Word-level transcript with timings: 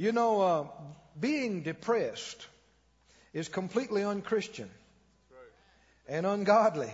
You 0.00 0.12
know, 0.12 0.40
uh, 0.40 0.66
being 1.20 1.60
depressed 1.60 2.46
is 3.34 3.48
completely 3.48 4.02
unchristian 4.02 4.70
and 6.08 6.24
ungodly. 6.24 6.90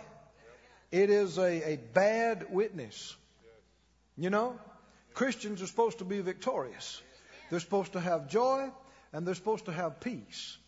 It 0.90 1.08
is 1.08 1.38
a, 1.38 1.74
a 1.74 1.76
bad 1.76 2.48
witness. 2.50 3.14
You 4.16 4.30
know, 4.30 4.58
Christians 5.14 5.62
are 5.62 5.68
supposed 5.68 5.98
to 5.98 6.04
be 6.04 6.20
victorious. 6.20 7.00
They're 7.48 7.60
supposed 7.60 7.92
to 7.92 8.00
have 8.00 8.28
joy 8.28 8.72
and 9.12 9.24
they're 9.24 9.36
supposed 9.36 9.66
to 9.66 9.72
have 9.72 10.00
peace. 10.00 10.58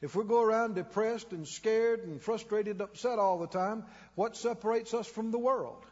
If 0.00 0.14
we 0.14 0.22
go 0.22 0.40
around 0.40 0.76
depressed 0.76 1.32
and 1.32 1.48
scared 1.48 2.04
and 2.04 2.22
frustrated, 2.22 2.76
and 2.76 2.82
upset 2.82 3.18
all 3.18 3.40
the 3.40 3.48
time, 3.48 3.82
what 4.14 4.36
separates 4.36 4.94
us 4.94 5.08
from 5.08 5.32
the 5.32 5.38
world? 5.38 5.84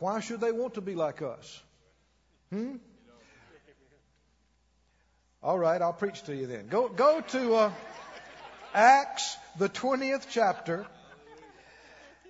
Why 0.00 0.18
should 0.18 0.40
they 0.40 0.50
want 0.50 0.74
to 0.74 0.80
be 0.80 0.96
like 0.96 1.22
us? 1.22 1.62
Hmm? 2.50 2.78
All 5.42 5.58
right, 5.58 5.82
I'll 5.82 5.92
preach 5.92 6.22
to 6.24 6.36
you 6.36 6.46
then. 6.46 6.68
Go, 6.68 6.88
go 6.88 7.20
to 7.20 7.54
uh, 7.54 7.72
Acts, 8.72 9.36
the 9.58 9.68
20th 9.68 10.26
chapter, 10.30 10.86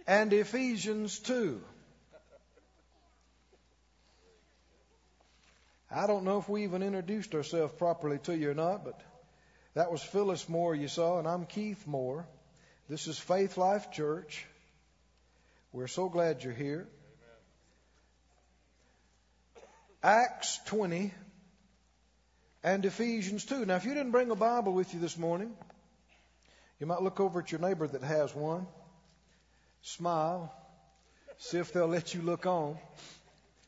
and 0.07 0.33
Ephesians 0.33 1.19
2. 1.19 1.61
I 5.91 6.07
don't 6.07 6.25
know 6.25 6.39
if 6.39 6.49
we 6.49 6.65
even 6.65 6.83
introduced 6.83 7.35
ourselves 7.35 7.75
properly 7.75 8.19
to 8.21 8.35
you 8.35 8.53
or 8.53 8.55
not, 8.55 8.83
but 8.83 8.99
that 9.75 9.93
was 9.93 10.03
Phyllis 10.03 10.49
Moore 10.49 10.75
you 10.75 10.89
saw, 10.89 11.19
and 11.19 11.29
I'm 11.29 11.45
Keith 11.45 11.87
Moore. 11.87 12.27
This 12.89 13.09
is 13.09 13.19
Faith 13.19 13.59
Life 13.59 13.91
Church. 13.91 14.47
We're 15.71 15.87
so 15.87 16.09
glad 16.09 16.43
you're 16.43 16.55
here. 16.55 16.89
Acts 20.03 20.59
20 20.65 21.13
and 22.63 22.85
Ephesians 22.85 23.45
2. 23.45 23.67
Now, 23.67 23.77
if 23.77 23.85
you 23.85 23.95
didn't 23.95 24.13
bring 24.13 24.31
a 24.31 24.37
Bible 24.37 24.73
with 24.73 24.95
you 24.95 25.01
this 25.01 25.19
morning, 25.19 25.53
you 26.79 26.87
might 26.87 27.03
look 27.03 27.21
over 27.21 27.41
at 27.41 27.51
your 27.51 27.61
neighbor 27.61 27.87
that 27.87 28.03
has 28.03 28.35
one, 28.35 28.67
smile, 29.83 30.55
see 31.39 31.59
if 31.59 31.73
they'll 31.73 31.89
let 31.89 32.15
you 32.15 32.23
look 32.23 32.47
on, 32.47 32.79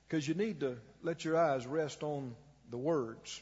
because 0.07 0.27
you 0.27 0.35
need 0.35 0.61
to 0.61 0.77
let 1.03 1.25
your 1.25 1.37
eyes 1.37 1.67
rest 1.67 2.03
on 2.03 2.35
the 2.71 2.79
words. 2.79 3.41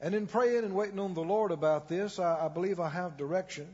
And 0.00 0.14
in 0.14 0.26
praying 0.26 0.64
and 0.64 0.74
waiting 0.74 1.00
on 1.00 1.14
the 1.14 1.22
Lord 1.24 1.50
about 1.50 1.88
this, 1.88 2.18
I, 2.18 2.46
I 2.46 2.48
believe 2.48 2.78
I 2.78 2.88
have 2.88 3.16
direction. 3.16 3.66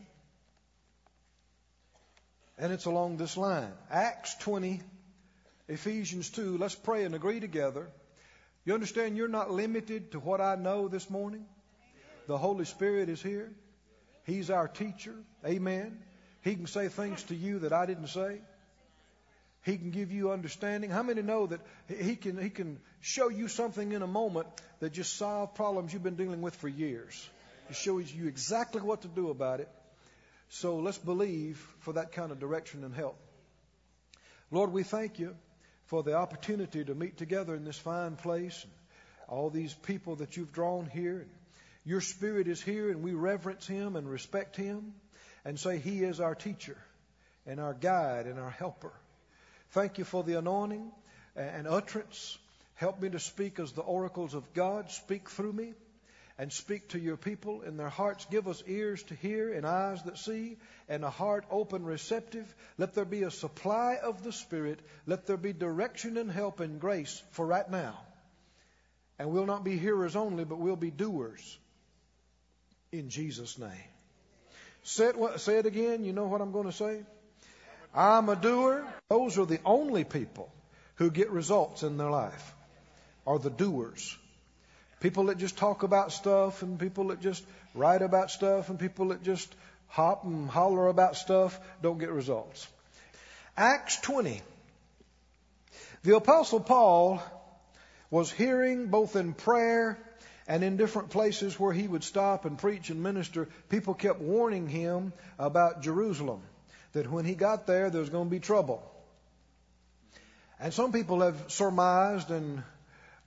And 2.56 2.72
it's 2.72 2.87
along 2.87 3.16
this 3.16 3.37
line 3.37 3.72
Acts 3.91 4.34
20, 4.37 4.81
Ephesians 5.69 6.31
2. 6.31 6.56
Let's 6.56 6.75
pray 6.75 7.05
and 7.05 7.14
agree 7.14 7.41
together. 7.41 7.89
You 8.65 8.73
understand 8.75 9.17
you're 9.17 9.29
not 9.29 9.51
limited 9.51 10.12
to 10.12 10.20
what 10.20 10.41
I 10.41 10.55
know 10.55 10.89
this 10.89 11.11
morning? 11.11 11.45
The 12.27 12.39
Holy 12.39 12.65
Spirit 12.65 13.09
is 13.11 13.23
here. 13.23 13.53
He's 14.25 14.48
our 14.48 14.69
teacher. 14.69 15.15
Amen. 15.45 15.98
He 16.41 16.55
can 16.55 16.67
say 16.67 16.89
things 16.89 17.23
to 17.25 17.34
you 17.34 17.61
that 17.61 17.73
I 17.75 17.84
didn't 17.84 18.09
say. 18.09 18.41
He 19.65 19.77
can 19.77 19.91
give 19.91 20.12
you 20.12 20.31
understanding. 20.31 20.91
How 20.91 21.03
many 21.03 21.23
know 21.23 21.47
that 21.47 21.61
he 21.89 22.17
can, 22.17 22.43
he 22.43 22.51
can 22.51 22.79
show 23.01 23.29
you 23.29 23.48
something 23.48 23.93
in 23.93 24.03
a 24.03 24.06
moment 24.06 24.47
that 24.81 24.93
just 24.93 25.17
solve 25.17 25.55
problems 25.55 25.93
you've 25.93 26.03
been 26.03 26.17
dealing 26.17 26.41
with 26.41 26.55
for 26.56 26.69
years? 26.69 27.28
He 27.69 27.75
shows 27.75 28.12
you 28.12 28.28
exactly 28.28 28.81
what 28.81 29.03
to 29.03 29.09
do 29.09 29.31
about 29.31 29.61
it. 29.61 29.69
So 30.51 30.77
let's 30.77 30.99
believe 30.99 31.56
for 31.81 31.95
that 31.95 32.12
kind 32.12 32.31
of 32.31 32.39
direction 32.39 32.84
and 32.84 32.95
help. 32.95 33.19
Lord, 34.51 34.73
we 34.73 34.83
thank 34.83 35.19
you 35.19 35.34
for 35.95 36.03
the 36.03 36.14
opportunity 36.14 36.84
to 36.84 36.92
meet 36.92 37.17
together 37.17 37.55
in 37.55 37.64
this 37.64 37.78
fine 37.78 38.17
place. 38.17 38.64
And 38.64 38.73
All 39.28 39.48
these 39.48 39.73
people 39.73 40.17
that 40.17 40.37
you've 40.37 40.53
drawn 40.53 40.87
here. 40.87 41.25
Your 41.84 42.00
Spirit 42.00 42.48
is 42.48 42.61
here, 42.61 42.91
and 42.91 43.00
we 43.05 43.12
reverence 43.12 43.64
Him 43.64 43.95
and 43.95 44.11
respect 44.11 44.56
Him 44.56 44.92
and 45.45 45.56
say 45.56 45.78
He 45.78 46.03
is 46.03 46.19
our 46.19 46.34
teacher 46.34 46.77
and 47.47 47.60
our 47.60 47.75
guide 47.75 48.27
and 48.27 48.41
our 48.41 48.50
helper. 48.50 48.93
Thank 49.71 49.99
you 49.99 50.05
for 50.05 50.25
the 50.25 50.37
anointing 50.37 50.91
and 51.37 51.69
utterance. 51.69 52.37
Help 52.75 53.00
me 53.00 53.11
to 53.11 53.21
speak 53.21 53.61
as 53.61 53.71
the 53.71 53.82
oracles 53.82 54.34
of 54.34 54.53
God. 54.53 54.91
Speak 54.91 55.31
through 55.31 55.53
me 55.53 55.75
and 56.39 56.53
speak 56.53 56.89
to 56.89 56.99
your 56.99 57.17
people 57.17 57.62
in 57.62 57.77
their 57.77 57.89
hearts. 57.89 58.27
Give 58.31 58.49
us 58.49 58.62
ears 58.67 59.03
to 59.05 59.15
hear 59.15 59.53
and 59.53 59.67
eyes 59.67 60.03
that 60.03 60.19
see 60.19 60.56
and 60.89 61.05
a 61.05 61.11
heart 61.11 61.45
open, 61.50 61.84
receptive. 61.84 62.53
Let 62.77 62.95
there 62.95 63.05
be 63.05 63.22
a 63.22 63.31
supply 63.31 63.99
of 64.03 64.25
the 64.25 64.33
Spirit. 64.33 64.81
Let 65.06 65.27
there 65.27 65.37
be 65.37 65.53
direction 65.53 66.17
and 66.17 66.31
help 66.31 66.61
and 66.61 66.81
grace 66.81 67.23
for 67.33 67.47
right 67.47 67.71
now. 67.71 67.99
And 69.19 69.31
we'll 69.31 69.47
not 69.47 69.65
be 69.65 69.78
hearers 69.78 70.17
only, 70.17 70.44
but 70.44 70.59
we'll 70.59 70.77
be 70.77 70.91
doers. 70.91 71.59
In 72.91 73.11
Jesus' 73.11 73.59
name. 73.59 73.71
Say 74.83 75.06
it, 75.06 75.41
say 75.41 75.59
it 75.59 75.67
again. 75.67 76.05
You 76.05 76.12
know 76.12 76.27
what 76.27 76.41
I'm 76.41 76.53
going 76.53 76.67
to 76.67 76.73
say? 76.73 77.03
I'm 77.94 78.28
a 78.28 78.37
doer. 78.37 78.84
Those 79.09 79.39
are 79.39 79.47
the 79.47 79.61
only 79.65 80.03
people 80.03 80.53
who 80.97 81.11
get 81.11 81.31
results 81.31 81.83
in 81.83 81.97
their 81.97 82.11
life, 82.11 82.55
are 83.27 83.39
the 83.39 83.50
doers. 83.50 84.17
People 85.04 85.25
that 85.25 85.37
just 85.37 85.59
talk 85.59 85.82
about 85.82 86.12
stuff 86.12 86.62
and 86.62 86.78
people 86.78 87.09
that 87.09 87.20
just 87.20 87.44
write 87.75 88.00
about 88.00 88.31
stuff 88.31 88.70
and 88.70 88.78
people 88.78 89.09
that 89.09 89.22
just 89.22 89.54
hop 89.87 90.25
and 90.25 90.48
holler 90.48 90.87
about 90.87 91.15
stuff 91.15 91.60
don't 91.82 91.98
get 91.98 92.09
results. 92.09 92.66
Acts 93.54 94.00
20. 94.00 94.41
The 96.04 96.16
Apostle 96.16 96.60
Paul 96.60 97.22
was 98.10 98.32
hearing 98.32 98.87
both 98.87 99.14
in 99.14 99.34
prayer 99.34 99.98
and 100.48 100.64
in 100.64 100.78
different 100.78 101.10
places 101.10 101.60
where 101.60 101.75
he 101.75 101.87
would 101.87 102.03
stop 102.03 102.47
and 102.47 102.56
preach 102.59 102.88
and 102.88 103.03
minister, 103.03 103.50
people 103.69 103.93
kept 103.93 104.22
warning 104.22 104.69
him 104.70 105.12
about 105.38 105.82
Jerusalem 105.82 106.41
that 106.94 107.10
when 107.10 107.26
he 107.26 107.34
got 107.34 107.66
there, 107.66 107.91
there 107.91 108.00
was 108.00 108.09
going 108.09 108.28
to 108.28 108.31
be 108.31 108.41
trouble. 108.41 108.82
And 110.59 110.72
some 110.72 110.93
people 110.93 111.20
have 111.20 111.37
surmised 111.48 112.31
and 112.31 112.62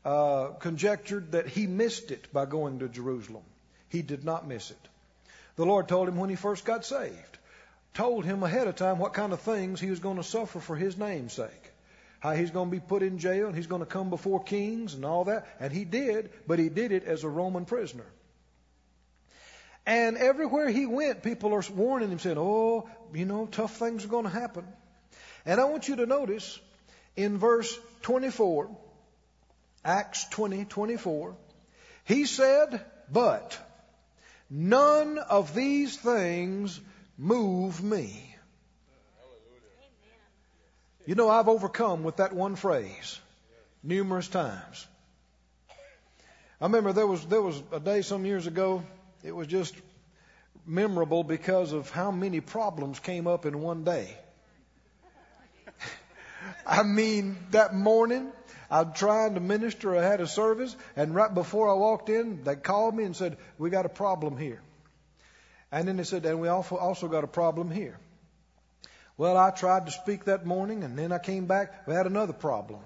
uh, 0.08 0.54
conjectured 0.60 1.34
that 1.34 1.48
he 1.48 1.68
missed 1.68 2.12
it 2.12 2.32
by 2.32 2.46
going 2.46 2.80
to 2.80 2.88
Jerusalem. 2.88 3.44
He 3.90 4.02
did 4.02 4.24
not 4.24 4.48
miss 4.48 4.72
it. 4.72 4.88
The 5.58 5.66
Lord 5.66 5.90
told 5.90 6.08
him 6.08 6.16
when 6.16 6.30
he 6.30 6.38
first 6.38 6.64
got 6.64 6.86
saved, 6.86 7.38
told 7.94 8.24
him 8.24 8.42
ahead 8.42 8.68
of 8.68 8.78
time 8.78 9.00
what 9.00 9.14
kind 9.14 9.34
of 9.34 9.42
things 9.42 9.82
he 9.82 9.90
was 9.90 10.00
going 10.00 10.16
to 10.16 10.24
suffer 10.24 10.62
for 10.62 10.78
his 10.78 10.98
name's 10.98 11.34
sake. 11.34 11.72
How 12.22 12.32
he's 12.32 12.52
going 12.52 12.70
to 12.70 12.72
be 12.72 12.80
put 12.80 13.04
in 13.04 13.20
jail 13.20 13.48
and 13.48 13.56
he's 13.56 13.68
going 13.68 13.82
to 13.82 13.86
come 13.86 14.10
before 14.10 14.42
kings 14.42 14.94
and 14.94 15.04
all 15.04 15.26
that. 15.26 15.46
And 15.60 15.74
he 15.74 15.84
did, 15.84 16.30
but 16.48 16.58
he 16.58 16.70
did 16.70 16.94
it 16.94 17.04
as 17.04 17.26
a 17.26 17.30
Roman 17.30 17.66
prisoner. 17.66 18.06
And 19.86 20.16
everywhere 20.16 20.70
he 20.70 20.86
went, 20.86 21.22
people 21.22 21.54
are 21.54 21.64
warning 21.76 22.12
him, 22.12 22.20
saying, 22.20 22.38
Oh, 22.40 22.90
you 23.14 23.26
know, 23.26 23.46
tough 23.46 23.76
things 23.76 24.06
are 24.06 24.10
going 24.10 24.24
to 24.24 24.30
happen. 24.30 24.66
And 25.46 25.60
I 25.60 25.66
want 25.66 25.90
you 25.90 25.98
to 25.98 26.06
notice 26.06 26.58
in 27.18 27.38
verse 27.38 27.78
24, 28.04 28.70
Acts 29.88 30.26
20, 30.32 30.66
24, 30.66 31.34
he 32.04 32.26
said, 32.26 32.86
But 33.10 33.58
none 34.50 35.18
of 35.18 35.56
these 35.56 35.96
things 35.96 36.78
move 37.18 37.82
me. 37.82 38.36
You 41.06 41.16
know, 41.16 41.30
I've 41.30 41.48
overcome 41.48 42.04
with 42.04 42.18
that 42.18 42.34
one 42.34 42.58
phrase 42.58 43.18
numerous 43.82 44.28
times. 44.28 44.86
I 46.60 46.66
remember 46.66 46.92
there 46.92 47.08
was 47.08 47.26
there 47.26 47.42
was 47.42 47.64
a 47.72 47.80
day 47.80 48.02
some 48.02 48.26
years 48.26 48.46
ago 48.46 48.84
it 49.24 49.34
was 49.34 49.48
just 49.48 49.74
memorable 50.66 51.24
because 51.24 51.72
of 51.72 51.90
how 51.92 52.12
many 52.12 52.42
problems 52.42 53.00
came 53.00 53.26
up 53.26 53.46
in 53.46 53.62
one 53.62 53.86
day. 53.86 54.18
I 56.68 56.84
mean, 56.84 57.38
that 57.52 57.74
morning, 57.74 58.34
I'm 58.70 58.94
trying 58.94 59.36
to 59.36 59.40
minister. 59.40 59.96
I 59.96 60.04
had 60.04 60.22
a 60.22 60.28
service, 60.28 60.76
and 60.96 61.16
right 61.16 61.34
before 61.34 61.70
I 61.70 61.74
walked 61.74 62.10
in, 62.10 62.44
they 62.44 62.56
called 62.56 62.96
me 62.96 63.04
and 63.04 63.16
said, 63.16 63.38
"We 63.58 63.70
got 63.70 63.86
a 63.86 63.90
problem 63.90 64.38
here." 64.38 64.62
And 65.72 65.88
then 65.88 65.98
they 65.98 66.04
said, 66.04 66.26
"And 66.26 66.40
we 66.40 66.48
also 66.48 67.08
got 67.08 67.24
a 67.24 67.28
problem 67.28 67.72
here." 67.72 68.00
Well, 69.18 69.36
I 69.36 69.50
tried 69.50 69.88
to 69.88 69.92
speak 69.92 70.26
that 70.26 70.46
morning, 70.46 70.84
and 70.84 70.98
then 70.98 71.12
I 71.12 71.18
came 71.18 71.46
back. 71.48 71.88
We 71.88 71.94
had 71.94 72.06
another 72.06 72.34
problem. 72.34 72.82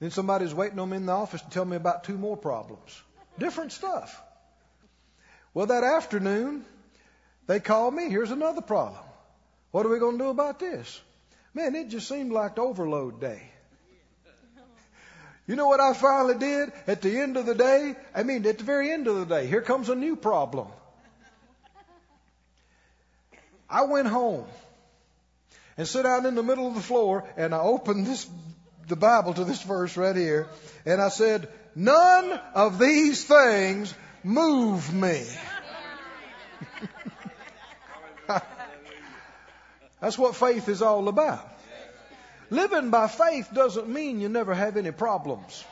Then 0.00 0.10
somebody 0.10 0.44
was 0.44 0.54
waiting 0.54 0.78
on 0.78 0.90
me 0.90 0.96
in 0.96 1.06
the 1.06 1.12
office 1.12 1.42
to 1.42 1.50
tell 1.50 1.64
me 1.64 1.76
about 1.76 2.04
two 2.04 2.18
more 2.18 2.36
problems. 2.36 3.00
Different 3.38 3.72
stuff. 3.72 4.20
Well, 5.54 5.66
that 5.66 5.84
afternoon, 5.84 6.64
they 7.46 7.60
called 7.60 7.94
me. 7.94 8.08
Here's 8.08 8.30
another 8.30 8.62
problem. 8.62 9.04
What 9.70 9.84
are 9.84 9.90
we 9.90 9.98
going 9.98 10.18
to 10.18 10.24
do 10.24 10.30
about 10.30 10.58
this? 10.58 11.00
Man, 11.54 11.74
it 11.74 11.88
just 11.88 12.08
seemed 12.08 12.32
like 12.32 12.58
overload 12.58 13.20
day. 13.20 13.51
You 15.46 15.56
know 15.56 15.66
what 15.66 15.80
I 15.80 15.92
finally 15.92 16.38
did? 16.38 16.72
At 16.86 17.02
the 17.02 17.18
end 17.18 17.36
of 17.36 17.46
the 17.46 17.54
day, 17.54 17.96
I 18.14 18.22
mean, 18.22 18.46
at 18.46 18.58
the 18.58 18.64
very 18.64 18.90
end 18.90 19.08
of 19.08 19.16
the 19.16 19.24
day, 19.24 19.46
here 19.46 19.62
comes 19.62 19.88
a 19.88 19.94
new 19.94 20.16
problem. 20.16 20.68
I 23.68 23.84
went 23.84 24.06
home 24.06 24.44
and 25.76 25.88
sat 25.88 26.02
down 26.04 26.26
in 26.26 26.34
the 26.34 26.42
middle 26.42 26.68
of 26.68 26.74
the 26.74 26.80
floor 26.80 27.24
and 27.36 27.54
I 27.54 27.60
opened 27.60 28.06
this 28.06 28.28
the 28.88 28.96
Bible 28.96 29.32
to 29.34 29.44
this 29.44 29.62
verse 29.62 29.96
right 29.96 30.14
here, 30.14 30.48
and 30.84 31.00
I 31.00 31.08
said, 31.08 31.48
None 31.74 32.32
of 32.54 32.78
these 32.78 33.24
things 33.24 33.94
move 34.22 34.92
me. 34.92 35.24
That's 40.00 40.18
what 40.18 40.36
faith 40.36 40.68
is 40.68 40.82
all 40.82 41.08
about. 41.08 41.51
Living 42.52 42.90
by 42.90 43.08
faith 43.08 43.48
doesn't 43.54 43.88
mean 43.88 44.20
you 44.20 44.28
never 44.28 44.52
have 44.52 44.76
any 44.76 44.90
problems. 44.90 45.64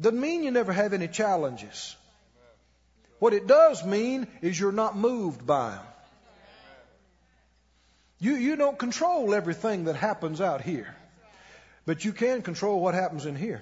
Doesn't 0.00 0.20
mean 0.20 0.44
you 0.44 0.52
never 0.52 0.72
have 0.72 0.92
any 0.92 1.08
challenges. 1.08 1.96
What 3.18 3.32
it 3.32 3.48
does 3.48 3.84
mean 3.84 4.28
is 4.42 4.60
you're 4.60 4.70
not 4.70 4.96
moved 4.96 5.44
by 5.44 5.70
them. 5.70 5.86
You, 8.20 8.36
you 8.36 8.54
don't 8.54 8.78
control 8.78 9.34
everything 9.34 9.86
that 9.86 9.96
happens 9.96 10.40
out 10.40 10.60
here, 10.60 10.94
but 11.84 12.04
you 12.04 12.12
can 12.12 12.42
control 12.42 12.80
what 12.80 12.94
happens 12.94 13.26
in 13.26 13.34
here. 13.34 13.60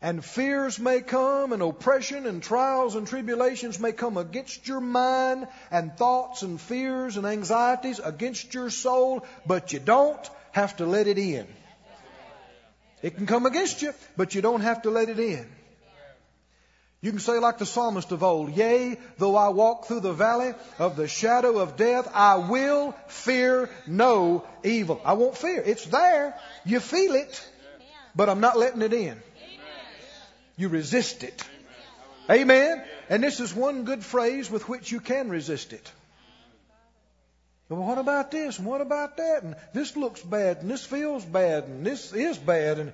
And 0.00 0.24
fears 0.24 0.78
may 0.78 1.00
come, 1.00 1.52
and 1.52 1.60
oppression, 1.60 2.26
and 2.26 2.40
trials 2.40 2.94
and 2.94 3.06
tribulations 3.06 3.80
may 3.80 3.92
come 3.92 4.16
against 4.16 4.68
your 4.68 4.80
mind, 4.80 5.48
and 5.70 5.96
thoughts 5.96 6.42
and 6.42 6.60
fears 6.60 7.16
and 7.16 7.26
anxieties 7.26 7.98
against 7.98 8.54
your 8.54 8.70
soul, 8.70 9.26
but 9.44 9.72
you 9.72 9.80
don't 9.80 10.30
have 10.52 10.76
to 10.76 10.86
let 10.86 11.08
it 11.08 11.18
in. 11.18 11.46
It 13.02 13.16
can 13.16 13.26
come 13.26 13.46
against 13.46 13.82
you, 13.82 13.92
but 14.16 14.34
you 14.34 14.42
don't 14.42 14.60
have 14.60 14.82
to 14.82 14.90
let 14.90 15.08
it 15.08 15.18
in. 15.18 15.46
You 17.00 17.12
can 17.12 17.20
say, 17.20 17.38
like 17.38 17.58
the 17.58 17.66
psalmist 17.66 18.10
of 18.10 18.24
old, 18.24 18.56
Yea, 18.56 18.98
though 19.18 19.36
I 19.36 19.50
walk 19.50 19.86
through 19.86 20.00
the 20.00 20.12
valley 20.12 20.52
of 20.80 20.96
the 20.96 21.06
shadow 21.06 21.58
of 21.58 21.76
death, 21.76 22.10
I 22.12 22.36
will 22.36 22.92
fear 23.06 23.70
no 23.86 24.44
evil. 24.64 25.00
I 25.04 25.12
won't 25.12 25.36
fear. 25.36 25.62
It's 25.64 25.86
there. 25.86 26.34
You 26.64 26.80
feel 26.80 27.14
it, 27.14 27.48
but 28.16 28.28
I'm 28.28 28.40
not 28.40 28.58
letting 28.58 28.82
it 28.82 28.92
in. 28.92 29.22
You 30.58 30.68
resist 30.68 31.22
it. 31.22 31.42
Amen. 32.28 32.82
And 33.08 33.22
this 33.22 33.40
is 33.40 33.54
one 33.54 33.84
good 33.84 34.04
phrase 34.04 34.50
with 34.50 34.68
which 34.68 34.92
you 34.92 35.00
can 35.00 35.30
resist 35.30 35.72
it. 35.72 35.92
Well, 37.68 37.80
what 37.80 37.98
about 37.98 38.30
this? 38.30 38.58
And 38.58 38.66
what 38.66 38.80
about 38.80 39.18
that? 39.18 39.42
And 39.44 39.54
this 39.72 39.96
looks 39.96 40.20
bad, 40.20 40.58
and 40.58 40.70
this 40.70 40.84
feels 40.84 41.24
bad, 41.24 41.64
and 41.64 41.86
this 41.86 42.12
is 42.12 42.36
bad. 42.36 42.78
And 42.78 42.92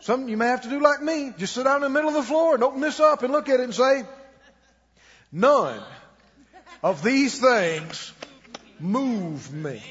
some 0.00 0.28
you 0.28 0.36
may 0.36 0.46
have 0.48 0.62
to 0.62 0.68
do 0.68 0.80
like 0.80 1.02
me. 1.02 1.32
Just 1.38 1.54
sit 1.54 1.64
down 1.64 1.76
in 1.76 1.82
the 1.82 1.88
middle 1.90 2.08
of 2.08 2.14
the 2.14 2.22
floor 2.22 2.54
and 2.54 2.64
open 2.64 2.80
this 2.80 2.98
up 2.98 3.22
and 3.22 3.32
look 3.32 3.48
at 3.48 3.60
it 3.60 3.64
and 3.64 3.74
say, 3.74 4.04
None 5.32 5.82
of 6.82 7.02
these 7.02 7.38
things 7.38 8.12
move 8.80 9.52
me. 9.52 9.82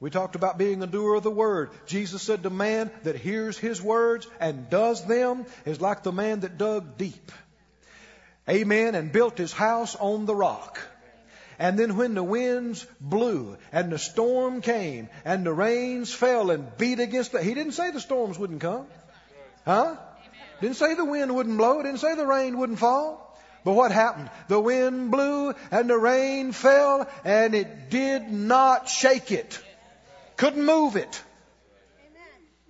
We 0.00 0.10
talked 0.10 0.36
about 0.36 0.58
being 0.58 0.82
a 0.82 0.86
doer 0.86 1.16
of 1.16 1.24
the 1.24 1.30
word. 1.30 1.70
Jesus 1.86 2.22
said 2.22 2.42
the 2.42 2.50
man 2.50 2.90
that 3.02 3.16
hears 3.16 3.58
his 3.58 3.82
words 3.82 4.28
and 4.38 4.70
does 4.70 5.04
them 5.06 5.46
is 5.64 5.80
like 5.80 6.04
the 6.04 6.12
man 6.12 6.40
that 6.40 6.56
dug 6.56 6.96
deep. 6.96 7.32
Amen. 8.48 8.94
And 8.94 9.10
built 9.10 9.36
his 9.36 9.52
house 9.52 9.96
on 9.96 10.24
the 10.26 10.36
rock. 10.36 10.78
And 11.58 11.76
then 11.76 11.96
when 11.96 12.14
the 12.14 12.22
winds 12.22 12.86
blew 13.00 13.58
and 13.72 13.90
the 13.90 13.98
storm 13.98 14.62
came 14.62 15.08
and 15.24 15.44
the 15.44 15.52
rains 15.52 16.14
fell 16.14 16.52
and 16.52 16.76
beat 16.78 17.00
against 17.00 17.34
it, 17.34 17.42
he 17.42 17.52
didn't 17.54 17.72
say 17.72 17.90
the 17.90 18.00
storms 18.00 18.38
wouldn't 18.38 18.60
come. 18.60 18.86
Huh? 19.64 19.96
Didn't 20.60 20.76
say 20.76 20.94
the 20.94 21.04
wind 21.04 21.34
wouldn't 21.34 21.58
blow. 21.58 21.82
Didn't 21.82 21.98
say 21.98 22.14
the 22.14 22.26
rain 22.26 22.56
wouldn't 22.56 22.78
fall. 22.78 23.36
But 23.64 23.72
what 23.72 23.90
happened? 23.90 24.30
The 24.46 24.60
wind 24.60 25.10
blew 25.10 25.54
and 25.72 25.90
the 25.90 25.98
rain 25.98 26.52
fell 26.52 27.08
and 27.24 27.56
it 27.56 27.90
did 27.90 28.30
not 28.30 28.88
shake 28.88 29.32
it. 29.32 29.60
Couldn't 30.38 30.64
move 30.64 30.94
it. 30.94 31.22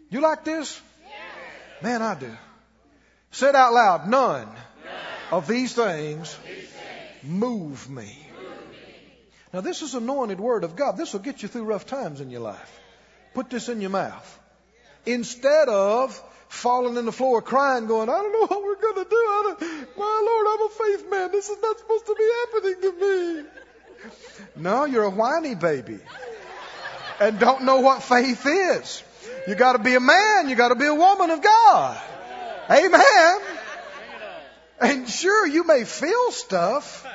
You 0.08 0.22
like 0.22 0.42
this? 0.42 0.80
Man, 1.82 2.00
I 2.00 2.18
do. 2.18 2.34
Say 3.30 3.50
it 3.50 3.54
out 3.54 3.74
loud. 3.74 4.08
None 4.08 4.48
of 5.30 5.46
these 5.46 5.74
things 5.74 6.36
move 7.22 7.88
me. 7.90 8.18
Now, 9.52 9.60
this 9.60 9.82
is 9.82 9.94
anointed 9.94 10.40
word 10.40 10.64
of 10.64 10.76
God. 10.76 10.96
This 10.96 11.12
will 11.12 11.20
get 11.20 11.42
you 11.42 11.48
through 11.48 11.64
rough 11.64 11.84
times 11.84 12.22
in 12.22 12.30
your 12.30 12.40
life. 12.40 12.80
Put 13.34 13.50
this 13.50 13.68
in 13.68 13.82
your 13.82 13.90
mouth. 13.90 14.38
Instead 15.04 15.68
of 15.68 16.18
falling 16.48 16.96
in 16.96 17.04
the 17.04 17.12
floor 17.12 17.42
crying, 17.42 17.86
going, 17.86 18.08
I 18.08 18.16
don't 18.16 18.32
know 18.32 18.46
what 18.46 18.62
we're 18.62 18.80
going 18.80 19.04
to 19.04 19.10
do. 19.10 19.86
my 19.98 20.22
Lord, 20.24 20.46
I'm 20.50 20.66
a 20.66 20.70
faith 20.70 21.10
man. 21.10 21.32
This 21.32 21.50
is 21.50 21.58
not 21.62 21.78
supposed 21.78 22.06
to 22.06 22.14
be 22.18 22.30
happening 22.40 22.80
to 22.80 22.92
me. 23.00 23.48
No, 24.56 24.84
you're 24.86 25.04
a 25.04 25.10
whiny 25.10 25.54
baby 25.54 25.98
and 27.20 27.38
don't 27.38 27.64
know 27.64 27.80
what 27.80 28.02
faith 28.02 28.46
is. 28.46 29.02
You 29.46 29.54
got 29.54 29.72
to 29.72 29.78
be 29.78 29.94
a 29.94 30.00
man. 30.00 30.48
You 30.48 30.56
got 30.56 30.68
to 30.68 30.74
be 30.74 30.86
a 30.86 30.94
woman 30.94 31.30
of 31.30 31.42
God. 31.42 32.00
Amen. 32.70 33.40
And 34.80 35.08
sure, 35.08 35.46
you 35.46 35.64
may 35.64 35.84
feel 35.84 36.30
stuff, 36.30 37.06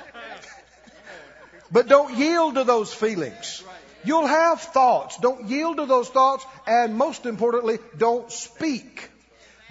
but 1.71 1.87
don't 1.87 2.13
yield 2.15 2.55
to 2.55 2.63
those 2.63 2.93
feelings. 2.93 3.63
You'll 4.03 4.27
have 4.27 4.59
thoughts. 4.59 5.17
Don't 5.17 5.47
yield 5.47 5.77
to 5.77 5.85
those 5.85 6.09
thoughts. 6.09 6.45
And 6.67 6.95
most 6.95 7.25
importantly, 7.25 7.79
don't 7.97 8.29
speak 8.31 9.09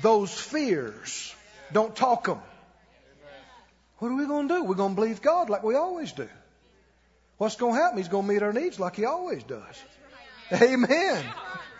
those 0.00 0.32
fears. 0.32 1.34
Don't 1.72 1.94
talk 1.94 2.24
them. 2.24 2.40
What 3.98 4.10
are 4.10 4.16
we 4.16 4.26
going 4.26 4.48
to 4.48 4.54
do? 4.54 4.64
We're 4.64 4.74
going 4.74 4.92
to 4.92 4.96
believe 4.96 5.20
God 5.20 5.50
like 5.50 5.62
we 5.62 5.74
always 5.74 6.12
do. 6.12 6.28
What's 7.36 7.56
going 7.56 7.74
to 7.74 7.80
happen? 7.80 7.98
He's 7.98 8.08
going 8.08 8.26
to 8.26 8.32
meet 8.32 8.42
our 8.42 8.52
needs 8.52 8.80
like 8.80 8.96
He 8.96 9.04
always 9.04 9.42
does. 9.42 9.82
Amen. 10.50 11.24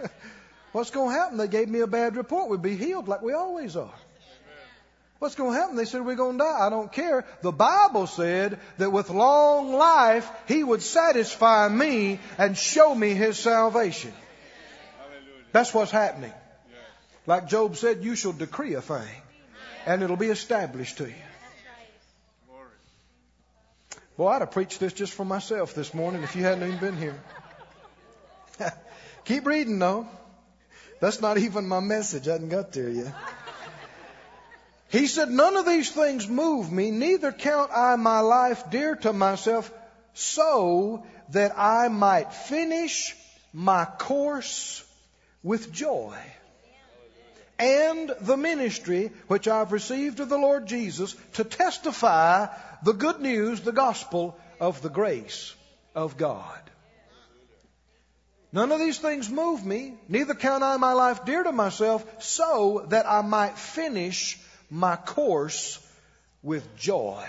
What's 0.72 0.90
going 0.90 1.14
to 1.14 1.18
happen? 1.18 1.38
They 1.38 1.48
gave 1.48 1.68
me 1.68 1.80
a 1.80 1.86
bad 1.86 2.16
report. 2.16 2.50
We'd 2.50 2.62
be 2.62 2.76
healed 2.76 3.08
like 3.08 3.22
we 3.22 3.32
always 3.32 3.76
are. 3.76 3.94
What's 5.18 5.36
going 5.36 5.52
to 5.52 5.58
happen? 5.58 5.76
They 5.76 5.84
said 5.84 6.04
we're 6.04 6.16
going 6.16 6.38
to 6.38 6.44
die. 6.44 6.66
I 6.66 6.68
don't 6.68 6.92
care. 6.92 7.24
The 7.42 7.52
Bible 7.52 8.06
said 8.06 8.58
that 8.78 8.90
with 8.90 9.08
long 9.10 9.72
life, 9.72 10.28
He 10.48 10.64
would 10.64 10.82
satisfy 10.82 11.68
me 11.68 12.18
and 12.38 12.56
show 12.56 12.94
me 12.94 13.14
His 13.14 13.38
salvation. 13.38 14.12
That's 15.52 15.72
what's 15.72 15.92
happening. 15.92 16.32
Like 17.26 17.46
Job 17.46 17.76
said, 17.76 18.02
you 18.02 18.16
shall 18.16 18.32
decree 18.32 18.74
a 18.74 18.80
thing 18.80 19.22
and 19.86 20.02
it'll 20.02 20.16
be 20.16 20.28
established 20.28 20.98
to 20.98 21.06
you. 21.06 21.14
Boy, 24.16 24.28
I'd 24.28 24.40
have 24.40 24.50
preached 24.50 24.78
this 24.78 24.92
just 24.92 25.14
for 25.14 25.24
myself 25.24 25.74
this 25.74 25.94
morning 25.94 26.22
if 26.22 26.36
you 26.36 26.44
hadn't 26.44 26.66
even 26.66 26.78
been 26.78 26.96
here. 26.96 27.18
Keep 29.24 29.46
reading 29.46 29.78
though. 29.78 30.08
That's 31.00 31.20
not 31.20 31.38
even 31.38 31.66
my 31.66 31.80
message. 31.80 32.28
I 32.28 32.32
hadn't 32.32 32.50
got 32.50 32.72
there 32.72 32.88
yet. 32.88 33.12
He 34.88 35.06
said, 35.06 35.30
None 35.30 35.56
of 35.56 35.66
these 35.66 35.90
things 35.90 36.28
move 36.28 36.70
me, 36.70 36.90
neither 36.90 37.32
count 37.32 37.70
I 37.74 37.96
my 37.96 38.20
life 38.20 38.70
dear 38.70 38.94
to 38.96 39.12
myself, 39.12 39.72
so 40.12 41.06
that 41.30 41.58
I 41.58 41.88
might 41.88 42.34
finish 42.34 43.16
my 43.54 43.86
course 43.86 44.84
with 45.42 45.72
joy. 45.72 46.16
And 47.58 48.12
the 48.20 48.36
ministry 48.36 49.12
which 49.28 49.48
I've 49.48 49.72
received 49.72 50.20
of 50.20 50.28
the 50.28 50.36
Lord 50.36 50.66
Jesus 50.66 51.16
to 51.34 51.44
testify 51.44 52.48
the 52.82 52.92
good 52.92 53.20
news, 53.20 53.60
the 53.60 53.72
gospel 53.72 54.38
of 54.60 54.82
the 54.82 54.90
grace 54.90 55.54
of 55.94 56.16
God. 56.16 56.60
None 58.52 58.70
of 58.70 58.78
these 58.78 58.98
things 58.98 59.30
move 59.30 59.64
me, 59.64 59.94
neither 60.08 60.34
count 60.34 60.62
I 60.62 60.76
my 60.76 60.92
life 60.92 61.24
dear 61.24 61.42
to 61.42 61.52
myself, 61.52 62.04
so 62.22 62.84
that 62.88 63.08
I 63.08 63.22
might 63.22 63.56
finish 63.56 64.38
my 64.68 64.96
course 64.96 65.78
with 66.42 66.76
joy. 66.76 67.26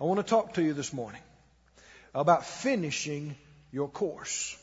I 0.00 0.04
want 0.04 0.18
to 0.18 0.24
talk 0.24 0.54
to 0.54 0.62
you 0.62 0.74
this 0.74 0.92
morning 0.92 1.22
about 2.14 2.44
finishing 2.44 3.36
your 3.70 3.88
course. 3.88 4.56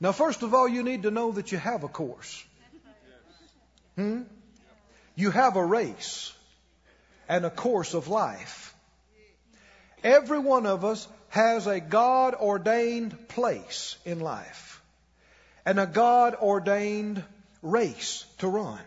Now, 0.00 0.12
first 0.12 0.42
of 0.42 0.54
all, 0.54 0.66
you 0.66 0.82
need 0.82 1.04
to 1.04 1.10
know 1.10 1.32
that 1.32 1.52
you 1.52 1.58
have 1.58 1.84
a 1.84 1.88
course. 1.88 2.44
Hmm? 3.96 4.22
You 5.14 5.30
have 5.30 5.56
a 5.56 5.64
race 5.64 6.32
and 7.28 7.44
a 7.44 7.50
course 7.50 7.94
of 7.94 8.08
life. 8.08 8.74
Every 10.02 10.38
one 10.38 10.64
of 10.66 10.84
us 10.84 11.06
has 11.30 11.66
a 11.66 11.80
God 11.80 12.34
ordained 12.34 13.28
place 13.28 13.96
in 14.04 14.20
life 14.20 14.82
and 15.64 15.78
a 15.78 15.86
God 15.86 16.34
ordained 16.34 17.22
race 17.62 18.24
to 18.38 18.48
run. 18.48 18.80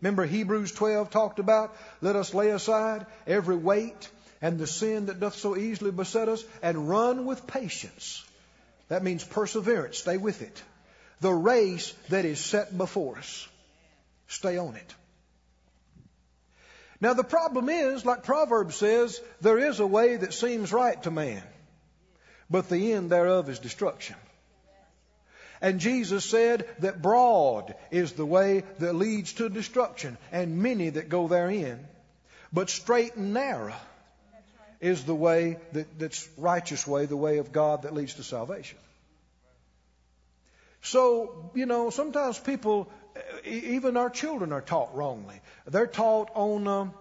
Remember 0.00 0.24
Hebrews 0.24 0.72
12 0.72 1.10
talked 1.10 1.38
about, 1.38 1.76
let 2.00 2.16
us 2.16 2.34
lay 2.34 2.50
aside 2.50 3.06
every 3.26 3.56
weight 3.56 4.08
and 4.42 4.58
the 4.58 4.66
sin 4.66 5.06
that 5.06 5.20
doth 5.20 5.34
so 5.34 5.56
easily 5.56 5.90
beset 5.90 6.28
us 6.28 6.44
and 6.62 6.88
run 6.88 7.24
with 7.26 7.46
patience. 7.46 8.24
That 8.88 9.02
means 9.02 9.24
perseverance. 9.24 9.98
Stay 9.98 10.16
with 10.16 10.42
it. 10.42 10.62
The 11.20 11.32
race 11.32 11.92
that 12.10 12.24
is 12.24 12.38
set 12.38 12.76
before 12.76 13.18
us. 13.18 13.48
Stay 14.28 14.58
on 14.58 14.76
it. 14.76 14.94
Now 17.00 17.14
the 17.14 17.24
problem 17.24 17.68
is, 17.68 18.04
like 18.04 18.24
Proverbs 18.24 18.76
says, 18.76 19.20
there 19.40 19.58
is 19.58 19.80
a 19.80 19.86
way 19.86 20.16
that 20.16 20.32
seems 20.32 20.72
right 20.72 21.02
to 21.02 21.10
man, 21.10 21.42
but 22.50 22.68
the 22.68 22.92
end 22.92 23.10
thereof 23.10 23.48
is 23.48 23.58
destruction. 23.58 24.16
And 25.60 25.80
Jesus 25.80 26.24
said 26.24 26.68
that 26.80 27.00
broad 27.00 27.74
is 27.90 28.12
the 28.12 28.26
way 28.26 28.64
that 28.78 28.94
leads 28.94 29.32
to 29.34 29.48
destruction, 29.48 30.18
and 30.30 30.58
many 30.58 30.90
that 30.90 31.08
go 31.08 31.28
therein. 31.28 31.86
But 32.52 32.70
straight 32.70 33.16
and 33.16 33.32
narrow 33.32 33.74
is 34.80 35.04
the 35.04 35.14
way 35.14 35.56
that, 35.72 35.98
that's 35.98 36.28
righteous 36.36 36.86
way, 36.86 37.06
the 37.06 37.16
way 37.16 37.38
of 37.38 37.52
God 37.52 37.82
that 37.82 37.94
leads 37.94 38.14
to 38.14 38.22
salvation. 38.22 38.78
So, 40.82 41.50
you 41.54 41.66
know, 41.66 41.90
sometimes 41.90 42.38
people, 42.38 42.88
even 43.44 43.96
our 43.96 44.10
children 44.10 44.52
are 44.52 44.60
taught 44.60 44.94
wrongly. 44.94 45.40
They're 45.66 45.86
taught 45.86 46.30
on, 46.34 46.68
um, 46.68 46.94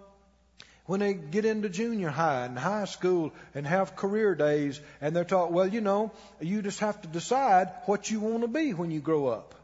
when 0.86 1.00
they 1.00 1.14
get 1.14 1.46
into 1.46 1.68
junior 1.68 2.10
high 2.10 2.46
and 2.46 2.58
high 2.58 2.86
school 2.86 3.34
and 3.56 3.66
have 3.66 3.96
career 3.96 4.36
days, 4.36 4.80
and 5.02 5.16
they're 5.16 5.26
taught, 5.26 5.52
well, 5.52 5.68
you 5.68 5.82
know, 5.82 6.12
you 6.40 6.62
just 6.62 6.80
have 6.80 7.02
to 7.02 7.08
decide 7.08 7.70
what 7.86 8.10
you 8.12 8.20
want 8.20 8.42
to 8.42 8.48
be 8.48 8.74
when 8.74 8.92
you 8.92 9.00
grow 9.00 9.28
up. 9.28 9.56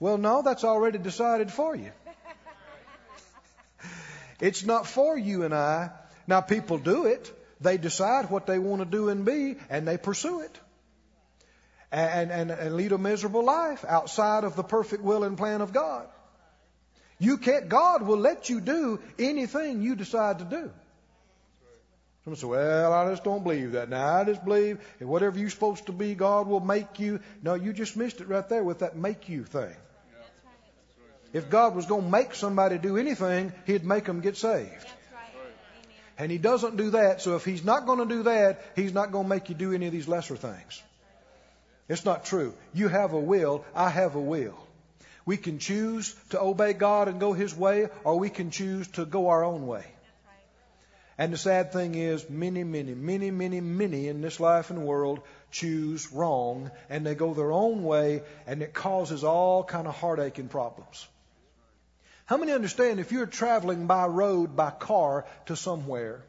Well, 0.00 0.18
no, 0.18 0.42
that's 0.42 0.64
already 0.64 0.98
decided 0.98 1.52
for 1.52 1.76
you. 1.76 1.92
It's 4.40 4.64
not 4.64 4.86
for 4.86 5.18
you 5.18 5.42
and 5.42 5.52
I. 5.52 5.90
Now, 6.26 6.40
people 6.40 6.78
do 6.78 7.04
it. 7.04 7.30
They 7.60 7.76
decide 7.76 8.30
what 8.30 8.46
they 8.46 8.58
want 8.58 8.80
to 8.80 8.86
do 8.86 9.10
and 9.10 9.22
be, 9.22 9.56
and 9.68 9.86
they 9.86 9.98
pursue 9.98 10.40
it. 10.40 10.58
And, 11.92 12.30
and, 12.32 12.50
and 12.50 12.74
lead 12.74 12.92
a 12.92 12.98
miserable 12.98 13.44
life 13.44 13.84
outside 13.86 14.44
of 14.44 14.56
the 14.56 14.62
perfect 14.62 15.02
will 15.02 15.24
and 15.24 15.36
plan 15.36 15.60
of 15.60 15.74
God. 15.74 16.08
You 17.20 17.36
can't, 17.36 17.68
God 17.68 18.02
will 18.02 18.18
let 18.18 18.48
you 18.48 18.60
do 18.60 18.98
anything 19.18 19.82
you 19.82 19.94
decide 19.94 20.38
to 20.38 20.44
do. 20.44 20.70
Some 22.24 22.34
say, 22.34 22.46
well, 22.46 22.92
I 22.92 23.10
just 23.10 23.24
don't 23.24 23.44
believe 23.44 23.72
that. 23.72 23.88
Now, 23.90 24.16
I 24.16 24.24
just 24.24 24.44
believe 24.44 24.78
that 24.98 25.06
whatever 25.06 25.38
you're 25.38 25.50
supposed 25.50 25.86
to 25.86 25.92
be, 25.92 26.14
God 26.14 26.48
will 26.48 26.60
make 26.60 26.98
you. 26.98 27.20
No, 27.42 27.54
you 27.54 27.72
just 27.74 27.96
missed 27.96 28.20
it 28.20 28.28
right 28.28 28.46
there 28.48 28.64
with 28.64 28.80
that 28.80 28.96
make 28.96 29.28
you 29.28 29.44
thing. 29.44 29.74
If 31.32 31.48
God 31.50 31.76
was 31.76 31.86
going 31.86 32.04
to 32.04 32.10
make 32.10 32.34
somebody 32.34 32.78
do 32.78 32.96
anything, 32.96 33.52
He'd 33.66 33.84
make 33.84 34.04
them 34.04 34.20
get 34.20 34.36
saved. 34.36 34.86
And 36.18 36.32
He 36.32 36.38
doesn't 36.38 36.76
do 36.76 36.90
that, 36.90 37.20
so 37.20 37.36
if 37.36 37.44
He's 37.44 37.64
not 37.64 37.86
going 37.86 37.98
to 38.00 38.14
do 38.14 38.22
that, 38.24 38.64
He's 38.76 38.92
not 38.92 39.12
going 39.12 39.24
to 39.24 39.28
make 39.28 39.48
you 39.48 39.54
do 39.54 39.72
any 39.72 39.86
of 39.86 39.92
these 39.92 40.08
lesser 40.08 40.36
things. 40.36 40.82
It's 41.88 42.04
not 42.04 42.24
true. 42.24 42.54
You 42.72 42.88
have 42.88 43.12
a 43.12 43.20
will, 43.20 43.64
I 43.74 43.90
have 43.90 44.14
a 44.14 44.20
will. 44.20 44.58
We 45.30 45.36
can 45.36 45.60
choose 45.60 46.12
to 46.30 46.40
obey 46.40 46.72
God 46.72 47.06
and 47.06 47.20
go 47.20 47.32
His 47.32 47.54
way, 47.54 47.88
or 48.02 48.18
we 48.18 48.30
can 48.30 48.50
choose 48.50 48.88
to 48.94 49.04
go 49.04 49.28
our 49.28 49.44
own 49.44 49.68
way. 49.68 49.84
And 51.16 51.32
the 51.32 51.38
sad 51.38 51.72
thing 51.72 51.94
is, 51.94 52.28
many, 52.28 52.64
many, 52.64 52.94
many, 52.94 53.30
many, 53.30 53.60
many 53.60 54.08
in 54.08 54.22
this 54.22 54.40
life 54.40 54.70
and 54.70 54.84
world 54.84 55.20
choose 55.52 56.10
wrong, 56.12 56.72
and 56.88 57.06
they 57.06 57.14
go 57.14 57.32
their 57.32 57.52
own 57.52 57.84
way, 57.84 58.24
and 58.44 58.60
it 58.60 58.74
causes 58.74 59.22
all 59.22 59.62
kind 59.62 59.86
of 59.86 59.94
heartache 59.94 60.38
and 60.38 60.50
problems. 60.50 61.06
How 62.26 62.36
many 62.36 62.50
understand 62.50 62.98
if 62.98 63.12
you're 63.12 63.26
traveling 63.26 63.86
by 63.86 64.06
road, 64.06 64.56
by 64.56 64.70
car 64.70 65.26
to 65.46 65.54
somewhere? 65.54 66.22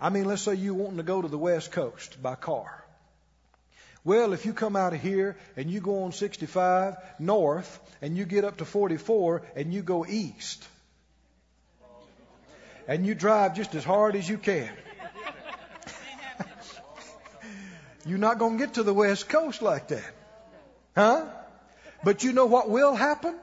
I 0.00 0.08
mean, 0.08 0.24
let's 0.24 0.40
say 0.40 0.54
you're 0.54 0.72
wanting 0.72 0.96
to 0.96 1.02
go 1.02 1.20
to 1.20 1.28
the 1.28 1.36
West 1.36 1.70
Coast 1.70 2.22
by 2.22 2.34
car. 2.34 2.82
Well, 4.02 4.32
if 4.32 4.46
you 4.46 4.54
come 4.54 4.76
out 4.76 4.94
of 4.94 5.00
here 5.00 5.36
and 5.56 5.70
you 5.70 5.80
go 5.80 6.04
on 6.04 6.12
65 6.12 6.96
north 7.18 7.80
and 8.00 8.16
you 8.16 8.24
get 8.24 8.44
up 8.44 8.58
to 8.58 8.64
44 8.64 9.42
and 9.54 9.74
you 9.74 9.82
go 9.82 10.06
east 10.06 10.66
and 12.88 13.06
you 13.06 13.14
drive 13.14 13.54
just 13.54 13.74
as 13.74 13.84
hard 13.84 14.16
as 14.16 14.26
you 14.26 14.38
can, 14.38 14.70
you're 18.06 18.18
not 18.18 18.38
going 18.38 18.58
to 18.58 18.64
get 18.64 18.74
to 18.74 18.82
the 18.82 18.94
West 18.94 19.28
Coast 19.28 19.60
like 19.60 19.88
that. 19.88 20.14
Huh? 20.96 21.26
But 22.02 22.24
you 22.24 22.32
know 22.32 22.46
what 22.46 22.70
will 22.70 22.94
happen? 22.94 23.34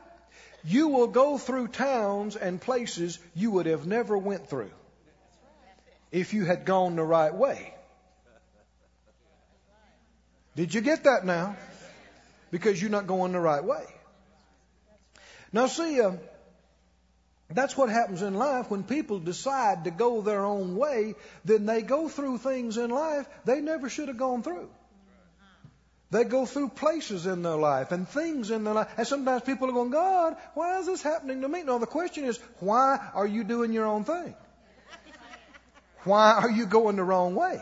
You 0.63 0.87
will 0.87 1.07
go 1.07 1.37
through 1.37 1.67
towns 1.69 2.35
and 2.35 2.59
places 2.59 3.19
you 3.35 3.51
would 3.51 3.67
have 3.67 3.85
never 3.85 4.17
went 4.17 4.49
through 4.49 4.71
if 6.11 6.33
you 6.33 6.45
had 6.45 6.65
gone 6.65 6.95
the 6.95 7.03
right 7.03 7.33
way. 7.33 7.73
Did 10.57 10.73
you 10.73 10.81
get 10.81 11.03
that 11.03 11.23
now? 11.23 11.55
Because 12.49 12.81
you're 12.81 12.89
not 12.89 13.05
going 13.05 13.31
the 13.31 13.39
right 13.39 13.63
way. 13.63 13.85
Now, 15.53 15.67
see, 15.67 16.01
uh, 16.01 16.13
that's 17.51 17.77
what 17.77 17.89
happens 17.89 18.23
in 18.23 18.33
life 18.33 18.71
when 18.71 18.83
people 18.83 19.19
decide 19.19 19.83
to 19.83 19.91
go 19.91 20.21
their 20.21 20.43
own 20.43 20.75
way, 20.75 21.13
then 21.45 21.67
they 21.67 21.83
go 21.83 22.09
through 22.09 22.39
things 22.39 22.77
in 22.77 22.89
life 22.89 23.27
they 23.45 23.61
never 23.61 23.87
should 23.87 24.07
have 24.07 24.17
gone 24.17 24.41
through. 24.41 24.67
They 26.09 26.23
go 26.23 26.47
through 26.47 26.69
places 26.69 27.27
in 27.27 27.43
their 27.43 27.57
life 27.57 27.91
and 27.91 28.09
things 28.09 28.49
in 28.49 28.63
their 28.63 28.73
life. 28.73 28.89
And 28.97 29.05
sometimes 29.05 29.43
people 29.43 29.69
are 29.69 29.73
going, 29.73 29.91
God, 29.91 30.37
why 30.55 30.79
is 30.79 30.87
this 30.87 31.03
happening 31.03 31.41
to 31.41 31.47
me? 31.47 31.61
No, 31.61 31.77
the 31.77 31.85
question 31.85 32.25
is, 32.25 32.39
why 32.59 32.97
are 33.13 33.27
you 33.27 33.43
doing 33.43 33.73
your 33.73 33.85
own 33.85 34.05
thing? 34.05 34.33
Why 36.03 36.31
are 36.31 36.49
you 36.49 36.65
going 36.65 36.95
the 36.95 37.03
wrong 37.03 37.35
way? 37.35 37.61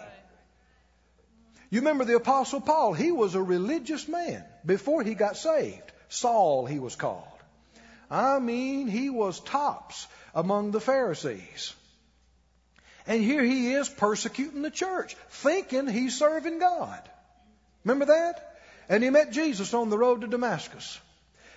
You 1.76 1.82
remember 1.82 2.06
the 2.06 2.16
Apostle 2.16 2.62
Paul? 2.62 2.94
He 2.94 3.12
was 3.12 3.36
a 3.36 3.44
religious 3.44 4.08
man 4.08 4.46
before 4.66 5.04
he 5.04 5.14
got 5.14 5.36
saved. 5.36 5.92
Saul, 6.08 6.66
he 6.66 6.80
was 6.80 6.96
called. 6.96 7.28
I 8.10 8.40
mean, 8.40 8.88
he 8.88 9.10
was 9.10 9.42
tops 9.42 10.08
among 10.34 10.72
the 10.72 10.80
Pharisees. 10.80 11.74
And 13.06 13.22
here 13.22 13.44
he 13.44 13.74
is 13.74 13.90
persecuting 13.90 14.62
the 14.62 14.72
church, 14.72 15.18
thinking 15.28 15.86
he's 15.86 16.18
serving 16.18 16.60
God. 16.60 17.02
Remember 17.84 18.06
that? 18.06 18.58
And 18.88 19.04
he 19.04 19.10
met 19.10 19.34
Jesus 19.34 19.74
on 19.74 19.90
the 19.90 19.98
road 19.98 20.22
to 20.22 20.28
Damascus. 20.28 20.98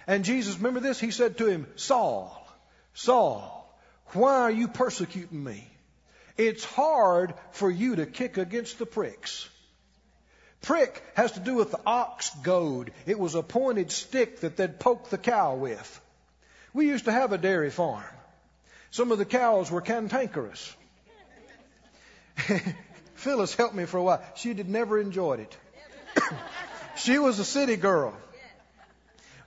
And 0.09 0.25
Jesus, 0.25 0.57
remember 0.57 0.81
this? 0.81 0.99
He 0.99 1.13
said 1.13 1.39
to 1.39 1.47
him, 1.47 1.69
Saul, 1.77 2.45
Saul, 2.93 3.73
why 4.15 4.41
are 4.41 4.51
you 4.51 4.67
persecuting 4.67 5.45
me? 5.45 5.71
It's 6.37 6.65
hard 6.65 7.35
for 7.53 7.71
you 7.71 7.95
to 7.95 8.07
kick 8.07 8.37
against 8.37 8.81
the 8.81 8.87
pricks. 8.87 9.49
Prick 10.63 11.03
has 11.15 11.33
to 11.33 11.41
do 11.41 11.55
with 11.55 11.71
the 11.71 11.81
ox 11.87 12.31
goad. 12.43 12.93
It 13.07 13.19
was 13.19 13.35
a 13.35 13.43
pointed 13.43 13.91
stick 13.91 14.41
that 14.41 14.57
they'd 14.57 14.79
poke 14.79 15.11
the 15.11 15.19
cow 15.19 15.55
with. 15.55 16.01
We 16.73 16.87
used 16.87 17.07
to 17.07 17.13
have 17.13 17.33
a 17.33 17.39
dairy 17.39 17.71
farm. 17.71 18.05
Some 18.91 19.13
of 19.13 19.19
the 19.19 19.25
cows 19.25 19.71
were 19.71 19.81
cantankerous. 19.81 20.75
Phyllis 23.15 23.55
helped 23.55 23.75
me 23.75 23.85
for 23.85 23.99
a 23.99 24.03
while. 24.03 24.23
She 24.37 24.55
had 24.55 24.69
never 24.69 24.99
enjoyed 25.01 25.41
it. 25.41 25.57
she 26.97 27.19
was 27.19 27.39
a 27.39 27.45
city 27.45 27.77
girl, 27.77 28.15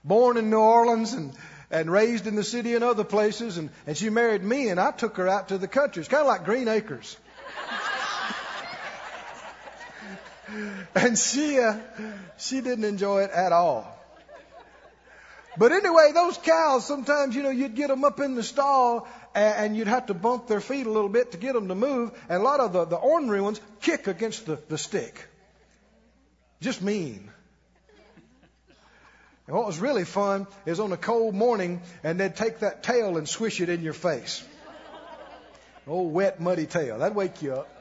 born 0.03 0.37
in 0.37 0.49
New 0.49 0.59
Orleans 0.59 1.13
and, 1.13 1.33
and 1.69 1.91
raised 1.91 2.27
in 2.27 2.35
the 2.35 2.43
city 2.43 2.75
and 2.75 2.83
other 2.83 3.03
places. 3.03 3.57
And, 3.57 3.69
and 3.87 3.97
she 3.97 4.09
married 4.09 4.43
me, 4.43 4.69
and 4.69 4.79
I 4.79 4.91
took 4.91 5.17
her 5.17 5.27
out 5.27 5.49
to 5.49 5.57
the 5.57 5.67
country. 5.67 6.01
It's 6.01 6.09
kind 6.09 6.21
of 6.21 6.27
like 6.27 6.45
Green 6.45 6.67
Acres. 6.67 7.17
And 10.96 11.17
she 11.17 11.60
uh, 11.60 11.77
she 12.38 12.62
didn't 12.62 12.86
enjoy 12.86 13.24
it 13.24 13.31
at 13.31 13.51
all. 13.51 13.98
But 15.58 15.74
anyway, 15.74 16.12
those 16.13 16.38
cows 16.38 16.86
sometimes 16.86 17.36
you 17.36 17.43
know 17.43 17.50
you'd 17.50 17.75
get 17.75 17.89
them 17.89 18.03
up 18.03 18.20
in 18.20 18.36
the 18.36 18.43
stall 18.43 19.08
and, 19.36 19.55
and 19.65 19.77
you'd 19.77 19.88
have 19.88 20.08
to 20.08 20.13
bump 20.13 20.48
their 20.48 20.62
feet 20.62 20.86
a 20.86 20.91
little 20.91 21.10
bit 21.10 21.31
to 21.31 21.38
get 21.38 21.53
them 21.53 21.67
to 21.67 21.75
move. 21.75 22.12
And 22.29 22.41
a 22.41 22.43
lot 22.43 22.60
of 22.60 22.74
the, 22.74 22.86
the 22.86 22.96
ornery 22.96 23.41
ones 23.41 23.60
kick 23.81 24.08
against 24.08 24.46
the, 24.46 24.60
the 24.70 24.77
stick. 24.77 25.27
Just 26.62 26.81
mean. 26.81 27.29
And 29.48 29.55
what 29.55 29.65
was 29.65 29.79
really 29.79 30.05
fun 30.05 30.48
is 30.65 30.79
on 30.79 30.91
a 30.93 30.98
cold 30.98 31.36
morning, 31.36 31.81
and 32.03 32.20
they'd 32.20 32.36
take 32.36 32.60
that 32.60 32.84
tail 32.84 33.17
and 33.17 33.27
swish 33.27 33.60
it 33.60 33.70
in 33.70 33.81
your 33.81 33.93
face. 33.93 34.43
Old 35.88 36.13
wet, 36.13 36.39
muddy 36.39 36.67
tail. 36.67 37.00
That'd 37.00 37.15
wake 37.15 37.41
you 37.41 37.55
up. 37.55 37.80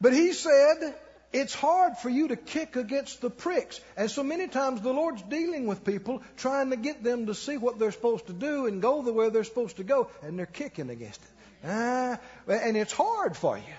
But 0.00 0.12
he 0.12 0.32
said, 0.32 0.94
it's 1.32 1.54
hard 1.54 1.96
for 1.98 2.08
you 2.08 2.28
to 2.28 2.36
kick 2.36 2.76
against 2.76 3.20
the 3.20 3.30
pricks. 3.30 3.80
And 3.96 4.10
so 4.10 4.22
many 4.22 4.48
times 4.48 4.80
the 4.80 4.92
Lord's 4.92 5.22
dealing 5.22 5.66
with 5.66 5.84
people, 5.84 6.22
trying 6.36 6.70
to 6.70 6.76
get 6.76 7.04
them 7.04 7.26
to 7.26 7.34
see 7.34 7.56
what 7.56 7.78
they're 7.78 7.92
supposed 7.92 8.26
to 8.26 8.32
do 8.32 8.66
and 8.66 8.82
go 8.82 9.02
the 9.02 9.12
way 9.12 9.28
they're 9.28 9.44
supposed 9.44 9.76
to 9.76 9.84
go, 9.84 10.10
and 10.22 10.38
they're 10.38 10.46
kicking 10.46 10.90
against 10.90 11.20
it. 11.22 11.28
Ah, 11.66 12.18
and 12.48 12.76
it's 12.76 12.92
hard 12.92 13.36
for 13.36 13.58
you. 13.58 13.74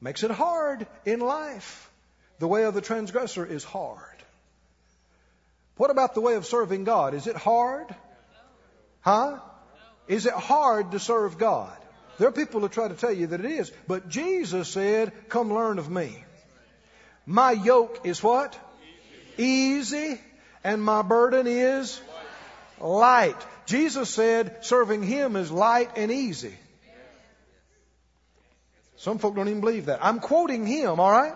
Makes 0.00 0.24
it 0.24 0.32
hard 0.32 0.86
in 1.06 1.20
life. 1.20 1.90
The 2.38 2.48
way 2.48 2.64
of 2.64 2.74
the 2.74 2.80
transgressor 2.80 3.46
is 3.46 3.62
hard. 3.62 3.98
What 5.76 5.90
about 5.90 6.14
the 6.14 6.20
way 6.20 6.34
of 6.34 6.44
serving 6.44 6.84
God? 6.84 7.14
Is 7.14 7.26
it 7.26 7.36
hard? 7.36 7.94
Huh? 9.00 9.38
Is 10.08 10.26
it 10.26 10.34
hard 10.34 10.90
to 10.90 10.98
serve 10.98 11.38
God? 11.38 11.76
There 12.18 12.28
are 12.28 12.32
people 12.32 12.60
who 12.60 12.68
try 12.68 12.88
to 12.88 12.94
tell 12.94 13.12
you 13.12 13.28
that 13.28 13.40
it 13.40 13.50
is. 13.50 13.72
But 13.88 14.08
Jesus 14.08 14.68
said, 14.68 15.12
Come 15.28 15.52
learn 15.52 15.78
of 15.78 15.90
me. 15.90 16.24
My 17.26 17.52
yoke 17.52 18.00
is 18.04 18.22
what? 18.22 18.58
Easy. 19.38 20.20
And 20.64 20.82
my 20.82 21.02
burden 21.02 21.46
is 21.46 22.00
light. 22.80 23.36
Jesus 23.66 24.10
said 24.10 24.64
serving 24.64 25.02
Him 25.02 25.36
is 25.36 25.50
light 25.50 25.90
and 25.96 26.10
easy. 26.10 26.54
Some 28.96 29.18
folk 29.18 29.34
don't 29.34 29.48
even 29.48 29.60
believe 29.60 29.86
that. 29.86 29.98
I'm 30.04 30.20
quoting 30.20 30.66
Him, 30.66 31.00
alright? 31.00 31.34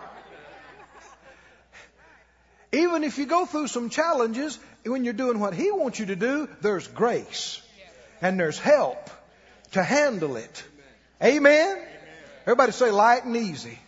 Even 2.72 3.04
if 3.04 3.18
you 3.18 3.26
go 3.26 3.46
through 3.46 3.68
some 3.68 3.90
challenges, 3.90 4.58
when 4.84 5.04
you're 5.04 5.14
doing 5.14 5.40
what 5.40 5.54
He 5.54 5.72
wants 5.72 5.98
you 5.98 6.06
to 6.06 6.16
do, 6.16 6.48
there's 6.60 6.86
grace. 6.86 7.60
And 8.22 8.38
there's 8.38 8.58
help 8.58 9.10
to 9.72 9.82
handle 9.82 10.36
it. 10.36 10.64
Amen? 11.22 11.78
Everybody 12.42 12.72
say 12.72 12.90
light 12.90 13.24
and 13.24 13.36
easy. 13.36 13.78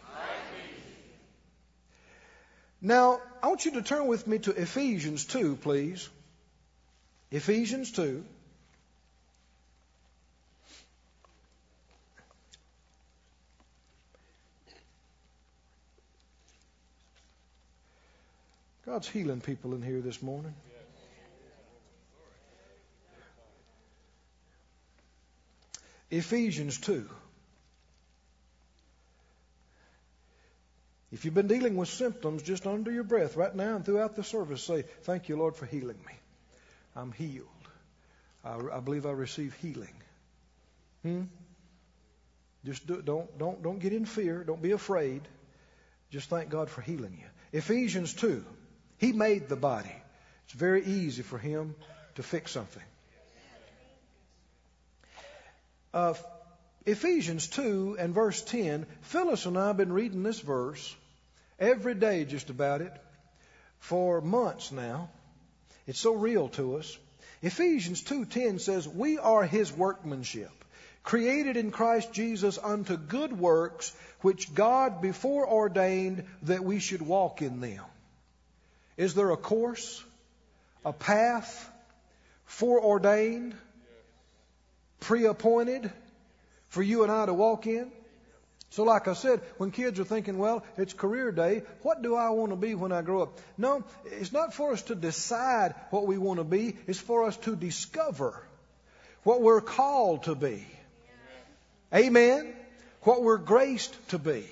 Now, 2.81 3.21
I 3.43 3.49
want 3.49 3.65
you 3.65 3.73
to 3.73 3.83
turn 3.83 4.07
with 4.07 4.27
me 4.27 4.39
to 4.41 4.53
Ephesians 4.53 5.25
2, 5.25 5.57
please. 5.57 6.09
Ephesians 7.31 7.93
2. 7.93 8.25
God's 18.87 19.09
healing 19.09 19.43
people 19.43 19.75
in 19.75 19.83
here 19.83 20.01
this 20.01 20.23
morning. 20.23 20.55
Ephesians 26.11 26.79
2. 26.79 27.09
If 31.11 31.25
you've 31.25 31.35
been 31.35 31.49
dealing 31.49 31.77
with 31.77 31.89
symptoms 31.89 32.43
just 32.43 32.67
under 32.67 32.91
your 32.91 33.05
breath 33.05 33.37
right 33.37 33.55
now 33.55 33.77
and 33.77 33.85
throughout 33.85 34.15
the 34.15 34.25
service, 34.25 34.63
say, 34.63 34.83
Thank 35.03 35.29
you, 35.29 35.37
Lord, 35.37 35.57
for 35.57 35.67
healing 35.67 35.99
me. 36.07 36.13
I'm 36.95 37.13
healed. 37.13 37.47
I, 38.45 38.59
I 38.75 38.81
believe 38.81 39.07
I 39.07 39.13
receive 39.13 39.55
healing. 39.55 39.95
Hmm? 41.03 41.23
Just 42.65 42.87
do, 42.87 43.01
don't, 43.01 43.39
don't, 43.39 43.63
don't 43.63 43.79
get 43.79 43.93
in 43.93 44.05
fear. 44.05 44.45
Don't 44.45 44.61
be 44.61 44.73
afraid. 44.73 45.23
Just 46.11 46.29
thank 46.29 46.51
God 46.51 46.69
for 46.69 46.83
healing 46.83 47.17
you. 47.19 47.59
Ephesians 47.59 48.13
2. 48.15 48.45
He 48.99 49.13
made 49.13 49.49
the 49.49 49.57
body. 49.57 49.95
It's 50.45 50.55
very 50.55 50.85
easy 50.85 51.23
for 51.23 51.39
Him 51.39 51.75
to 52.17 52.23
fix 52.23 52.53
something. 52.53 52.83
Uh, 55.93 56.15
Ephesians 56.85 57.49
2 57.49 57.97
and 57.99 58.15
verse 58.15 58.43
10, 58.43 58.87
Phyllis 59.03 59.47
and 59.47 59.59
I 59.59 59.69
have 59.69 59.77
been 59.77 59.93
reading 59.93 60.23
this 60.23 60.41
verse 60.41 60.97
every 61.59 61.95
day 61.95 62.25
just 62.25 62.51
about 62.51 62.81
it 62.81 62.93
for 63.79 64.21
months 64.21 64.73
now. 64.73 65.11
It's 65.87 66.01
so 66.01 66.15
real 66.15 66.49
to 66.51 66.77
us. 66.77 66.99
Ephesians 67.43 68.03
2:10 68.03 68.59
says, 68.59 68.87
"We 68.87 69.19
are 69.19 69.45
his 69.45 69.73
workmanship, 69.73 70.53
created 71.05 71.57
in 71.57 71.71
Christ 71.71 72.13
Jesus 72.13 72.59
unto 72.59 72.97
good 72.97 73.39
works, 73.39 73.95
which 74.21 74.55
God 74.55 75.01
before 75.01 75.49
ordained 75.49 76.25
that 76.43 76.65
we 76.65 76.81
should 76.81 77.03
walk 77.03 77.41
in 77.41 77.61
them." 77.61 77.85
Is 78.97 79.15
there 79.15 79.31
a 79.31 79.37
course, 79.37 80.05
a 80.85 80.93
path, 80.93 81.71
foreordained, 82.45 83.55
pre-appointed 85.01 85.93
for 86.69 86.83
you 86.83 87.03
and 87.03 87.13
I 87.13 87.27
to 87.27 87.35
walk 87.35 87.67
in? 87.67 87.91
So, 88.71 88.85
like 88.85 89.09
I 89.09 89.15
said, 89.15 89.41
when 89.57 89.71
kids 89.71 89.99
are 89.99 90.05
thinking, 90.05 90.37
well, 90.37 90.63
it's 90.77 90.93
career 90.93 91.33
day, 91.33 91.63
what 91.83 92.03
do 92.03 92.15
I 92.15 92.31
want 92.31 92.51
to 92.53 92.57
be 92.57 92.75
when 92.75 92.93
I 92.93 93.01
grow 93.01 93.23
up? 93.23 93.39
No, 93.57 93.83
it's 94.05 94.33
not 94.33 94.53
for 94.53 94.73
us 94.73 94.83
to 94.83 94.95
decide 94.95 95.75
what 95.91 96.07
we 96.07 96.19
want 96.19 96.39
to 96.39 96.45
be, 96.45 96.77
it's 96.87 96.99
for 96.99 97.25
us 97.25 97.37
to 97.39 97.57
discover 97.57 98.43
what 99.23 99.41
we're 99.41 99.63
called 99.63 100.25
to 100.25 100.35
be. 100.35 100.67
Amen? 101.95 102.55
What 103.03 103.23
we're 103.23 103.39
graced 103.39 103.97
to 104.11 104.19
be 104.19 104.47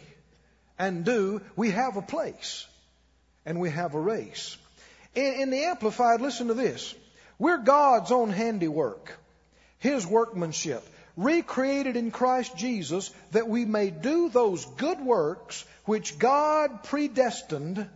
and 0.79 1.05
do. 1.05 1.43
We 1.55 1.71
have 1.71 1.97
a 1.97 2.03
place 2.03 2.67
and 3.45 3.61
we 3.61 3.71
have 3.71 3.95
a 3.95 4.00
race. 4.00 4.57
In, 5.14 5.35
in 5.35 5.51
the 5.51 5.64
Amplified, 5.64 6.20
listen 6.20 6.49
to 6.49 6.55
this. 6.55 6.94
We're 7.38 7.59
God's 7.59 8.12
own 8.12 8.31
handiwork, 8.31 9.12
His 9.79 10.07
workmanship 10.07 10.87
recreated 11.17 11.97
in 11.97 12.11
Christ 12.11 12.57
Jesus 12.57 13.11
that 13.33 13.49
we 13.49 13.65
may 13.65 13.91
do 13.91 14.29
those 14.29 14.65
good 14.65 15.01
works 15.01 15.65
which 15.85 16.19
God 16.19 16.85
predestined, 16.85 17.89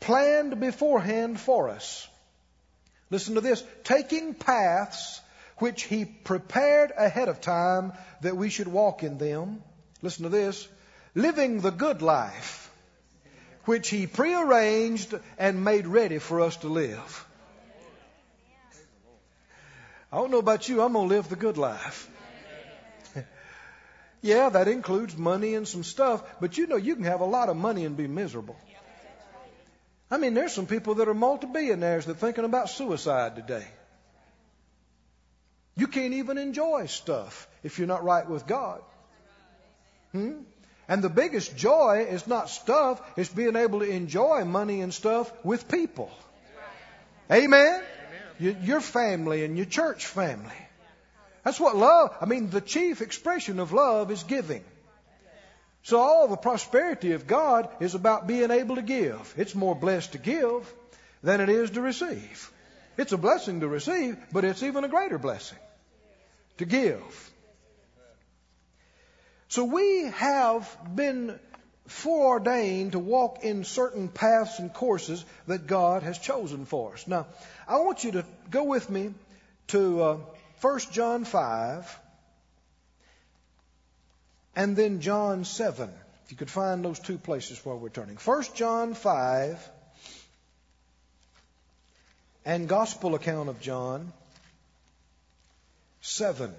planned 0.00 0.58
beforehand 0.58 1.38
for 1.38 1.68
us. 1.68 2.08
Listen 3.10 3.34
to 3.34 3.40
this. 3.40 3.62
Taking 3.84 4.34
paths 4.34 5.20
which 5.58 5.82
He 5.84 6.04
prepared 6.04 6.92
ahead 6.96 7.28
of 7.28 7.40
time 7.40 7.92
that 8.22 8.36
we 8.36 8.48
should 8.48 8.68
walk 8.68 9.02
in 9.02 9.18
them. 9.18 9.62
Listen 10.00 10.24
to 10.24 10.30
this. 10.30 10.66
Living 11.14 11.60
the 11.60 11.70
good 11.70 12.00
life 12.00 12.70
which 13.64 13.90
He 13.90 14.06
prearranged 14.06 15.14
and 15.38 15.62
made 15.62 15.86
ready 15.86 16.18
for 16.18 16.40
us 16.40 16.56
to 16.58 16.68
live. 16.68 17.26
I 20.12 20.16
don't 20.16 20.30
know 20.30 20.38
about 20.38 20.68
you, 20.68 20.82
I'm 20.82 20.92
going 20.92 21.08
to 21.08 21.14
live 21.14 21.28
the 21.28 21.36
good 21.36 21.56
life. 21.56 22.08
Yeah, 24.24 24.50
that 24.50 24.68
includes 24.68 25.16
money 25.16 25.56
and 25.56 25.66
some 25.66 25.82
stuff, 25.82 26.22
but 26.40 26.56
you 26.56 26.68
know 26.68 26.76
you 26.76 26.94
can 26.94 27.04
have 27.04 27.20
a 27.20 27.24
lot 27.24 27.48
of 27.48 27.56
money 27.56 27.84
and 27.84 27.96
be 27.96 28.06
miserable. 28.06 28.56
I 30.12 30.18
mean, 30.18 30.34
there's 30.34 30.52
some 30.52 30.66
people 30.66 30.94
that 30.96 31.08
are 31.08 31.14
multi-billionaires 31.14 32.04
that 32.06 32.12
are 32.12 32.20
thinking 32.20 32.44
about 32.44 32.70
suicide 32.70 33.34
today. 33.34 33.66
You 35.76 35.88
can't 35.88 36.14
even 36.14 36.38
enjoy 36.38 36.86
stuff 36.86 37.48
if 37.64 37.78
you're 37.78 37.88
not 37.88 38.04
right 38.04 38.28
with 38.28 38.46
God. 38.46 38.80
Hmm? 40.12 40.42
And 40.86 41.02
the 41.02 41.08
biggest 41.08 41.56
joy 41.56 42.06
is 42.08 42.26
not 42.26 42.48
stuff, 42.48 43.00
it's 43.16 43.30
being 43.30 43.56
able 43.56 43.80
to 43.80 43.90
enjoy 43.90 44.44
money 44.44 44.82
and 44.82 44.94
stuff 44.94 45.32
with 45.44 45.66
people. 45.66 46.10
Amen? 47.30 47.82
Your 48.42 48.80
family 48.80 49.44
and 49.44 49.56
your 49.56 49.66
church 49.66 50.06
family. 50.06 50.60
That's 51.44 51.60
what 51.60 51.76
love, 51.76 52.16
I 52.20 52.26
mean, 52.26 52.50
the 52.50 52.60
chief 52.60 53.00
expression 53.00 53.60
of 53.60 53.72
love 53.72 54.10
is 54.10 54.22
giving. 54.22 54.64
So 55.84 55.98
all 55.98 56.28
the 56.28 56.36
prosperity 56.36 57.12
of 57.12 57.26
God 57.26 57.68
is 57.80 57.94
about 57.94 58.26
being 58.26 58.50
able 58.50 58.76
to 58.76 58.82
give. 58.82 59.34
It's 59.36 59.54
more 59.54 59.74
blessed 59.74 60.12
to 60.12 60.18
give 60.18 60.72
than 61.22 61.40
it 61.40 61.48
is 61.48 61.70
to 61.70 61.80
receive. 61.80 62.52
It's 62.96 63.12
a 63.12 63.18
blessing 63.18 63.60
to 63.60 63.68
receive, 63.68 64.16
but 64.32 64.44
it's 64.44 64.62
even 64.62 64.84
a 64.84 64.88
greater 64.88 65.18
blessing 65.18 65.58
to 66.58 66.64
give. 66.64 67.30
So 69.48 69.64
we 69.64 70.04
have 70.04 70.76
been 70.94 71.38
foreordained 71.86 72.92
to 72.92 72.98
walk 72.98 73.44
in 73.44 73.64
certain 73.64 74.08
paths 74.08 74.58
and 74.58 74.72
courses 74.72 75.24
that 75.46 75.66
God 75.66 76.02
has 76.02 76.18
chosen 76.18 76.64
for 76.64 76.94
us. 76.94 77.06
Now, 77.06 77.26
I 77.66 77.78
want 77.78 78.04
you 78.04 78.12
to 78.12 78.24
go 78.50 78.64
with 78.64 78.88
me 78.88 79.12
to 79.68 80.02
uh, 80.02 80.18
1 80.60 80.78
John 80.92 81.24
5 81.24 82.00
and 84.54 84.76
then 84.76 85.00
John 85.00 85.44
7. 85.44 85.90
If 86.24 86.30
you 86.30 86.36
could 86.36 86.50
find 86.50 86.84
those 86.84 87.00
two 87.00 87.18
places 87.18 87.64
while 87.64 87.78
we're 87.78 87.88
turning. 87.88 88.16
1 88.16 88.44
John 88.54 88.94
5 88.94 89.70
and 92.44 92.68
Gospel 92.68 93.14
account 93.14 93.48
of 93.48 93.60
John 93.60 94.12
7. 96.00 96.52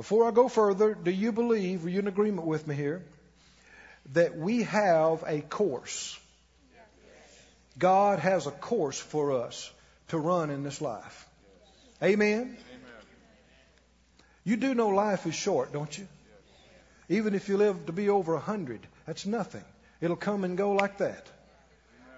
Before 0.00 0.26
I 0.26 0.30
go 0.30 0.48
further, 0.48 0.94
do 0.94 1.10
you 1.10 1.30
believe, 1.30 1.84
are 1.84 1.90
you 1.90 1.98
in 1.98 2.06
agreement 2.06 2.46
with 2.46 2.66
me 2.66 2.74
here, 2.74 3.02
that 4.14 4.34
we 4.34 4.62
have 4.62 5.22
a 5.26 5.42
course? 5.42 6.18
God 7.76 8.18
has 8.18 8.46
a 8.46 8.50
course 8.50 8.98
for 8.98 9.32
us 9.32 9.70
to 10.08 10.16
run 10.16 10.48
in 10.48 10.62
this 10.62 10.80
life. 10.80 11.28
Amen? 12.02 12.56
You 14.42 14.56
do 14.56 14.74
know 14.74 14.88
life 14.88 15.26
is 15.26 15.34
short, 15.34 15.70
don't 15.70 15.98
you? 15.98 16.08
Even 17.10 17.34
if 17.34 17.50
you 17.50 17.58
live 17.58 17.84
to 17.84 17.92
be 17.92 18.08
over 18.08 18.36
a 18.36 18.40
hundred, 18.40 18.80
that's 19.04 19.26
nothing. 19.26 19.64
It'll 20.00 20.16
come 20.16 20.44
and 20.44 20.56
go 20.56 20.72
like 20.72 20.96
that. 20.96 21.26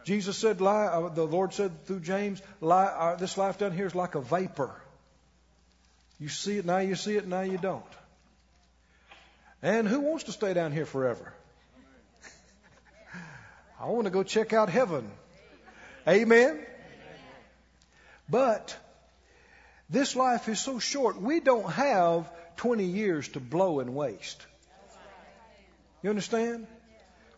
Jesus 0.04 0.38
said, 0.38 0.62
uh, 0.62 1.08
the 1.08 1.24
Lord 1.24 1.52
said 1.52 1.84
through 1.86 1.98
James, 1.98 2.40
uh, 2.62 3.16
this 3.16 3.36
life 3.36 3.58
down 3.58 3.72
here 3.72 3.86
is 3.86 3.94
like 3.96 4.14
a 4.14 4.20
vapor. 4.20 4.72
You 6.22 6.28
see 6.28 6.56
it, 6.58 6.64
now 6.64 6.78
you 6.78 6.94
see 6.94 7.16
it, 7.16 7.26
now 7.26 7.40
you 7.40 7.58
don't. 7.58 7.82
And 9.60 9.88
who 9.88 9.98
wants 9.98 10.22
to 10.24 10.32
stay 10.32 10.54
down 10.54 10.70
here 10.70 10.86
forever? 10.86 11.32
I 13.80 13.86
want 13.86 14.04
to 14.04 14.10
go 14.10 14.22
check 14.22 14.52
out 14.52 14.68
heaven. 14.68 15.10
Amen? 16.06 16.60
But 18.28 18.76
this 19.90 20.14
life 20.14 20.48
is 20.48 20.60
so 20.60 20.78
short, 20.78 21.20
we 21.20 21.40
don't 21.40 21.68
have 21.72 22.30
20 22.58 22.84
years 22.84 23.26
to 23.30 23.40
blow 23.40 23.80
and 23.80 23.92
waste. 23.92 24.46
You 26.04 26.10
understand? 26.10 26.68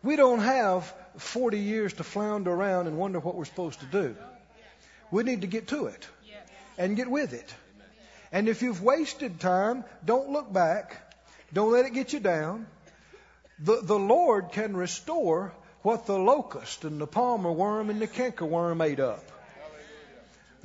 We 0.03 0.17
don't 0.17 0.41
have 0.41 0.93
40 1.17 1.59
years 1.59 1.95
to 1.95 2.05
flounder 2.05 2.51
around 2.51 2.87
and 2.87 2.99
wonder 2.99 3.19
what 3.19 3.35
we're 3.35 3.47
supposed 3.47 3.81
to 3.81 3.87
do. 3.87 4.15
We 5.11 5.23
need 5.23 5.41
to 5.41 5.47
get 5.47 5.69
to 5.69 5.87
it 5.87 6.07
and 6.77 6.97
get 6.97 7.11
with 7.11 7.33
it. 7.33 7.55
And 8.35 8.49
if 8.49 8.63
you've 8.63 8.83
wasted 8.83 9.39
time, 9.39 9.85
don't 10.05 10.31
look 10.31 10.53
back. 10.53 11.15
Don't 11.53 11.71
let 11.71 11.87
it 11.87 11.95
get 11.95 12.13
you 12.13 12.19
down. 12.19 12.67
The, 13.61 13.81
the 13.81 13.99
Lord 13.99 14.51
can 14.51 14.77
restore 14.77 15.53
what 15.83 16.07
the 16.07 16.19
locust 16.19 16.83
and 16.83 17.01
the 17.01 17.07
palmer 17.07 17.53
worm 17.53 17.91
and 17.91 18.03
the 18.03 18.09
canker 18.09 18.45
worm 18.45 18.81
ate 18.81 18.99
up. 18.99 19.23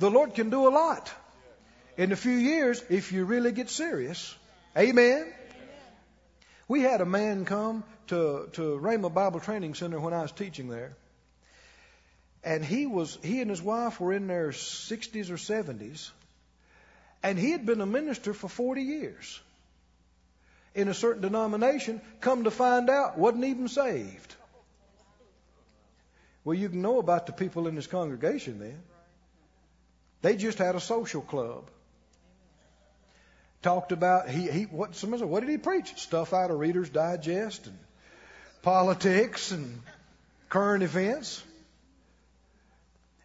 The 0.00 0.10
Lord 0.10 0.34
can 0.34 0.50
do 0.50 0.66
a 0.66 0.70
lot 0.70 1.12
in 1.96 2.10
a 2.10 2.16
few 2.16 2.32
years 2.32 2.82
if 2.90 3.12
you 3.12 3.24
really 3.24 3.52
get 3.52 3.70
serious. 3.70 4.34
Amen. 4.76 5.32
We 6.66 6.82
had 6.82 7.00
a 7.00 7.06
man 7.06 7.44
come 7.44 7.84
to 8.08 8.48
to 8.54 8.80
Rhema 8.82 9.14
Bible 9.14 9.38
Training 9.38 9.74
Center 9.74 10.00
when 10.00 10.12
I 10.12 10.22
was 10.22 10.32
teaching 10.32 10.68
there, 10.68 10.96
and 12.42 12.64
he 12.64 12.86
was 12.86 13.16
he 13.22 13.40
and 13.40 13.48
his 13.48 13.62
wife 13.62 14.00
were 14.00 14.12
in 14.12 14.26
their 14.26 14.48
60s 14.48 15.30
or 15.30 15.36
70s, 15.36 16.10
and 17.22 17.38
he 17.38 17.50
had 17.50 17.66
been 17.66 17.80
a 17.80 17.86
minister 17.86 18.34
for 18.34 18.48
40 18.48 18.82
years 18.82 19.40
in 20.74 20.88
a 20.88 20.94
certain 20.94 21.22
denomination. 21.22 22.00
Come 22.20 22.44
to 22.44 22.50
find 22.50 22.88
out, 22.88 23.18
wasn't 23.18 23.44
even 23.44 23.68
saved. 23.68 24.34
Well, 26.44 26.56
you 26.56 26.68
can 26.68 26.80
know 26.80 26.98
about 26.98 27.26
the 27.26 27.32
people 27.32 27.68
in 27.68 27.76
his 27.76 27.86
congregation 27.86 28.58
then. 28.58 28.82
They 30.22 30.36
just 30.36 30.58
had 30.58 30.74
a 30.74 30.80
social 30.80 31.22
club. 31.22 31.70
Talked 33.62 33.92
about 33.92 34.28
he 34.30 34.50
he 34.50 34.62
what 34.62 34.94
somebody 34.94 35.24
what 35.24 35.40
did 35.40 35.50
he 35.50 35.58
preach? 35.58 35.94
Stuff 35.96 36.32
out 36.32 36.50
of 36.50 36.58
Reader's 36.58 36.88
Digest 36.88 37.66
and 37.66 37.78
politics 38.62 39.52
and 39.52 39.82
current 40.48 40.82
events. 40.82 41.42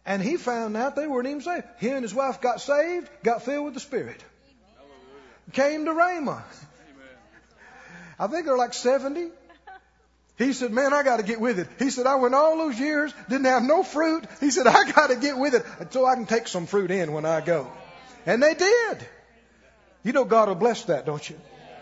And 0.06 0.22
he 0.22 0.36
found 0.36 0.76
out 0.76 0.94
they 0.94 1.08
weren't 1.08 1.26
even 1.26 1.40
saved. 1.40 1.64
He 1.80 1.88
and 1.88 2.02
his 2.02 2.14
wife 2.14 2.40
got 2.40 2.60
saved, 2.60 3.10
got 3.24 3.42
filled 3.42 3.64
with 3.64 3.74
the 3.74 3.80
Spirit. 3.80 4.24
Came 5.52 5.84
to 5.84 5.90
Rhema. 5.90 6.42
I 8.18 8.28
think 8.28 8.46
they're 8.46 8.56
like 8.56 8.72
70. 8.72 9.30
He 10.38 10.52
said, 10.52 10.70
Man, 10.70 10.92
I 10.92 11.02
got 11.02 11.16
to 11.16 11.22
get 11.22 11.40
with 11.40 11.58
it. 11.58 11.68
He 11.78 11.90
said, 11.90 12.06
I 12.06 12.16
went 12.16 12.34
all 12.34 12.56
those 12.56 12.78
years, 12.78 13.12
didn't 13.28 13.46
have 13.46 13.62
no 13.62 13.82
fruit. 13.82 14.26
He 14.40 14.50
said, 14.50 14.66
I 14.66 14.90
got 14.90 15.08
to 15.08 15.16
get 15.16 15.36
with 15.38 15.54
it 15.54 15.92
so 15.92 16.06
I 16.06 16.14
can 16.14 16.26
take 16.26 16.46
some 16.46 16.66
fruit 16.66 16.90
in 16.90 17.12
when 17.12 17.24
I 17.24 17.40
go. 17.40 17.70
And 18.26 18.42
they 18.42 18.54
did. 18.54 19.06
You 20.04 20.12
know 20.12 20.24
God 20.24 20.48
will 20.48 20.54
bless 20.54 20.84
that, 20.84 21.04
don't 21.04 21.28
you? 21.28 21.36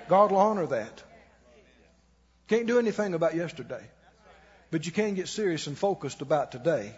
God 0.09 0.31
will 0.31 0.39
honor 0.39 0.67
that. 0.67 1.03
Can't 2.49 2.67
do 2.67 2.79
anything 2.79 3.15
about 3.15 3.35
yesterday. 3.35 3.83
But 4.71 4.87
you 4.87 4.93
can 4.93 5.15
get 5.15 5.29
serious 5.29 5.67
and 5.67 5.77
focused 5.77 6.23
about 6.23 6.53
today. 6.53 6.95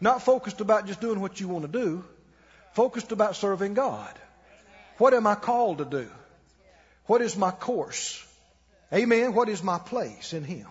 Not 0.00 0.22
focused 0.22 0.60
about 0.60 0.86
just 0.86 1.00
doing 1.00 1.20
what 1.20 1.40
you 1.40 1.48
want 1.48 1.64
to 1.64 1.70
do, 1.70 2.04
focused 2.72 3.12
about 3.12 3.36
serving 3.36 3.74
God. 3.74 4.12
What 4.98 5.14
am 5.14 5.26
I 5.26 5.34
called 5.34 5.78
to 5.78 5.84
do? 5.84 6.08
What 7.06 7.20
is 7.20 7.36
my 7.36 7.50
course? 7.50 8.24
Amen. 8.92 9.34
What 9.34 9.48
is 9.48 9.62
my 9.62 9.78
place 9.78 10.32
in 10.32 10.44
Him? 10.44 10.66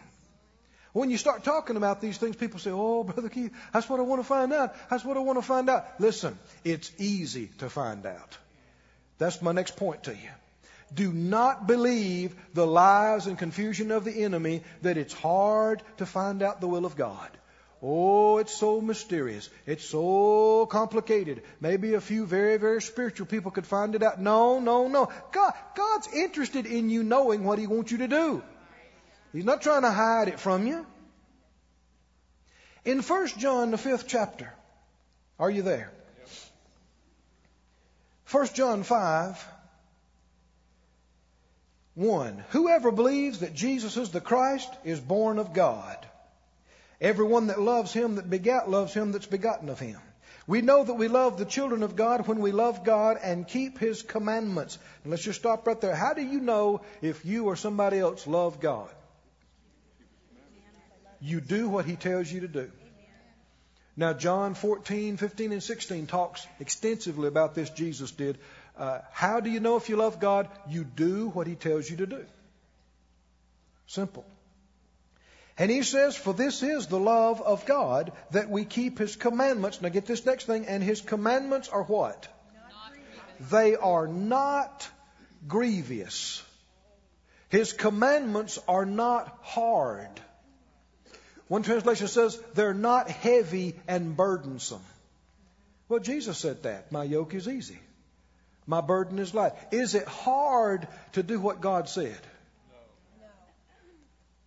When 0.93 1.09
you 1.09 1.17
start 1.17 1.43
talking 1.43 1.75
about 1.75 2.01
these 2.01 2.17
things, 2.17 2.35
people 2.35 2.59
say, 2.59 2.69
Oh, 2.71 3.03
Brother 3.03 3.29
Keith, 3.29 3.51
that's 3.73 3.89
what 3.89 3.99
I 3.99 4.03
want 4.03 4.21
to 4.21 4.27
find 4.27 4.53
out. 4.53 4.75
That's 4.89 5.03
what 5.03 5.17
I 5.17 5.21
want 5.21 5.39
to 5.39 5.43
find 5.45 5.69
out. 5.69 5.85
Listen, 5.99 6.37
it's 6.63 6.91
easy 6.99 7.47
to 7.57 7.69
find 7.69 8.05
out. 8.05 8.37
That's 9.17 9.41
my 9.41 9.51
next 9.51 9.75
point 9.75 10.03
to 10.03 10.11
you. 10.11 10.29
Do 10.93 11.11
not 11.11 11.65
believe 11.65 12.35
the 12.53 12.67
lies 12.67 13.25
and 13.25 13.37
confusion 13.37 13.89
of 13.89 14.05
the 14.05 14.23
enemy 14.23 14.61
that 14.83 14.97
it's 14.97 15.13
hard 15.13 15.81
to 15.97 16.05
find 16.05 16.43
out 16.43 16.61
the 16.61 16.67
will 16.67 16.85
of 16.85 16.95
God. 16.95 17.29
Oh, 17.85 18.37
it's 18.37 18.55
so 18.55 18.79
mysterious. 18.79 19.49
It's 19.65 19.83
so 19.83 20.65
complicated. 20.67 21.43
Maybe 21.59 21.95
a 21.95 22.01
few 22.01 22.25
very, 22.25 22.55
very 22.55 22.81
spiritual 22.81 23.27
people 23.27 23.51
could 23.51 23.67
find 23.67 23.93
it 23.93 24.01
out. 24.01 24.21
No, 24.21 24.61
no, 24.61 24.87
no. 24.87 25.11
God, 25.33 25.53
God's 25.75 26.07
interested 26.13 26.65
in 26.65 26.89
you 26.89 27.03
knowing 27.03 27.43
what 27.43 27.59
He 27.59 27.67
wants 27.67 27.91
you 27.91 27.97
to 27.97 28.07
do. 28.07 28.41
He's 29.33 29.43
not 29.43 29.61
trying 29.61 29.81
to 29.81 29.91
hide 29.91 30.29
it 30.29 30.39
from 30.39 30.65
you. 30.65 30.85
In 32.85 33.01
1 33.01 33.27
John, 33.37 33.71
the 33.71 33.77
fifth 33.77 34.07
chapter, 34.07 34.53
are 35.37 35.51
you 35.51 35.61
there? 35.61 35.91
1 38.31 38.47
John 38.53 38.83
5, 38.83 39.47
1. 41.95 42.43
Whoever 42.51 42.91
believes 42.91 43.39
that 43.39 43.53
Jesus 43.53 43.97
is 43.97 44.11
the 44.11 44.21
Christ 44.21 44.71
is 44.85 45.01
born 45.01 45.37
of 45.37 45.53
God. 45.53 45.97
Everyone 47.03 47.47
that 47.47 47.59
loves 47.59 47.93
him 47.93 48.15
that 48.15 48.29
begat 48.29 48.69
loves 48.69 48.93
him 48.93 49.11
that's 49.11 49.25
begotten 49.25 49.69
of 49.69 49.79
him. 49.79 49.99
We 50.47 50.61
know 50.61 50.83
that 50.83 50.93
we 50.93 51.09
love 51.09 51.37
the 51.37 51.45
children 51.45 51.83
of 51.83 51.95
God 51.95 52.27
when 52.27 52.39
we 52.39 52.51
love 52.51 52.83
God 52.83 53.17
and 53.21 53.47
keep 53.47 53.77
his 53.77 54.01
commandments. 54.01 54.79
And 55.03 55.11
let's 55.11 55.23
just 55.23 55.39
stop 55.39 55.67
right 55.67 55.79
there. 55.79 55.95
How 55.95 56.13
do 56.13 56.21
you 56.21 56.39
know 56.39 56.81
if 57.01 57.25
you 57.25 57.45
or 57.45 57.55
somebody 57.57 57.99
else 57.99 58.25
love 58.25 58.59
God? 58.59 58.89
You 61.21 61.39
do 61.39 61.69
what 61.69 61.85
he 61.85 61.95
tells 61.97 62.31
you 62.31 62.41
to 62.41 62.47
do. 62.47 62.71
Now, 63.95 64.13
John 64.13 64.55
14, 64.55 65.17
15, 65.17 65.51
and 65.51 65.61
16 65.61 66.07
talks 66.07 66.47
extensively 66.59 67.27
about 67.27 67.53
this, 67.53 67.69
Jesus 67.69 68.11
did. 68.11 68.39
Uh, 68.75 68.99
how 69.11 69.39
do 69.39 69.51
you 69.51 69.59
know 69.59 69.75
if 69.75 69.87
you 69.87 69.97
love 69.97 70.19
God? 70.19 70.47
You 70.67 70.83
do 70.83 71.29
what 71.29 71.45
He 71.45 71.55
tells 71.55 71.87
you 71.87 71.97
to 71.97 72.07
do. 72.07 72.25
Simple. 73.85 74.25
And 75.57 75.69
He 75.69 75.83
says, 75.83 76.15
For 76.15 76.33
this 76.33 76.63
is 76.63 76.87
the 76.87 76.99
love 76.99 77.41
of 77.41 77.65
God, 77.65 78.11
that 78.31 78.49
we 78.49 78.65
keep 78.65 78.99
His 78.99 79.15
commandments. 79.15 79.81
Now, 79.81 79.89
get 79.89 80.05
this 80.05 80.25
next 80.25 80.45
thing. 80.45 80.65
And 80.65 80.83
His 80.83 81.01
commandments 81.01 81.69
are 81.69 81.83
what? 81.83 82.27
They 83.51 83.75
are 83.75 84.07
not 84.07 84.87
grievous. 85.47 86.41
His 87.49 87.73
commandments 87.73 88.59
are 88.67 88.85
not 88.85 89.37
hard. 89.41 90.09
One 91.47 91.61
translation 91.61 92.07
says 92.07 92.41
they're 92.55 92.73
not 92.73 93.09
heavy 93.09 93.75
and 93.87 94.17
burdensome. 94.17 94.81
Well, 95.87 95.99
Jesus 95.99 96.37
said 96.37 96.63
that. 96.63 96.91
My 96.91 97.03
yoke 97.03 97.35
is 97.35 97.47
easy. 97.47 97.79
My 98.65 98.81
burden 98.81 99.19
is 99.19 99.33
light. 99.33 99.53
Is 99.71 99.93
it 99.93 100.07
hard 100.07 100.87
to 101.11 101.21
do 101.21 101.39
what 101.39 101.61
God 101.61 101.89
said? 101.89 102.17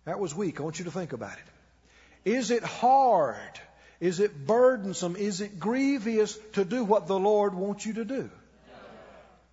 That 0.07 0.19
was 0.19 0.33
weak. 0.33 0.61
I 0.61 0.63
want 0.63 0.79
you 0.79 0.85
to 0.85 0.91
think 0.91 1.11
about 1.11 1.33
it. 1.33 2.31
Is 2.31 2.49
it 2.49 2.63
hard? 2.63 3.59
Is 3.99 4.21
it 4.21 4.47
burdensome? 4.47 5.17
Is 5.17 5.41
it 5.41 5.59
grievous 5.59 6.37
to 6.53 6.63
do 6.63 6.85
what 6.85 7.07
the 7.07 7.19
Lord 7.19 7.53
wants 7.53 7.85
you 7.85 7.95
to 7.95 8.05
do? 8.05 8.29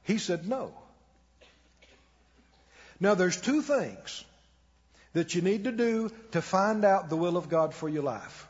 He 0.05 0.19
said 0.19 0.47
no. 0.47 0.73
Now, 3.01 3.17
there's 3.17 3.41
two 3.41 3.63
things 3.63 4.25
that 5.13 5.35
you 5.35 5.43
need 5.43 5.65
to 5.65 5.73
do 5.73 6.13
to 6.31 6.41
find 6.41 6.85
out 6.85 7.09
the 7.09 7.17
will 7.17 7.37
of 7.37 7.49
God 7.49 7.75
for 7.75 7.89
your 7.89 8.05
life. 8.05 8.47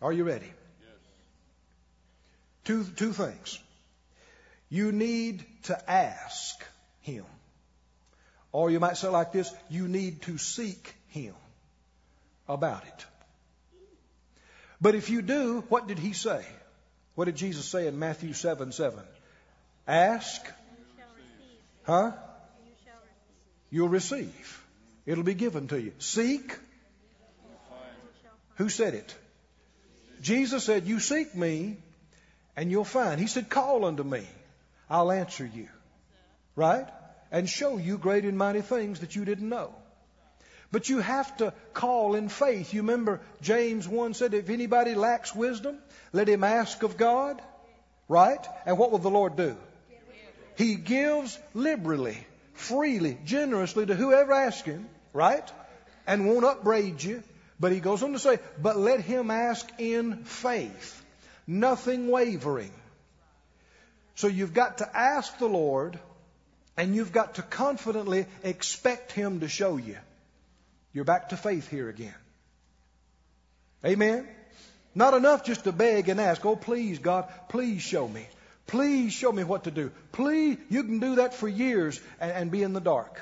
Are 0.00 0.12
you 0.12 0.22
ready? 0.22 0.46
Yes. 0.46 0.90
Two, 2.62 2.84
two 2.84 3.12
things. 3.12 3.58
You 4.68 4.92
need 4.92 5.44
to 5.64 5.90
ask 5.90 6.64
Him. 7.00 7.24
Or 8.56 8.70
you 8.70 8.80
might 8.80 8.96
say 8.96 9.08
like 9.08 9.32
this 9.32 9.52
you 9.68 9.86
need 9.86 10.22
to 10.22 10.38
seek 10.38 10.94
Him 11.08 11.34
about 12.48 12.86
it. 12.86 13.04
But 14.80 14.94
if 14.94 15.10
you 15.10 15.20
do, 15.20 15.62
what 15.68 15.86
did 15.88 15.98
He 15.98 16.14
say? 16.14 16.42
What 17.16 17.26
did 17.26 17.36
Jesus 17.36 17.66
say 17.66 17.86
in 17.86 17.98
Matthew 17.98 18.32
7 18.32 18.72
7? 18.72 18.98
Ask. 19.86 20.40
Huh? 21.82 22.12
You'll 23.70 23.90
receive. 23.90 24.62
It'll 25.04 25.22
be 25.22 25.34
given 25.34 25.68
to 25.68 25.78
you. 25.78 25.92
Seek. 25.98 26.56
Who 28.54 28.70
said 28.70 28.94
it? 28.94 29.14
Jesus 30.22 30.64
said, 30.64 30.86
You 30.86 30.98
seek 30.98 31.34
me 31.34 31.76
and 32.56 32.70
you'll 32.70 32.84
find. 32.84 33.20
He 33.20 33.26
said, 33.26 33.50
Call 33.50 33.84
unto 33.84 34.02
me. 34.02 34.26
I'll 34.88 35.12
answer 35.12 35.44
you. 35.44 35.68
Right? 36.54 36.88
And 37.30 37.48
show 37.48 37.76
you 37.76 37.98
great 37.98 38.24
and 38.24 38.38
mighty 38.38 38.60
things 38.60 39.00
that 39.00 39.16
you 39.16 39.24
didn't 39.24 39.48
know. 39.48 39.74
But 40.72 40.88
you 40.88 40.98
have 40.98 41.36
to 41.38 41.52
call 41.72 42.14
in 42.14 42.28
faith. 42.28 42.74
You 42.74 42.82
remember 42.82 43.20
James 43.40 43.86
1 43.86 44.14
said, 44.14 44.34
If 44.34 44.50
anybody 44.50 44.94
lacks 44.94 45.34
wisdom, 45.34 45.78
let 46.12 46.28
him 46.28 46.44
ask 46.44 46.82
of 46.82 46.96
God. 46.96 47.40
Right? 48.08 48.44
And 48.64 48.78
what 48.78 48.90
will 48.92 48.98
the 48.98 49.10
Lord 49.10 49.36
do? 49.36 49.56
He 50.56 50.76
gives 50.76 51.38
liberally, 51.54 52.18
freely, 52.54 53.18
generously 53.24 53.86
to 53.86 53.94
whoever 53.94 54.32
asks 54.32 54.66
him 54.66 54.88
right? 55.16 55.50
And 56.06 56.28
won't 56.28 56.44
upbraid 56.44 57.02
you. 57.02 57.22
But 57.58 57.72
he 57.72 57.80
goes 57.80 58.02
on 58.02 58.12
to 58.12 58.18
say, 58.18 58.38
but 58.60 58.76
let 58.76 59.00
him 59.00 59.30
ask 59.30 59.66
in 59.78 60.24
faith, 60.24 61.02
nothing 61.46 62.08
wavering. 62.08 62.72
So 64.14 64.26
you've 64.26 64.52
got 64.52 64.78
to 64.78 64.96
ask 64.96 65.38
the 65.38 65.48
Lord, 65.48 65.98
and 66.76 66.94
you've 66.94 67.12
got 67.12 67.36
to 67.36 67.42
confidently 67.42 68.26
expect 68.42 69.12
him 69.12 69.40
to 69.40 69.48
show 69.48 69.76
you. 69.76 69.96
You're 70.92 71.04
back 71.04 71.30
to 71.30 71.36
faith 71.36 71.68
here 71.70 71.88
again. 71.88 72.14
Amen? 73.84 74.26
Not 74.94 75.14
enough 75.14 75.44
just 75.44 75.64
to 75.64 75.72
beg 75.72 76.08
and 76.08 76.20
ask, 76.20 76.44
oh, 76.44 76.56
please, 76.56 76.98
God, 76.98 77.30
please 77.48 77.82
show 77.82 78.08
me. 78.08 78.26
Please 78.66 79.12
show 79.12 79.30
me 79.30 79.44
what 79.44 79.64
to 79.64 79.70
do. 79.70 79.90
Please, 80.12 80.58
you 80.70 80.82
can 80.82 80.98
do 80.98 81.16
that 81.16 81.34
for 81.34 81.46
years 81.46 82.00
and, 82.20 82.32
and 82.32 82.50
be 82.50 82.62
in 82.62 82.72
the 82.72 82.80
dark. 82.80 83.20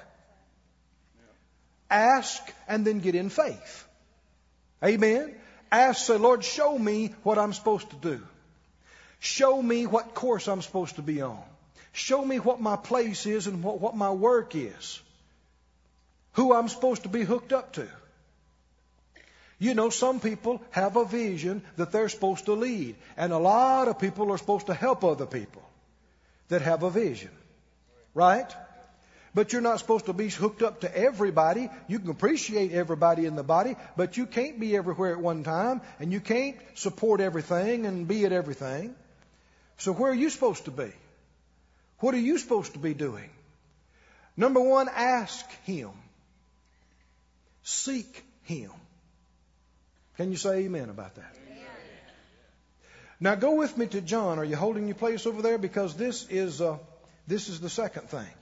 Ask 1.90 2.40
and 2.66 2.86
then 2.86 3.00
get 3.00 3.14
in 3.14 3.28
faith. 3.28 3.86
Amen. 4.82 5.34
Ask, 5.70 6.06
say, 6.06 6.16
Lord, 6.16 6.44
show 6.44 6.78
me 6.78 7.14
what 7.24 7.38
I'm 7.38 7.52
supposed 7.52 7.90
to 7.90 7.96
do. 7.96 8.22
Show 9.18 9.60
me 9.60 9.86
what 9.86 10.14
course 10.14 10.48
I'm 10.48 10.62
supposed 10.62 10.96
to 10.96 11.02
be 11.02 11.22
on. 11.22 11.42
Show 11.94 12.24
me 12.24 12.40
what 12.40 12.60
my 12.60 12.74
place 12.74 13.24
is 13.24 13.46
and 13.46 13.62
what, 13.62 13.80
what 13.80 13.96
my 13.96 14.10
work 14.10 14.56
is. 14.56 15.00
Who 16.32 16.52
I'm 16.52 16.68
supposed 16.68 17.04
to 17.04 17.08
be 17.08 17.22
hooked 17.22 17.52
up 17.52 17.74
to. 17.74 17.86
You 19.60 19.74
know, 19.74 19.90
some 19.90 20.18
people 20.18 20.60
have 20.72 20.96
a 20.96 21.04
vision 21.04 21.62
that 21.76 21.92
they're 21.92 22.08
supposed 22.08 22.46
to 22.46 22.54
lead, 22.54 22.96
and 23.16 23.32
a 23.32 23.38
lot 23.38 23.86
of 23.86 24.00
people 24.00 24.32
are 24.32 24.38
supposed 24.38 24.66
to 24.66 24.74
help 24.74 25.04
other 25.04 25.24
people 25.24 25.62
that 26.48 26.62
have 26.62 26.82
a 26.82 26.90
vision. 26.90 27.30
Right? 28.12 28.52
But 29.32 29.52
you're 29.52 29.62
not 29.62 29.78
supposed 29.78 30.06
to 30.06 30.12
be 30.12 30.28
hooked 30.28 30.62
up 30.62 30.80
to 30.80 30.96
everybody. 30.96 31.70
You 31.86 32.00
can 32.00 32.10
appreciate 32.10 32.72
everybody 32.72 33.24
in 33.24 33.36
the 33.36 33.44
body, 33.44 33.76
but 33.96 34.16
you 34.16 34.26
can't 34.26 34.58
be 34.58 34.76
everywhere 34.76 35.12
at 35.12 35.20
one 35.20 35.44
time, 35.44 35.80
and 36.00 36.12
you 36.12 36.18
can't 36.18 36.56
support 36.74 37.20
everything 37.20 37.86
and 37.86 38.08
be 38.08 38.24
at 38.24 38.32
everything. 38.32 38.96
So 39.76 39.92
where 39.92 40.10
are 40.10 40.20
you 40.26 40.28
supposed 40.28 40.64
to 40.64 40.72
be? 40.72 40.92
What 42.04 42.12
are 42.12 42.18
you 42.18 42.36
supposed 42.36 42.74
to 42.74 42.78
be 42.78 42.92
doing? 42.92 43.30
Number 44.36 44.60
one, 44.60 44.90
ask 44.94 45.50
Him. 45.62 45.88
Seek 47.62 48.22
Him. 48.42 48.70
Can 50.18 50.30
you 50.30 50.36
say 50.36 50.64
amen 50.66 50.90
about 50.90 51.14
that? 51.14 51.34
Amen. 51.46 51.66
Now 53.20 53.36
go 53.36 53.54
with 53.54 53.78
me 53.78 53.86
to 53.86 54.02
John. 54.02 54.38
Are 54.38 54.44
you 54.44 54.54
holding 54.54 54.86
your 54.86 54.96
place 54.96 55.24
over 55.24 55.40
there? 55.40 55.56
Because 55.56 55.94
this 55.94 56.26
is 56.28 56.60
uh, 56.60 56.76
this 57.26 57.48
is 57.48 57.60
the 57.60 57.70
second 57.70 58.10
thing. 58.10 58.34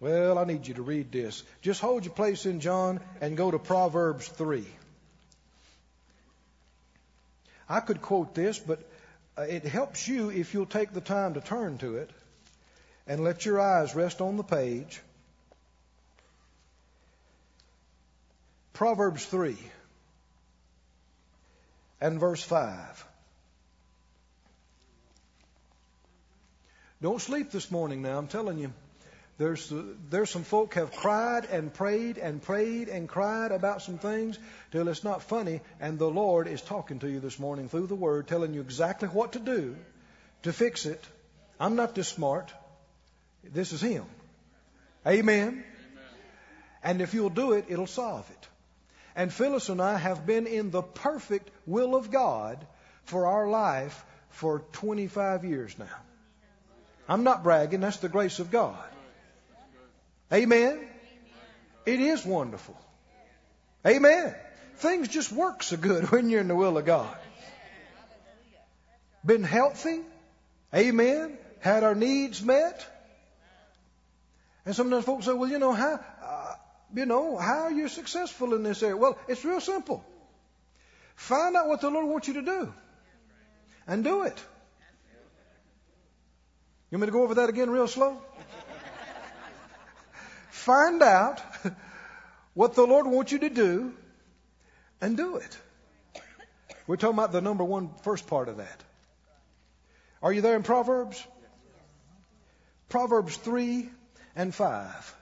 Well, 0.00 0.38
I 0.38 0.44
need 0.44 0.66
you 0.66 0.72
to 0.80 0.82
read 0.82 1.12
this. 1.12 1.42
Just 1.60 1.82
hold 1.82 2.06
your 2.06 2.14
place 2.14 2.46
in 2.46 2.60
John 2.60 3.00
and 3.20 3.36
go 3.36 3.50
to 3.50 3.58
Proverbs 3.58 4.28
3. 4.28 4.64
I 7.68 7.80
could 7.80 8.00
quote 8.00 8.34
this, 8.34 8.58
but 8.58 8.80
Uh, 9.36 9.42
it 9.42 9.64
helps 9.64 10.06
you 10.06 10.30
if 10.30 10.54
you'll 10.54 10.66
take 10.66 10.92
the 10.92 11.00
time 11.00 11.34
to 11.34 11.40
turn 11.40 11.78
to 11.78 11.96
it 11.96 12.10
and 13.06 13.22
let 13.22 13.44
your 13.44 13.60
eyes 13.60 13.94
rest 13.94 14.20
on 14.20 14.36
the 14.36 14.44
page. 14.44 15.00
Proverbs 18.72 19.24
3 19.24 19.56
and 22.00 22.18
verse 22.20 22.42
5. 22.42 23.06
Don't 27.02 27.20
sleep 27.20 27.50
this 27.50 27.70
morning 27.70 28.02
now, 28.02 28.18
I'm 28.18 28.28
telling 28.28 28.58
you. 28.58 28.72
There's, 29.36 29.72
there's 30.10 30.30
some 30.30 30.44
folk 30.44 30.74
have 30.74 30.92
cried 30.92 31.46
and 31.46 31.74
prayed 31.74 32.18
and 32.18 32.40
prayed 32.40 32.88
and 32.88 33.08
cried 33.08 33.50
about 33.50 33.82
some 33.82 33.98
things 33.98 34.38
till 34.70 34.86
it's 34.88 35.02
not 35.02 35.24
funny, 35.24 35.60
and 35.80 35.98
the 35.98 36.08
Lord 36.08 36.46
is 36.46 36.62
talking 36.62 37.00
to 37.00 37.10
you 37.10 37.18
this 37.18 37.40
morning 37.40 37.68
through 37.68 37.88
the 37.88 37.96
Word, 37.96 38.28
telling 38.28 38.54
you 38.54 38.60
exactly 38.60 39.08
what 39.08 39.32
to 39.32 39.40
do 39.40 39.76
to 40.44 40.52
fix 40.52 40.86
it. 40.86 41.04
I'm 41.58 41.74
not 41.74 41.96
this 41.96 42.08
smart. 42.08 42.52
This 43.42 43.72
is 43.72 43.80
Him. 43.80 44.04
Amen. 45.04 45.48
Amen. 45.48 45.64
And 46.84 47.00
if 47.02 47.12
you'll 47.12 47.28
do 47.28 47.52
it, 47.54 47.66
it'll 47.68 47.88
solve 47.88 48.30
it. 48.30 48.48
And 49.16 49.32
Phyllis 49.32 49.68
and 49.68 49.82
I 49.82 49.96
have 49.96 50.26
been 50.26 50.46
in 50.46 50.70
the 50.70 50.82
perfect 50.82 51.50
will 51.66 51.96
of 51.96 52.12
God 52.12 52.64
for 53.04 53.26
our 53.26 53.48
life 53.48 54.04
for 54.30 54.60
25 54.72 55.44
years 55.44 55.76
now. 55.76 55.96
I'm 57.08 57.24
not 57.24 57.42
bragging, 57.42 57.80
that's 57.80 57.98
the 57.98 58.08
grace 58.08 58.38
of 58.38 58.52
God. 58.52 58.78
Amen? 60.32 60.80
It 61.86 62.00
is 62.00 62.24
wonderful. 62.24 62.76
Amen. 63.86 64.34
Things 64.76 65.08
just 65.08 65.30
work 65.30 65.62
so 65.62 65.76
good 65.76 66.04
when 66.10 66.30
you're 66.30 66.40
in 66.40 66.48
the 66.48 66.54
will 66.54 66.78
of 66.78 66.84
God. 66.84 67.16
Been 69.24 69.44
healthy. 69.44 70.00
Amen. 70.74 71.38
Had 71.60 71.84
our 71.84 71.94
needs 71.94 72.42
met. 72.42 72.86
And 74.66 74.74
sometimes 74.74 75.04
folks 75.04 75.26
say, 75.26 75.32
well, 75.32 75.50
you 75.50 75.58
know, 75.58 75.72
how, 75.72 76.00
uh, 76.22 76.54
you 76.94 77.06
know, 77.06 77.36
how 77.36 77.68
you're 77.68 77.88
successful 77.88 78.54
in 78.54 78.62
this 78.62 78.82
area. 78.82 78.96
Well, 78.96 79.18
it's 79.28 79.44
real 79.44 79.60
simple. 79.60 80.04
Find 81.16 81.56
out 81.56 81.68
what 81.68 81.80
the 81.80 81.90
Lord 81.90 82.06
wants 82.06 82.28
you 82.28 82.34
to 82.34 82.42
do 82.42 82.74
and 83.86 84.02
do 84.02 84.22
it. 84.22 84.42
You 86.90 86.98
want 86.98 87.02
me 87.02 87.06
to 87.06 87.12
go 87.12 87.22
over 87.22 87.34
that 87.34 87.48
again 87.48 87.70
real 87.70 87.88
slow? 87.88 88.20
Find 90.54 91.02
out 91.02 91.42
what 92.54 92.74
the 92.74 92.86
Lord 92.86 93.08
wants 93.08 93.32
you 93.32 93.40
to 93.40 93.50
do 93.50 93.92
and 95.00 95.16
do 95.16 95.36
it. 95.36 95.58
We're 96.86 96.96
talking 96.96 97.18
about 97.18 97.32
the 97.32 97.40
number 97.40 97.64
one 97.64 97.90
first 98.02 98.28
part 98.28 98.48
of 98.48 98.58
that. 98.58 98.84
Are 100.22 100.32
you 100.32 100.42
there 100.42 100.54
in 100.54 100.62
Proverbs? 100.62 101.22
Proverbs 102.88 103.36
3 103.36 103.90
and 104.36 104.54
5. 104.54 105.16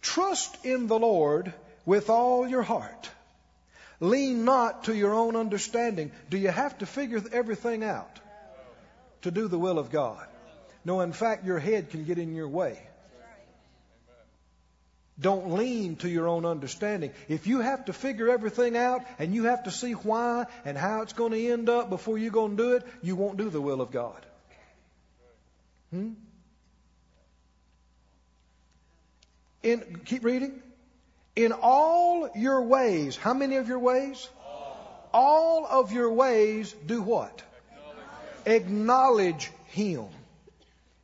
Trust 0.00 0.64
in 0.64 0.86
the 0.86 0.98
Lord 0.98 1.52
with 1.84 2.08
all 2.08 2.48
your 2.48 2.62
heart. 2.62 3.10
Lean 4.00 4.46
not 4.46 4.84
to 4.84 4.94
your 4.94 5.12
own 5.12 5.36
understanding. 5.36 6.12
Do 6.30 6.38
you 6.38 6.48
have 6.48 6.78
to 6.78 6.86
figure 6.86 7.22
everything 7.30 7.84
out 7.84 8.18
to 9.22 9.30
do 9.30 9.48
the 9.48 9.58
will 9.58 9.78
of 9.78 9.92
God? 9.92 10.26
No, 10.82 11.02
in 11.02 11.12
fact, 11.12 11.44
your 11.44 11.58
head 11.58 11.90
can 11.90 12.04
get 12.04 12.18
in 12.18 12.34
your 12.34 12.48
way. 12.48 12.80
Don't 15.20 15.52
lean 15.52 15.96
to 15.96 16.08
your 16.08 16.28
own 16.28 16.46
understanding. 16.46 17.12
If 17.28 17.46
you 17.46 17.60
have 17.60 17.84
to 17.86 17.92
figure 17.92 18.30
everything 18.30 18.76
out 18.76 19.02
and 19.18 19.34
you 19.34 19.44
have 19.44 19.64
to 19.64 19.70
see 19.70 19.92
why 19.92 20.46
and 20.64 20.78
how 20.78 21.02
it's 21.02 21.12
going 21.12 21.32
to 21.32 21.52
end 21.52 21.68
up 21.68 21.90
before 21.90 22.16
you're 22.16 22.30
going 22.30 22.56
to 22.56 22.62
do 22.62 22.72
it, 22.76 22.86
you 23.02 23.16
won't 23.16 23.36
do 23.36 23.50
the 23.50 23.60
will 23.60 23.82
of 23.82 23.90
God. 23.90 24.24
Hmm? 25.90 26.12
In, 29.62 30.00
keep 30.06 30.24
reading. 30.24 30.62
In 31.36 31.52
all 31.52 32.30
your 32.34 32.62
ways, 32.62 33.16
how 33.16 33.34
many 33.34 33.56
of 33.56 33.68
your 33.68 33.78
ways? 33.78 34.28
All, 34.46 35.10
all 35.12 35.66
of 35.66 35.92
your 35.92 36.12
ways 36.12 36.74
do 36.86 37.02
what? 37.02 37.42
Acknowledge, 38.46 38.62
Acknowledge 38.62 39.50
Him. 39.66 40.06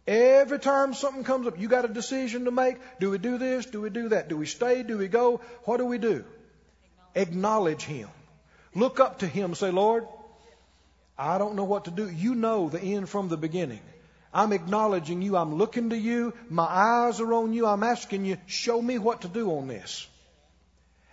Every 0.07 0.61
time 0.61 0.95
something 0.95 1.25
comes 1.25 1.49
up, 1.49 1.59
you 1.59 1.69
got 1.69 1.85
a 1.85 1.89
decision 1.89 2.45
to 2.45 2.53
make. 2.53 2.77
Do 3.01 3.11
we 3.11 3.19
do 3.19 3.39
this? 3.39 3.67
Do 3.67 3.81
we 3.81 3.91
do 3.91 4.11
that? 4.11 4.29
Do 4.29 4.37
we 4.37 4.47
stay? 4.47 4.85
Do 4.85 4.99
we 4.99 5.09
go? 5.09 5.41
What 5.65 5.79
do 5.79 5.87
we 5.87 5.99
do? 5.99 6.25
Acknowledge 7.15 7.83
Him. 7.83 8.09
Look 8.75 9.01
up 9.01 9.21
to 9.21 9.27
Him. 9.27 9.55
Say, 9.57 9.73
Lord, 9.73 10.07
I 11.19 11.39
don't 11.39 11.57
know 11.57 11.65
what 11.65 11.87
to 11.87 11.91
do. 11.91 12.09
You 12.09 12.37
know 12.37 12.69
the 12.69 12.81
end 12.81 13.09
from 13.09 13.29
the 13.29 13.37
beginning. 13.37 13.81
I'm 14.33 14.53
acknowledging 14.53 15.23
you. 15.23 15.37
I'm 15.37 15.57
looking 15.57 15.91
to 15.91 15.99
you. 15.99 16.35
My 16.49 16.65
eyes 16.65 17.21
are 17.21 17.33
on 17.35 17.53
you. 17.53 17.67
I'm 17.67 17.83
asking 17.83 18.27
you, 18.27 18.37
show 18.47 18.81
me 18.81 18.99
what 18.99 19.23
to 19.23 19.29
do 19.29 19.51
on 19.59 19.67
this. 19.67 20.07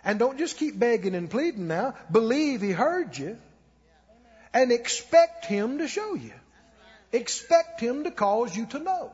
And 0.04 0.18
don't 0.18 0.38
just 0.38 0.58
keep 0.58 0.78
begging 0.78 1.14
and 1.14 1.28
pleading 1.30 1.66
now. 1.66 1.94
Believe 2.12 2.60
He 2.60 2.70
heard 2.70 3.16
you. 3.16 3.38
And 4.52 4.70
expect 4.70 5.46
Him 5.46 5.78
to 5.78 5.88
show 5.88 6.14
you. 6.14 6.32
Expect 7.14 7.80
Him 7.80 8.04
to 8.04 8.10
cause 8.10 8.56
you 8.56 8.66
to 8.66 8.80
know. 8.80 9.12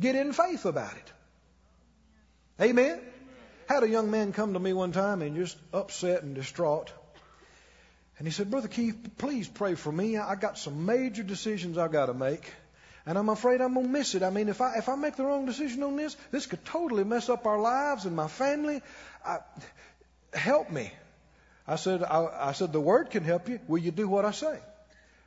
Get 0.00 0.14
in 0.14 0.32
faith 0.32 0.64
about 0.64 0.94
it. 0.94 1.12
Amen? 2.60 3.00
Had 3.68 3.82
a 3.82 3.88
young 3.88 4.10
man 4.10 4.32
come 4.32 4.54
to 4.54 4.58
me 4.58 4.72
one 4.72 4.92
time 4.92 5.20
and 5.20 5.36
just 5.36 5.58
upset 5.72 6.22
and 6.22 6.34
distraught. 6.34 6.90
And 8.18 8.26
he 8.26 8.32
said, 8.32 8.50
Brother 8.50 8.68
Keith, 8.68 8.96
please 9.18 9.46
pray 9.46 9.74
for 9.74 9.92
me. 9.92 10.16
I 10.16 10.36
got 10.36 10.56
some 10.56 10.86
major 10.86 11.22
decisions 11.22 11.76
I've 11.76 11.92
got 11.92 12.06
to 12.06 12.14
make. 12.14 12.50
And 13.04 13.18
I'm 13.18 13.28
afraid 13.28 13.60
I'm 13.60 13.74
going 13.74 13.86
to 13.86 13.92
miss 13.92 14.14
it. 14.14 14.22
I 14.22 14.30
mean, 14.30 14.48
if 14.48 14.60
I, 14.60 14.76
if 14.76 14.88
I 14.88 14.94
make 14.94 15.16
the 15.16 15.24
wrong 15.24 15.44
decision 15.44 15.82
on 15.82 15.96
this, 15.96 16.16
this 16.30 16.46
could 16.46 16.64
totally 16.64 17.04
mess 17.04 17.28
up 17.28 17.46
our 17.46 17.60
lives 17.60 18.06
and 18.06 18.16
my 18.16 18.28
family. 18.28 18.80
I, 19.26 19.40
help 20.32 20.70
me. 20.70 20.90
I 21.66 21.76
said, 21.76 22.02
I, 22.02 22.48
I 22.48 22.52
said, 22.52 22.72
the 22.72 22.80
word 22.80 23.10
can 23.10 23.22
help 23.22 23.48
you. 23.48 23.60
Will 23.68 23.78
you 23.78 23.90
do 23.90 24.08
what 24.08 24.24
I 24.24 24.30
say? 24.30 24.58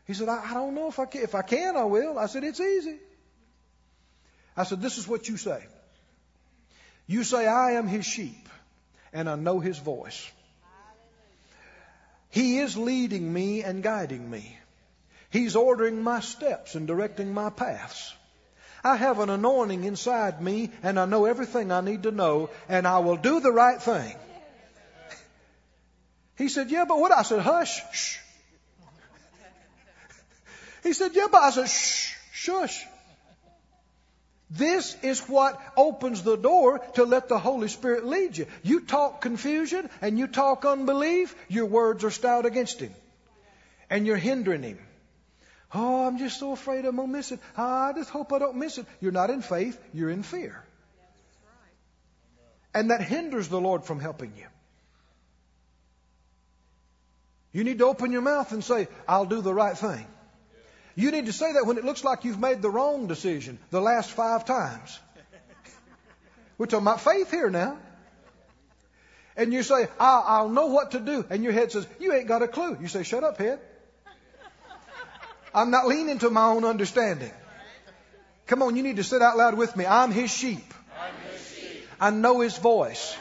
He 0.05 0.13
said, 0.13 0.29
I, 0.29 0.51
I 0.51 0.53
don't 0.53 0.75
know 0.75 0.87
if 0.87 0.99
I 0.99 1.05
can. 1.05 1.21
If 1.23 1.35
I 1.35 1.41
can, 1.41 1.75
I 1.75 1.83
will. 1.83 2.19
I 2.19 2.27
said, 2.27 2.43
it's 2.43 2.59
easy. 2.59 2.97
I 4.55 4.63
said, 4.63 4.81
this 4.81 4.97
is 4.97 5.07
what 5.07 5.27
you 5.27 5.37
say. 5.37 5.63
You 7.07 7.23
say, 7.23 7.45
I 7.45 7.71
am 7.73 7.87
his 7.87 8.05
sheep 8.05 8.47
and 9.13 9.29
I 9.29 9.35
know 9.35 9.59
his 9.59 9.77
voice. 9.77 10.31
He 12.29 12.59
is 12.59 12.77
leading 12.77 13.31
me 13.31 13.63
and 13.63 13.81
guiding 13.81 14.29
me. 14.29 14.57
He's 15.29 15.55
ordering 15.55 16.01
my 16.01 16.19
steps 16.19 16.75
and 16.75 16.87
directing 16.87 17.33
my 17.33 17.49
paths. 17.49 18.13
I 18.83 18.97
have 18.97 19.19
an 19.19 19.29
anointing 19.29 19.83
inside 19.83 20.41
me 20.41 20.69
and 20.83 20.99
I 20.99 21.05
know 21.05 21.25
everything 21.25 21.71
I 21.71 21.81
need 21.81 22.03
to 22.03 22.11
know 22.11 22.49
and 22.69 22.87
I 22.87 22.99
will 22.99 23.17
do 23.17 23.39
the 23.39 23.51
right 23.51 23.81
thing. 23.81 24.15
He 26.37 26.49
said, 26.49 26.69
Yeah, 26.69 26.83
but 26.85 26.99
what? 26.99 27.13
I 27.13 27.23
said, 27.23 27.39
Hush. 27.39 27.81
Shh. 27.93 28.17
He 30.85 30.93
said, 30.93 31.15
Yeah, 31.15 31.27
but 31.31 31.41
I 31.41 31.49
said, 31.49 31.67
Shh, 31.67 32.13
shush. 32.31 32.85
This 34.51 34.95
is 35.01 35.19
what 35.21 35.59
opens 35.75 36.21
the 36.21 36.37
door 36.37 36.77
to 36.93 37.03
let 37.05 37.27
the 37.27 37.39
Holy 37.39 37.67
Spirit 37.67 38.05
lead 38.05 38.37
you. 38.37 38.45
You 38.61 38.81
talk 38.81 39.19
confusion 39.19 39.89
and 40.01 40.19
you 40.19 40.27
talk 40.27 40.63
unbelief, 40.63 41.35
your 41.49 41.65
words 41.65 42.03
are 42.03 42.11
stout 42.11 42.45
against 42.45 42.79
Him. 42.79 42.93
And 43.89 44.05
you're 44.05 44.15
hindering 44.15 44.61
Him. 44.61 44.79
Oh, 45.73 46.05
I'm 46.05 46.19
just 46.19 46.39
so 46.39 46.51
afraid 46.51 46.85
I'm 46.85 46.97
going 46.97 47.07
to 47.07 47.13
miss 47.17 47.31
it. 47.31 47.39
I 47.57 47.91
just 47.95 48.11
hope 48.11 48.31
I 48.31 48.37
don't 48.37 48.57
miss 48.57 48.77
it. 48.77 48.85
You're 49.01 49.11
not 49.11 49.31
in 49.31 49.41
faith, 49.41 49.79
you're 49.91 50.11
in 50.11 50.21
fear. 50.21 50.63
And 52.75 52.91
that 52.91 53.01
hinders 53.01 53.47
the 53.47 53.59
Lord 53.59 53.85
from 53.85 53.99
helping 53.99 54.33
you. 54.37 54.45
You 57.53 57.63
need 57.63 57.79
to 57.79 57.85
open 57.85 58.11
your 58.11 58.21
mouth 58.21 58.51
and 58.51 58.63
say, 58.63 58.87
I'll 59.07 59.25
do 59.25 59.41
the 59.41 59.53
right 59.53 59.75
thing. 59.75 60.05
You 60.95 61.11
need 61.11 61.25
to 61.25 61.33
say 61.33 61.53
that 61.53 61.65
when 61.65 61.77
it 61.77 61.83
looks 61.83 62.03
like 62.03 62.23
you've 62.23 62.39
made 62.39 62.61
the 62.61 62.69
wrong 62.69 63.07
decision 63.07 63.59
the 63.69 63.81
last 63.81 64.11
five 64.11 64.45
times. 64.45 64.99
We're 66.57 66.67
talking 66.67 66.87
about 66.87 67.01
faith 67.01 67.31
here 67.31 67.49
now. 67.49 67.77
And 69.37 69.51
you 69.51 69.63
say, 69.63 69.87
I'll, 69.99 70.23
I'll 70.25 70.49
know 70.49 70.67
what 70.67 70.91
to 70.91 70.99
do. 71.01 71.25
And 71.29 71.43
your 71.43 71.51
head 71.51 71.71
says, 71.71 71.85
You 71.99 72.13
ain't 72.13 72.27
got 72.27 72.41
a 72.41 72.47
clue. 72.47 72.77
You 72.79 72.87
say, 72.87 73.03
Shut 73.03 73.25
up, 73.25 73.37
head. 73.37 73.59
I'm 75.53 75.71
not 75.71 75.87
leaning 75.87 76.19
to 76.19 76.29
my 76.29 76.47
own 76.47 76.63
understanding. 76.63 77.31
Come 78.47 78.61
on, 78.61 78.75
you 78.75 78.83
need 78.83 78.97
to 78.97 79.03
sit 79.03 79.21
out 79.21 79.37
loud 79.37 79.55
with 79.55 79.75
me. 79.75 79.85
I'm 79.85 80.11
his 80.11 80.31
sheep. 80.31 80.73
I 81.99 82.09
know 82.11 82.41
his 82.41 82.57
voice. 82.57 83.17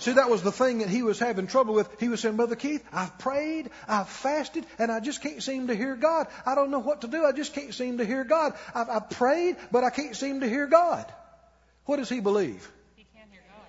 See, 0.00 0.12
that 0.12 0.30
was 0.30 0.42
the 0.42 0.52
thing 0.52 0.78
that 0.78 0.88
he 0.88 1.02
was 1.02 1.18
having 1.18 1.48
trouble 1.48 1.74
with. 1.74 2.00
He 2.00 2.08
was 2.08 2.20
saying, 2.20 2.36
Brother 2.36 2.54
Keith, 2.54 2.84
I've 2.92 3.18
prayed, 3.18 3.70
I've 3.88 4.08
fasted, 4.08 4.64
and 4.78 4.92
I 4.92 5.00
just 5.00 5.22
can't 5.22 5.42
seem 5.42 5.66
to 5.68 5.74
hear 5.74 5.96
God. 5.96 6.28
I 6.46 6.54
don't 6.54 6.70
know 6.70 6.78
what 6.78 7.00
to 7.00 7.08
do. 7.08 7.24
I 7.24 7.32
just 7.32 7.52
can't 7.52 7.74
seem 7.74 7.98
to 7.98 8.04
hear 8.04 8.22
God. 8.22 8.54
I've, 8.74 8.88
I've 8.88 9.10
prayed, 9.10 9.56
but 9.72 9.82
I 9.82 9.90
can't 9.90 10.14
seem 10.14 10.40
to 10.40 10.48
hear 10.48 10.66
God. 10.66 11.04
What 11.86 11.96
does 11.96 12.08
he 12.08 12.20
believe? 12.20 12.70
He 12.94 13.06
can't 13.16 13.30
hear 13.32 13.40
God. 13.48 13.64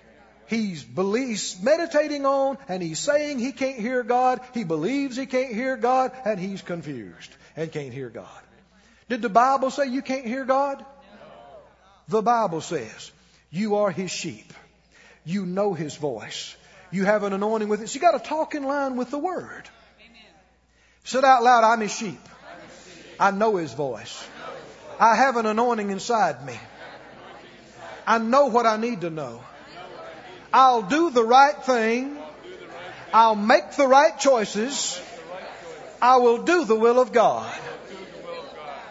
He's 0.46 0.84
believes, 0.84 1.60
meditating 1.60 2.24
on 2.26 2.58
and 2.68 2.82
he's 2.82 3.00
saying 3.00 3.38
he 3.38 3.50
can't 3.50 3.78
hear 3.78 4.02
God. 4.04 4.40
He 4.54 4.62
believes 4.62 5.16
he 5.16 5.26
can't 5.26 5.52
hear 5.52 5.76
God 5.76 6.12
and 6.24 6.38
he's 6.38 6.62
confused 6.62 7.34
and 7.56 7.72
can't 7.72 7.92
hear 7.92 8.08
God. 8.08 8.28
Did 9.08 9.22
the 9.22 9.28
Bible 9.28 9.70
say 9.70 9.86
you 9.86 10.02
can't 10.02 10.26
hear 10.26 10.44
God? 10.44 10.84
The 12.08 12.22
Bible 12.22 12.60
says 12.60 13.10
you 13.50 13.76
are 13.76 13.90
his 13.90 14.10
sheep. 14.10 14.52
You 15.24 15.46
know 15.46 15.74
his 15.74 15.96
voice. 15.96 16.56
You 16.90 17.04
have 17.04 17.22
an 17.22 17.32
anointing 17.32 17.68
with 17.68 17.82
it. 17.82 17.88
So 17.88 17.94
you 17.94 18.00
got 18.00 18.12
to 18.12 18.28
talk 18.28 18.54
in 18.54 18.64
line 18.64 18.96
with 18.96 19.10
the 19.10 19.18
word. 19.18 19.68
Said 21.04 21.24
out 21.24 21.42
loud, 21.42 21.64
I'm 21.64 21.80
his 21.80 21.94
sheep. 21.94 22.20
I 23.18 23.30
know 23.30 23.56
his 23.56 23.72
voice. 23.72 24.26
I 24.98 25.16
have 25.16 25.36
an 25.36 25.46
anointing 25.46 25.90
inside 25.90 26.44
me. 26.44 26.58
I 28.06 28.18
know 28.18 28.46
what 28.46 28.66
I 28.66 28.76
need 28.76 29.02
to 29.02 29.10
know. 29.10 29.42
I'll 30.52 30.82
do 30.82 31.10
the 31.10 31.24
right 31.24 31.62
thing. 31.64 32.18
I'll 33.12 33.36
make 33.36 33.72
the 33.72 33.86
right 33.86 34.18
choices. 34.18 35.00
I 36.02 36.16
will 36.16 36.42
do 36.42 36.64
the 36.64 36.76
will 36.76 37.00
of 37.00 37.12
God. 37.12 37.52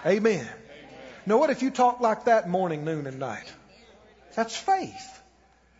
Amen. 0.05 0.47
Now, 1.25 1.37
what 1.37 1.49
if 1.49 1.61
you 1.61 1.69
talk 1.69 1.99
like 1.99 2.25
that 2.25 2.49
morning, 2.49 2.85
noon, 2.85 3.07
and 3.07 3.19
night? 3.19 3.51
That's 4.35 4.55
faith. 4.55 5.18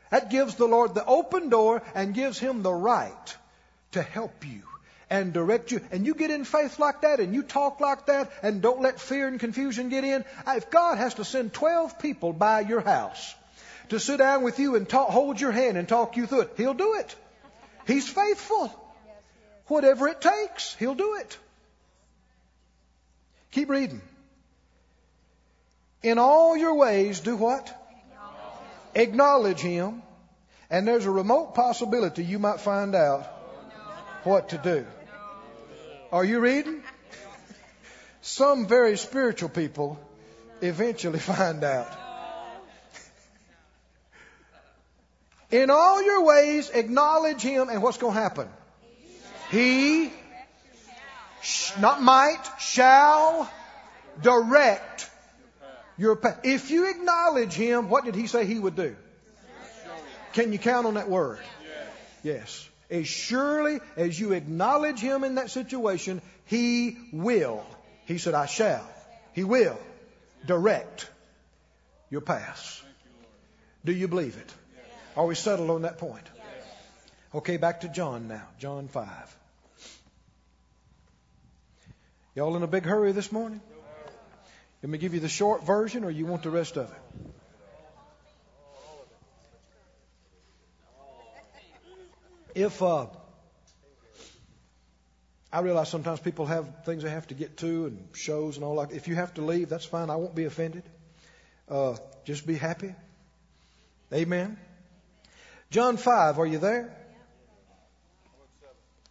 That 0.09 0.29
gives 0.29 0.55
the 0.55 0.67
Lord 0.67 0.95
the 0.95 1.05
open 1.05 1.49
door 1.49 1.81
and 1.93 2.13
gives 2.13 2.39
Him 2.39 2.63
the 2.63 2.73
right 2.73 3.37
to 3.91 4.01
help 4.01 4.45
you 4.45 4.63
and 5.09 5.33
direct 5.33 5.71
you. 5.71 5.81
And 5.91 6.05
you 6.05 6.13
get 6.13 6.31
in 6.31 6.45
faith 6.45 6.79
like 6.79 7.01
that 7.01 7.19
and 7.19 7.33
you 7.33 7.43
talk 7.43 7.79
like 7.79 8.05
that 8.07 8.31
and 8.43 8.61
don't 8.61 8.81
let 8.81 8.99
fear 8.99 9.27
and 9.27 9.39
confusion 9.39 9.89
get 9.89 10.03
in. 10.03 10.23
Uh, 10.45 10.53
if 10.57 10.69
God 10.69 10.97
has 10.97 11.15
to 11.15 11.25
send 11.25 11.53
12 11.53 11.99
people 11.99 12.33
by 12.33 12.61
your 12.61 12.81
house 12.81 13.35
to 13.89 13.99
sit 13.99 14.17
down 14.17 14.43
with 14.43 14.59
you 14.59 14.75
and 14.75 14.87
talk, 14.87 15.09
hold 15.09 15.41
your 15.41 15.51
hand 15.51 15.77
and 15.77 15.87
talk 15.87 16.17
you 16.17 16.27
through 16.27 16.41
it, 16.41 16.53
He'll 16.57 16.73
do 16.73 16.95
it. 16.95 17.15
He's 17.87 18.07
faithful. 18.07 18.73
Whatever 19.67 20.07
it 20.07 20.21
takes, 20.21 20.75
He'll 20.75 20.95
do 20.95 21.15
it. 21.15 21.37
Keep 23.51 23.69
reading. 23.69 24.01
In 26.03 26.17
all 26.17 26.55
your 26.55 26.75
ways, 26.75 27.19
do 27.19 27.35
what? 27.35 27.75
Acknowledge 28.95 29.59
Him, 29.59 30.01
and 30.69 30.87
there's 30.87 31.05
a 31.05 31.11
remote 31.11 31.55
possibility 31.55 32.23
you 32.23 32.39
might 32.39 32.59
find 32.59 32.95
out 32.95 33.25
what 34.23 34.49
to 34.49 34.57
do. 34.57 34.85
Are 36.11 36.25
you 36.25 36.39
reading? 36.39 36.83
Some 38.21 38.67
very 38.67 38.97
spiritual 38.97 39.49
people 39.49 39.99
eventually 40.61 41.19
find 41.19 41.63
out. 41.63 41.87
In 45.51 45.71
all 45.71 46.03
your 46.03 46.25
ways, 46.25 46.69
acknowledge 46.69 47.41
Him, 47.41 47.69
and 47.69 47.81
what's 47.81 47.97
going 47.97 48.13
to 48.13 48.19
happen? 48.19 48.49
He, 49.49 50.11
not 51.79 52.03
might, 52.03 52.43
shall 52.59 53.51
direct 54.21 55.08
your. 55.99 56.19
If 56.43 56.71
you 56.71 56.89
acknowledge 56.89 57.53
Him, 57.53 57.89
what 57.89 58.05
did 58.05 58.15
He 58.15 58.27
say 58.27 58.45
He 58.45 58.57
would 58.57 58.75
do? 58.75 58.95
Can 60.33 60.53
you 60.53 60.59
count 60.59 60.87
on 60.87 60.93
that 60.95 61.09
word? 61.09 61.39
Yes. 62.23 62.67
As 62.89 63.07
surely 63.07 63.79
as 63.97 64.19
you 64.19 64.33
acknowledge 64.33 64.99
Him 64.99 65.23
in 65.23 65.35
that 65.35 65.51
situation, 65.51 66.21
He 66.45 66.97
will. 67.13 67.65
He 68.05 68.17
said, 68.17 68.33
I 68.33 68.45
shall. 68.45 68.87
He 69.33 69.43
will 69.43 69.77
direct 70.45 71.07
your 72.09 72.21
paths. 72.21 72.81
Do 73.85 73.91
you 73.91 74.07
believe 74.07 74.37
it? 74.37 74.53
Are 75.15 75.25
we 75.25 75.35
settled 75.35 75.69
on 75.69 75.83
that 75.83 75.97
point? 75.97 76.25
Okay, 77.33 77.57
back 77.57 77.81
to 77.81 77.89
John 77.89 78.27
now. 78.27 78.47
John 78.57 78.87
5. 78.87 79.07
Y'all 82.35 82.55
in 82.55 82.63
a 82.63 82.67
big 82.67 82.85
hurry 82.85 83.11
this 83.11 83.31
morning? 83.31 83.61
Let 84.81 84.89
me 84.89 84.97
give 84.97 85.13
you 85.13 85.19
the 85.19 85.29
short 85.29 85.65
version, 85.65 86.03
or 86.03 86.09
you 86.09 86.25
want 86.25 86.43
the 86.43 86.49
rest 86.49 86.77
of 86.77 86.89
it? 86.89 86.97
If 92.55 92.81
uh, 92.81 93.07
I 95.51 95.61
realize 95.61 95.89
sometimes 95.89 96.19
people 96.19 96.45
have 96.45 96.85
things 96.85 97.03
they 97.03 97.09
have 97.09 97.27
to 97.27 97.33
get 97.33 97.57
to 97.57 97.87
and 97.87 98.07
shows 98.13 98.55
and 98.55 98.63
all 98.63 98.77
that. 98.77 98.91
If 98.91 99.07
you 99.07 99.15
have 99.15 99.33
to 99.35 99.41
leave, 99.41 99.69
that's 99.69 99.85
fine. 99.85 100.09
I 100.09 100.15
won't 100.15 100.35
be 100.35 100.45
offended. 100.45 100.83
Uh, 101.67 101.95
just 102.25 102.45
be 102.45 102.55
happy. 102.55 102.93
Amen. 104.13 104.57
John 105.71 105.97
5, 105.97 106.39
are 106.39 106.45
you 106.45 106.57
there? 106.57 106.95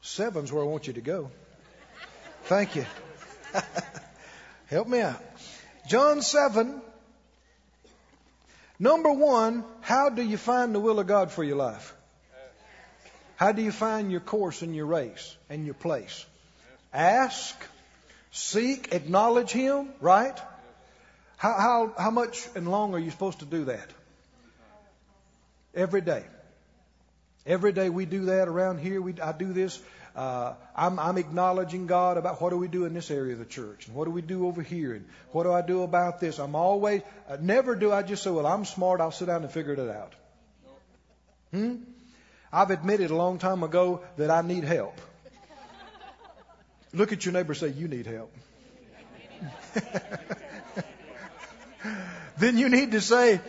Seven's 0.00 0.52
where 0.52 0.62
I 0.62 0.66
want 0.66 0.86
you 0.86 0.92
to 0.94 1.00
go. 1.00 1.30
Thank 2.44 2.76
you. 2.76 2.86
Help 4.66 4.88
me 4.88 5.00
out. 5.00 5.22
John 5.88 6.20
7. 6.20 6.82
Number 8.78 9.10
one, 9.10 9.64
how 9.80 10.10
do 10.10 10.22
you 10.22 10.36
find 10.36 10.74
the 10.74 10.80
will 10.80 11.00
of 11.00 11.06
God 11.06 11.32
for 11.32 11.42
your 11.42 11.56
life? 11.56 11.94
How 13.36 13.52
do 13.52 13.62
you 13.62 13.72
find 13.72 14.10
your 14.10 14.20
course 14.20 14.62
and 14.62 14.76
your 14.76 14.86
race 14.86 15.36
and 15.48 15.64
your 15.64 15.74
place? 15.74 16.26
Ask, 16.92 17.56
seek, 18.32 18.92
acknowledge 18.92 19.50
Him, 19.50 19.88
right? 20.00 20.38
How, 21.38 21.54
how, 21.54 21.92
how 21.96 22.10
much 22.10 22.46
and 22.54 22.70
long 22.70 22.94
are 22.94 22.98
you 22.98 23.10
supposed 23.10 23.38
to 23.38 23.46
do 23.46 23.64
that? 23.66 23.88
Every 25.74 26.02
day. 26.02 26.24
Every 27.46 27.72
day 27.72 27.88
we 27.88 28.04
do 28.04 28.26
that 28.26 28.46
around 28.46 28.78
here. 28.78 29.00
We, 29.00 29.18
I 29.20 29.32
do 29.32 29.52
this 29.54 29.80
uh, 30.18 30.54
I'm, 30.74 30.98
I'm 30.98 31.16
acknowledging 31.16 31.86
God 31.86 32.16
about 32.18 32.42
what 32.42 32.50
do 32.50 32.56
we 32.56 32.66
do 32.66 32.86
in 32.86 32.92
this 32.92 33.08
area 33.08 33.34
of 33.34 33.38
the 33.38 33.44
church 33.44 33.86
and 33.86 33.94
what 33.94 34.06
do 34.06 34.10
we 34.10 34.20
do 34.20 34.48
over 34.48 34.62
here 34.62 34.92
and 34.94 35.06
what 35.30 35.44
do 35.44 35.52
I 35.52 35.62
do 35.62 35.84
about 35.84 36.18
this. 36.18 36.40
I'm 36.40 36.56
always, 36.56 37.02
uh, 37.28 37.36
never 37.40 37.76
do 37.76 37.92
I 37.92 38.02
just 38.02 38.24
say, 38.24 38.30
well, 38.30 38.44
I'm 38.44 38.64
smart, 38.64 39.00
I'll 39.00 39.12
sit 39.12 39.26
down 39.26 39.44
and 39.44 39.52
figure 39.52 39.74
it 39.74 39.78
out. 39.78 40.12
Hmm? 41.52 41.76
I've 42.52 42.72
admitted 42.72 43.12
a 43.12 43.14
long 43.14 43.38
time 43.38 43.62
ago 43.62 44.02
that 44.16 44.28
I 44.28 44.42
need 44.42 44.64
help. 44.64 45.00
Look 46.92 47.12
at 47.12 47.24
your 47.24 47.32
neighbor 47.32 47.54
say, 47.54 47.68
you 47.68 47.86
need 47.86 48.06
help. 48.06 48.34
then 52.38 52.58
you 52.58 52.68
need 52.68 52.90
to 52.90 53.00
say, 53.00 53.40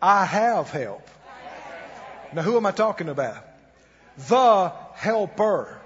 I 0.00 0.24
have 0.26 0.70
help. 0.70 1.08
Now, 2.32 2.42
who 2.42 2.56
am 2.56 2.66
I 2.66 2.70
talking 2.70 3.08
about? 3.08 3.44
The 4.28 4.72
helper 4.94 5.80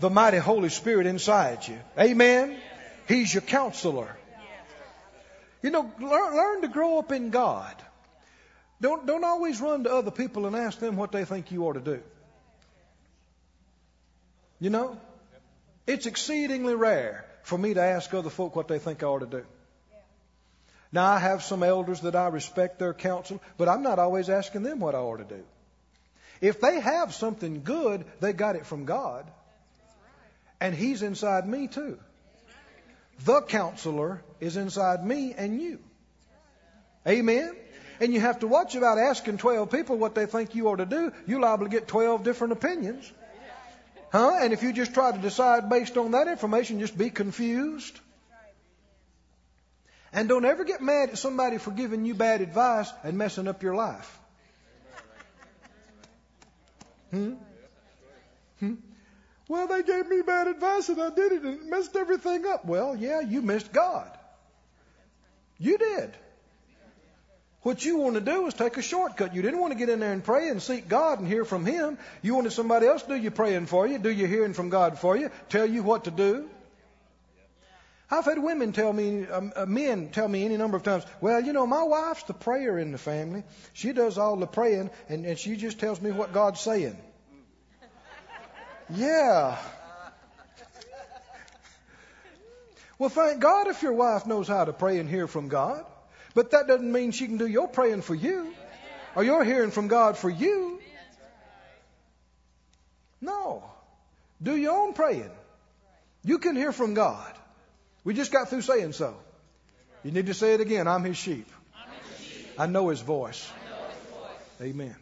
the 0.00 0.10
mighty 0.10 0.38
Holy 0.38 0.70
Spirit 0.70 1.06
inside 1.06 1.66
you. 1.68 1.78
Amen? 1.98 2.56
He's 3.06 3.32
your 3.32 3.42
counselor. 3.42 4.16
You 5.62 5.70
know, 5.70 5.92
learn, 6.00 6.36
learn 6.36 6.62
to 6.62 6.68
grow 6.68 6.98
up 6.98 7.12
in 7.12 7.30
God. 7.30 7.74
Don't, 8.80 9.06
don't 9.06 9.24
always 9.24 9.60
run 9.60 9.84
to 9.84 9.92
other 9.92 10.10
people 10.10 10.46
and 10.46 10.56
ask 10.56 10.78
them 10.78 10.96
what 10.96 11.12
they 11.12 11.26
think 11.26 11.52
you 11.52 11.66
ought 11.66 11.74
to 11.74 11.80
do. 11.80 12.00
You 14.58 14.70
know? 14.70 14.98
It's 15.86 16.06
exceedingly 16.06 16.74
rare 16.74 17.26
for 17.42 17.58
me 17.58 17.74
to 17.74 17.82
ask 17.82 18.12
other 18.14 18.30
folk 18.30 18.56
what 18.56 18.68
they 18.68 18.78
think 18.78 19.02
I 19.02 19.06
ought 19.06 19.18
to 19.18 19.26
do. 19.26 19.44
Now, 20.92 21.06
I 21.06 21.18
have 21.18 21.42
some 21.42 21.62
elders 21.62 22.00
that 22.00 22.16
I 22.16 22.28
respect 22.28 22.78
their 22.78 22.94
counsel, 22.94 23.40
but 23.58 23.68
I'm 23.68 23.82
not 23.82 23.98
always 23.98 24.28
asking 24.28 24.62
them 24.62 24.80
what 24.80 24.94
I 24.94 24.98
ought 24.98 25.18
to 25.18 25.24
do. 25.24 25.44
If 26.40 26.60
they 26.60 26.80
have 26.80 27.14
something 27.14 27.62
good, 27.62 28.04
they 28.20 28.32
got 28.32 28.56
it 28.56 28.66
from 28.66 28.86
God. 28.86 29.30
And 30.60 30.74
He's 30.74 31.02
inside 31.02 31.48
me 31.48 31.68
too. 31.68 31.98
The 33.24 33.42
counselor 33.42 34.22
is 34.40 34.56
inside 34.56 35.04
me 35.04 35.34
and 35.36 35.60
you. 35.60 35.78
Amen? 37.06 37.54
And 38.00 38.14
you 38.14 38.20
have 38.20 38.40
to 38.40 38.46
watch 38.46 38.74
about 38.74 38.98
asking 38.98 39.38
12 39.38 39.70
people 39.70 39.96
what 39.96 40.14
they 40.14 40.26
think 40.26 40.54
you 40.54 40.68
ought 40.68 40.76
to 40.76 40.86
do. 40.86 41.12
You're 41.26 41.40
liable 41.40 41.66
to 41.66 41.70
get 41.70 41.86
12 41.86 42.24
different 42.24 42.52
opinions. 42.54 43.10
Huh? 44.10 44.38
And 44.40 44.52
if 44.52 44.62
you 44.62 44.72
just 44.72 44.94
try 44.94 45.12
to 45.12 45.18
decide 45.18 45.68
based 45.68 45.96
on 45.96 46.12
that 46.12 46.28
information, 46.28 46.80
just 46.80 46.96
be 46.96 47.10
confused. 47.10 47.98
And 50.12 50.28
don't 50.28 50.44
ever 50.44 50.64
get 50.64 50.80
mad 50.80 51.10
at 51.10 51.18
somebody 51.18 51.58
for 51.58 51.70
giving 51.70 52.04
you 52.04 52.14
bad 52.14 52.40
advice 52.40 52.90
and 53.04 53.16
messing 53.16 53.46
up 53.46 53.62
your 53.62 53.76
life. 53.76 54.18
Hmm? 57.10 57.34
Hmm? 58.58 58.74
Well, 59.50 59.66
they 59.66 59.82
gave 59.82 60.08
me 60.08 60.22
bad 60.22 60.46
advice 60.46 60.88
and 60.90 61.02
I 61.02 61.10
did 61.10 61.32
it 61.32 61.42
and 61.42 61.54
it 61.54 61.66
messed 61.66 61.96
everything 61.96 62.46
up. 62.46 62.64
Well, 62.64 62.94
yeah, 62.94 63.18
you 63.20 63.42
missed 63.42 63.72
God. 63.72 64.08
You 65.58 65.76
did. 65.76 66.16
What 67.62 67.84
you 67.84 67.96
want 67.96 68.14
to 68.14 68.20
do 68.20 68.46
is 68.46 68.54
take 68.54 68.76
a 68.76 68.82
shortcut. 68.82 69.34
You 69.34 69.42
didn't 69.42 69.58
want 69.58 69.72
to 69.72 69.78
get 69.78 69.88
in 69.88 69.98
there 69.98 70.12
and 70.12 70.22
pray 70.22 70.50
and 70.50 70.62
seek 70.62 70.88
God 70.88 71.18
and 71.18 71.26
hear 71.26 71.44
from 71.44 71.66
Him. 71.66 71.98
You 72.22 72.36
wanted 72.36 72.52
somebody 72.52 72.86
else 72.86 73.02
to 73.02 73.08
do 73.08 73.16
your 73.16 73.32
praying 73.32 73.66
for 73.66 73.88
you, 73.88 73.98
do 73.98 74.08
your 74.08 74.28
hearing 74.28 74.52
from 74.52 74.68
God 74.68 75.00
for 75.00 75.16
you, 75.16 75.32
tell 75.48 75.68
you 75.68 75.82
what 75.82 76.04
to 76.04 76.12
do. 76.12 76.48
I've 78.08 78.26
had 78.26 78.40
women 78.40 78.70
tell 78.70 78.92
me, 78.92 79.26
um, 79.26 79.52
uh, 79.56 79.66
men 79.66 80.10
tell 80.10 80.28
me 80.28 80.44
any 80.44 80.58
number 80.58 80.76
of 80.76 80.84
times, 80.84 81.04
well, 81.20 81.40
you 81.40 81.52
know, 81.52 81.66
my 81.66 81.82
wife's 81.82 82.22
the 82.22 82.34
prayer 82.34 82.78
in 82.78 82.92
the 82.92 82.98
family. 82.98 83.42
She 83.72 83.92
does 83.92 84.16
all 84.16 84.36
the 84.36 84.46
praying, 84.46 84.90
and, 85.08 85.26
and 85.26 85.36
she 85.36 85.56
just 85.56 85.80
tells 85.80 86.00
me 86.00 86.12
what 86.12 86.32
God's 86.32 86.60
saying. 86.60 86.96
Yeah. 88.94 89.56
Well, 92.98 93.08
thank 93.08 93.40
God 93.40 93.68
if 93.68 93.82
your 93.82 93.94
wife 93.94 94.26
knows 94.26 94.46
how 94.46 94.64
to 94.64 94.72
pray 94.72 94.98
and 94.98 95.08
hear 95.08 95.26
from 95.26 95.48
God. 95.48 95.84
But 96.34 96.50
that 96.50 96.66
doesn't 96.66 96.92
mean 96.92 97.12
she 97.12 97.26
can 97.26 97.38
do 97.38 97.46
your 97.46 97.66
praying 97.66 98.02
for 98.02 98.14
you 98.14 98.52
or 99.16 99.24
your 99.24 99.42
hearing 99.42 99.70
from 99.70 99.88
God 99.88 100.16
for 100.16 100.30
you. 100.30 100.80
No. 103.20 103.64
Do 104.42 104.56
your 104.56 104.76
own 104.76 104.92
praying. 104.92 105.30
You 106.24 106.38
can 106.38 106.56
hear 106.56 106.72
from 106.72 106.94
God. 106.94 107.32
We 108.04 108.14
just 108.14 108.32
got 108.32 108.48
through 108.48 108.62
saying 108.62 108.92
so. 108.92 109.16
You 110.02 110.10
need 110.10 110.26
to 110.26 110.34
say 110.34 110.54
it 110.54 110.60
again. 110.60 110.88
I'm 110.88 111.04
his 111.04 111.16
sheep. 111.16 111.50
I 112.58 112.66
know 112.66 112.88
his 112.88 113.00
voice. 113.00 113.50
Amen. 114.60 114.96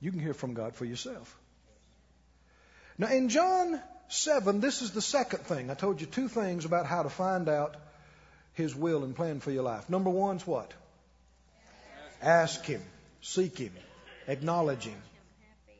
You 0.00 0.10
can 0.10 0.20
hear 0.20 0.34
from 0.34 0.54
God 0.54 0.74
for 0.74 0.84
yourself. 0.84 1.36
Now, 2.96 3.08
in 3.08 3.28
John 3.28 3.80
7, 4.08 4.60
this 4.60 4.82
is 4.82 4.92
the 4.92 5.02
second 5.02 5.40
thing. 5.40 5.70
I 5.70 5.74
told 5.74 6.00
you 6.00 6.06
two 6.06 6.28
things 6.28 6.64
about 6.64 6.86
how 6.86 7.02
to 7.02 7.10
find 7.10 7.48
out 7.48 7.76
his 8.54 8.74
will 8.74 9.02
and 9.04 9.16
plan 9.16 9.40
for 9.40 9.50
your 9.50 9.64
life. 9.64 9.90
Number 9.90 10.10
one's 10.10 10.46
what? 10.46 10.72
Ask 12.22 12.64
Him, 12.64 12.82
seek 13.20 13.58
Him, 13.58 13.72
acknowledge 14.26 14.84
Him. 14.84 15.02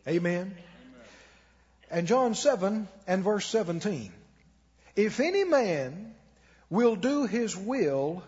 Amen. 0.07 0.55
And 1.91 2.07
John 2.07 2.35
7 2.35 2.89
and 3.07 3.25
verse 3.25 3.47
17. 3.47 4.13
If 4.97 5.21
any 5.21 5.45
man 5.45 6.15
will 6.69 6.97
do 6.97 7.27
his 7.27 7.57
will, 7.57 8.23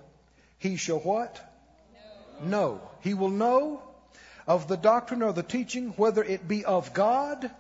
he 0.59 0.76
shall 0.76 0.99
what? 0.99 1.41
Know. 2.43 2.49
know. 2.49 2.80
He 3.03 3.14
will 3.14 3.30
know 3.30 3.82
of 4.47 4.68
the 4.68 4.76
doctrine 4.76 5.22
or 5.22 5.32
the 5.32 5.43
teaching, 5.43 5.89
whether 5.97 6.22
it 6.22 6.47
be 6.47 6.64
of 6.64 6.95
God 6.95 7.51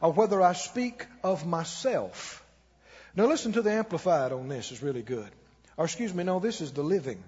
or 0.00 0.12
whether 0.12 0.42
I 0.42 0.52
speak 0.52 1.06
of 1.22 1.46
myself. 1.46 2.44
Now 3.14 3.26
listen 3.26 3.52
to 3.52 3.62
the 3.62 3.72
Amplified 3.72 4.32
on 4.32 4.48
this, 4.48 4.72
is 4.72 4.82
really 4.82 5.02
good. 5.02 5.28
Or 5.76 5.84
excuse 5.84 6.12
me, 6.12 6.24
no, 6.24 6.38
this 6.38 6.60
is 6.60 6.72
the 6.72 6.82
living. 6.82 7.22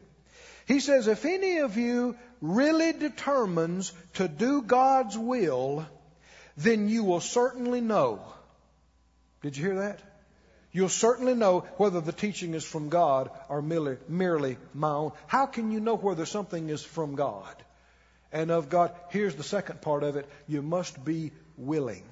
He 0.67 0.81
says, 0.81 1.09
if 1.09 1.25
any 1.25 1.59
of 1.59 1.79
you 1.79 2.17
really 2.43 2.93
determines 2.93 3.93
to 4.15 4.29
do 4.29 4.63
God's 4.63 5.17
will, 5.17 5.87
then 6.59 6.89
you 6.89 7.05
will 7.05 7.21
certainly 7.21 7.81
know. 7.81 8.21
Did 9.43 9.57
you 9.57 9.65
hear 9.65 9.77
that? 9.77 10.01
You'll 10.71 10.91
certainly 10.91 11.35
know 11.35 11.61
whether 11.79 12.03
the 12.03 12.13
teaching 12.13 12.53
is 12.53 12.65
from 12.65 12.91
God 12.91 13.31
or 13.49 13.63
merely, 13.63 13.97
merely 14.09 14.59
my 14.75 14.91
own. 14.91 15.13
How 15.27 15.47
can 15.47 15.73
you 15.73 15.81
know 15.81 15.97
whether 15.97 16.27
something 16.27 16.69
is 16.69 16.83
from 16.83 17.15
God 17.15 17.57
and 18.31 18.51
of 18.51 18.69
God? 18.69 18.93
Here's 19.09 19.35
the 19.35 19.43
second 19.43 19.81
part 19.81 20.03
of 20.03 20.17
it. 20.17 20.29
You 20.47 20.61
must 20.61 21.03
be 21.03 21.33
willing 21.57 22.05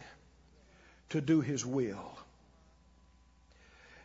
to 1.10 1.20
do 1.20 1.40
His 1.40 1.64
will. 1.64 2.18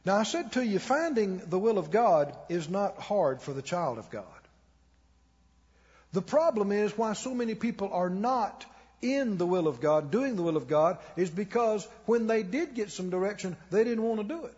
Now, 0.04 0.18
I 0.18 0.24
said 0.24 0.54
to 0.54 0.66
you, 0.66 0.80
finding 0.80 1.38
the 1.50 1.60
will 1.60 1.78
of 1.78 1.92
God 1.92 2.36
is 2.50 2.70
not 2.70 2.98
hard 2.98 3.42
for 3.42 3.54
the 3.54 3.62
child 3.62 4.00
of 4.00 4.10
God. 4.10 4.26
The 6.14 6.22
problem 6.22 6.72
is 6.72 6.98
why 6.98 7.14
so 7.14 7.34
many 7.34 7.56
people 7.56 7.94
are 7.94 8.10
not 8.10 8.66
in 9.02 9.38
the 9.38 9.46
will 9.46 9.68
of 9.68 9.80
God, 9.80 10.12
doing 10.12 10.36
the 10.36 10.44
will 10.44 10.58
of 10.58 10.68
God, 10.68 10.98
is 11.16 11.30
because 11.30 11.88
when 12.06 12.28
they 12.28 12.44
did 12.44 12.74
get 12.74 12.92
some 12.92 13.10
direction, 13.10 13.56
they 13.70 13.84
didn't 13.84 14.04
want 14.04 14.22
to 14.22 14.28
do 14.28 14.46
it. 14.46 14.58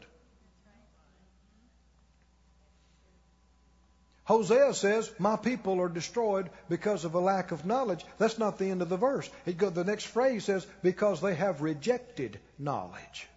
Hosea 4.25 4.73
says, 4.73 5.11
My 5.19 5.35
people 5.35 5.81
are 5.81 5.89
destroyed 5.89 6.49
because 6.69 7.03
of 7.03 7.13
a 7.13 7.19
lack 7.19 7.51
of 7.51 7.65
knowledge. 7.65 8.05
That's 8.17 8.39
not 8.39 8.57
the 8.57 8.69
end 8.69 8.81
of 8.81 8.89
the 8.89 8.97
verse. 8.97 9.29
Go, 9.57 9.69
the 9.69 9.83
next 9.83 10.05
phrase 10.05 10.45
says, 10.45 10.65
Because 10.81 11.19
they 11.19 11.35
have 11.35 11.61
rejected 11.61 12.39
knowledge. 12.57 13.27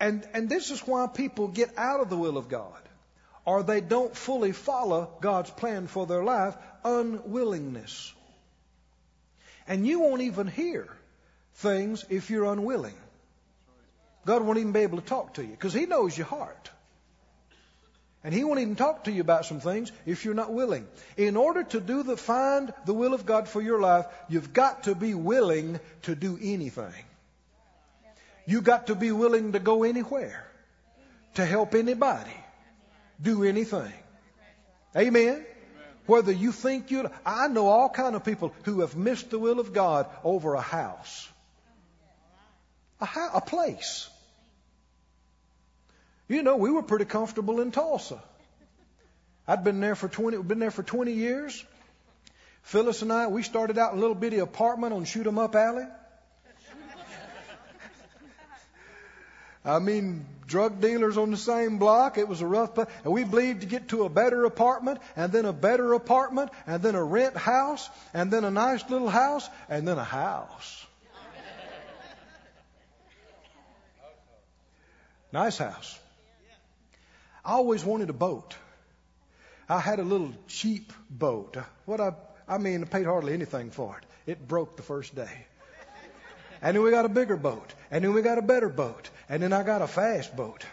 And, 0.00 0.26
and 0.32 0.48
this 0.48 0.70
is 0.70 0.80
why 0.80 1.06
people 1.08 1.48
get 1.48 1.76
out 1.76 2.00
of 2.00 2.08
the 2.08 2.16
will 2.16 2.38
of 2.38 2.48
God, 2.48 2.80
or 3.44 3.62
they 3.62 3.82
don't 3.82 4.16
fully 4.16 4.52
follow 4.52 5.10
God's 5.20 5.50
plan 5.50 5.86
for 5.86 6.06
their 6.06 6.24
life 6.24 6.56
unwillingness. 6.84 8.14
And 9.68 9.86
you 9.86 10.00
won't 10.00 10.22
even 10.22 10.46
hear 10.46 10.88
things 11.56 12.06
if 12.08 12.30
you're 12.30 12.50
unwilling. 12.50 12.94
God 14.24 14.42
won't 14.42 14.58
even 14.58 14.72
be 14.72 14.80
able 14.80 15.00
to 15.00 15.06
talk 15.06 15.34
to 15.34 15.42
you 15.42 15.50
because 15.50 15.74
He 15.74 15.84
knows 15.84 16.16
your 16.16 16.26
heart. 16.26 16.70
And 18.22 18.34
he 18.34 18.44
won't 18.44 18.60
even 18.60 18.76
talk 18.76 19.04
to 19.04 19.12
you 19.12 19.22
about 19.22 19.46
some 19.46 19.60
things 19.60 19.90
if 20.04 20.24
you're 20.24 20.34
not 20.34 20.52
willing. 20.52 20.86
In 21.16 21.36
order 21.36 21.64
to 21.64 21.80
do 21.80 22.02
the 22.02 22.18
find 22.18 22.72
the 22.84 22.92
will 22.92 23.14
of 23.14 23.24
God 23.24 23.48
for 23.48 23.62
your 23.62 23.80
life, 23.80 24.06
you've 24.28 24.52
got 24.52 24.84
to 24.84 24.94
be 24.94 25.14
willing 25.14 25.80
to 26.02 26.14
do 26.14 26.38
anything. 26.40 27.04
You've 28.46 28.64
got 28.64 28.88
to 28.88 28.94
be 28.94 29.10
willing 29.10 29.52
to 29.52 29.58
go 29.58 29.84
anywhere 29.84 30.46
to 31.34 31.46
help 31.46 31.74
anybody 31.74 32.34
do 33.22 33.44
anything. 33.44 33.92
Amen. 34.94 35.46
Whether 36.04 36.32
you 36.32 36.52
think 36.52 36.90
you, 36.90 37.08
I 37.24 37.48
know 37.48 37.68
all 37.68 37.88
kind 37.88 38.16
of 38.16 38.24
people 38.24 38.52
who 38.64 38.80
have 38.80 38.96
missed 38.96 39.30
the 39.30 39.38
will 39.38 39.60
of 39.60 39.72
God 39.72 40.06
over 40.24 40.54
a 40.54 40.60
house, 40.60 41.28
a, 43.00 43.08
a 43.34 43.40
place. 43.40 44.09
You 46.30 46.44
know, 46.44 46.56
we 46.56 46.70
were 46.70 46.84
pretty 46.84 47.06
comfortable 47.06 47.60
in 47.60 47.72
Tulsa. 47.72 48.22
I'd 49.48 49.64
been 49.64 49.80
there 49.80 49.96
for 49.96 50.06
20, 50.06 50.36
been 50.44 50.60
there 50.60 50.70
for 50.70 50.84
20 50.84 51.12
years. 51.12 51.64
Phyllis 52.62 53.02
and 53.02 53.12
I, 53.12 53.26
we 53.26 53.42
started 53.42 53.78
out 53.78 53.94
in 53.94 53.98
a 53.98 54.00
little 54.00 54.14
bitty 54.14 54.38
apartment 54.38 54.92
on 54.92 55.04
Shoot 55.04 55.26
'em 55.26 55.40
Up 55.40 55.56
Alley. 55.56 55.86
I 59.64 59.80
mean, 59.80 60.24
drug 60.46 60.80
dealers 60.80 61.16
on 61.16 61.32
the 61.32 61.36
same 61.36 61.78
block. 61.78 62.16
It 62.16 62.28
was 62.28 62.42
a 62.42 62.46
rough 62.46 62.76
place. 62.76 62.86
And 63.02 63.12
we 63.12 63.24
believed 63.24 63.62
to 63.62 63.66
get 63.66 63.88
to 63.88 64.04
a 64.04 64.08
better 64.08 64.44
apartment, 64.44 65.00
and 65.16 65.32
then 65.32 65.46
a 65.46 65.52
better 65.52 65.94
apartment, 65.94 66.52
and 66.64 66.80
then 66.80 66.94
a 66.94 67.02
rent 67.02 67.36
house, 67.36 67.90
and 68.14 68.30
then 68.30 68.44
a 68.44 68.52
nice 68.52 68.88
little 68.88 69.10
house, 69.10 69.48
and 69.68 69.86
then 69.86 69.98
a 69.98 70.04
house. 70.04 70.86
nice 75.32 75.58
house. 75.58 75.98
I 77.44 77.52
always 77.52 77.84
wanted 77.84 78.10
a 78.10 78.14
boat. 78.14 78.54
I 79.68 79.80
had 79.80 79.98
a 80.00 80.02
little 80.02 80.32
cheap 80.48 80.92
boat. 81.08 81.56
What 81.84 82.00
I, 82.00 82.12
I 82.48 82.58
mean, 82.58 82.82
I 82.82 82.86
paid 82.86 83.06
hardly 83.06 83.32
anything 83.32 83.70
for 83.70 83.96
it. 83.98 84.04
It 84.32 84.48
broke 84.48 84.76
the 84.76 84.82
first 84.82 85.14
day. 85.14 85.46
And 86.62 86.76
then 86.76 86.82
we 86.82 86.90
got 86.90 87.04
a 87.04 87.08
bigger 87.08 87.36
boat. 87.36 87.72
And 87.90 88.04
then 88.04 88.12
we 88.12 88.22
got 88.22 88.38
a 88.38 88.42
better 88.42 88.68
boat. 88.68 89.08
And 89.28 89.42
then 89.42 89.52
I 89.52 89.62
got 89.62 89.80
a 89.80 89.86
fast 89.86 90.36
boat. 90.36 90.64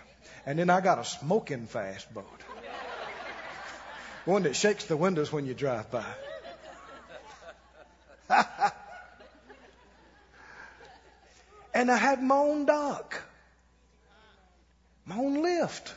And 0.46 0.60
then 0.60 0.70
I 0.70 0.82
got 0.82 1.00
a 1.00 1.06
smoking 1.06 1.68
fast 1.68 2.14
boat. 2.14 2.42
One 4.26 4.44
that 4.44 4.56
shakes 4.56 4.86
the 4.86 4.98
windows 4.98 5.32
when 5.32 5.46
you 5.46 5.54
drive 5.54 5.90
by. 5.90 6.06
And 11.78 11.92
I 11.92 11.98
had 11.98 12.24
my 12.24 12.34
own 12.34 12.66
dock, 12.66 13.22
my 15.06 15.16
own 15.16 15.44
lift. 15.44 15.94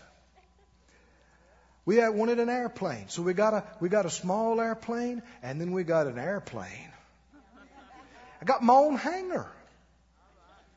We 1.91 1.99
wanted 2.09 2.39
an 2.39 2.49
airplane, 2.49 3.07
so 3.09 3.21
we 3.21 3.35
got 3.35 3.53
a 3.53 3.65
we 3.81 3.89
got 3.89 4.07
a 4.07 4.11
small 4.11 4.61
airplane, 4.61 5.25
and 5.43 5.61
then 5.61 5.73
we 5.73 5.83
got 5.83 6.07
an 6.07 6.21
airplane. 6.21 6.93
I 8.41 8.45
got 8.45 8.63
my 8.63 8.75
own 8.75 8.95
hangar. 8.95 9.51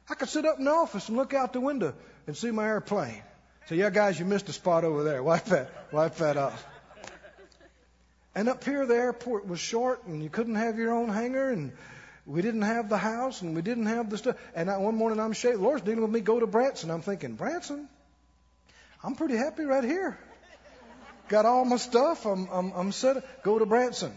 I 0.10 0.16
could 0.16 0.30
sit 0.30 0.44
up 0.44 0.58
in 0.58 0.66
the 0.66 0.72
office 0.72 1.10
and 1.10 1.16
look 1.16 1.36
out 1.36 1.54
the 1.54 1.62
window 1.62 1.94
and 2.26 2.36
see 2.36 2.50
my 2.50 2.66
airplane. 2.66 3.22
So 3.68 3.76
yeah, 3.76 3.92
guys, 3.92 4.18
you 4.18 4.26
missed 4.26 4.50
a 4.50 4.54
spot 4.54 4.86
over 4.86 5.04
there. 5.04 5.22
Wipe 5.22 5.46
that, 5.46 5.70
wipe 5.94 6.16
that 6.16 6.36
off. 6.36 6.66
And 8.34 8.50
up 8.50 8.64
here, 8.64 8.88
the 8.88 8.96
airport 8.96 9.48
was 9.48 9.60
short, 9.60 10.08
and 10.08 10.24
you 10.24 10.32
couldn't 10.32 10.56
have 10.56 10.80
your 10.80 10.94
own 10.96 11.10
hangar, 11.10 11.52
and 11.52 11.74
we 12.26 12.42
didn't 12.42 12.64
have 12.64 12.90
the 12.90 12.98
house, 12.98 13.44
and 13.44 13.56
we 13.56 13.62
didn't 13.62 13.86
have 13.86 14.10
the 14.10 14.18
stuff. 14.18 14.38
And 14.56 14.68
I, 14.68 14.78
one 14.78 14.96
morning, 14.96 15.20
I'm 15.20 15.34
shaking. 15.34 15.62
Lord's 15.62 15.84
dealing 15.84 16.02
with 16.02 16.10
me. 16.10 16.22
Go 16.22 16.40
to 16.40 16.48
Branson. 16.48 16.90
I'm 16.90 17.04
thinking, 17.04 17.36
Branson, 17.36 17.88
I'm 19.04 19.14
pretty 19.14 19.36
happy 19.38 19.64
right 19.64 19.84
here. 19.84 20.18
Got 21.30 21.46
all 21.46 21.66
my 21.66 21.78
stuff. 21.78 22.26
I'm, 22.26 22.48
I'm, 22.52 22.72
I'm 22.74 22.92
set. 22.92 23.44
Go 23.44 23.60
to 23.60 23.66
Branson. 23.66 24.14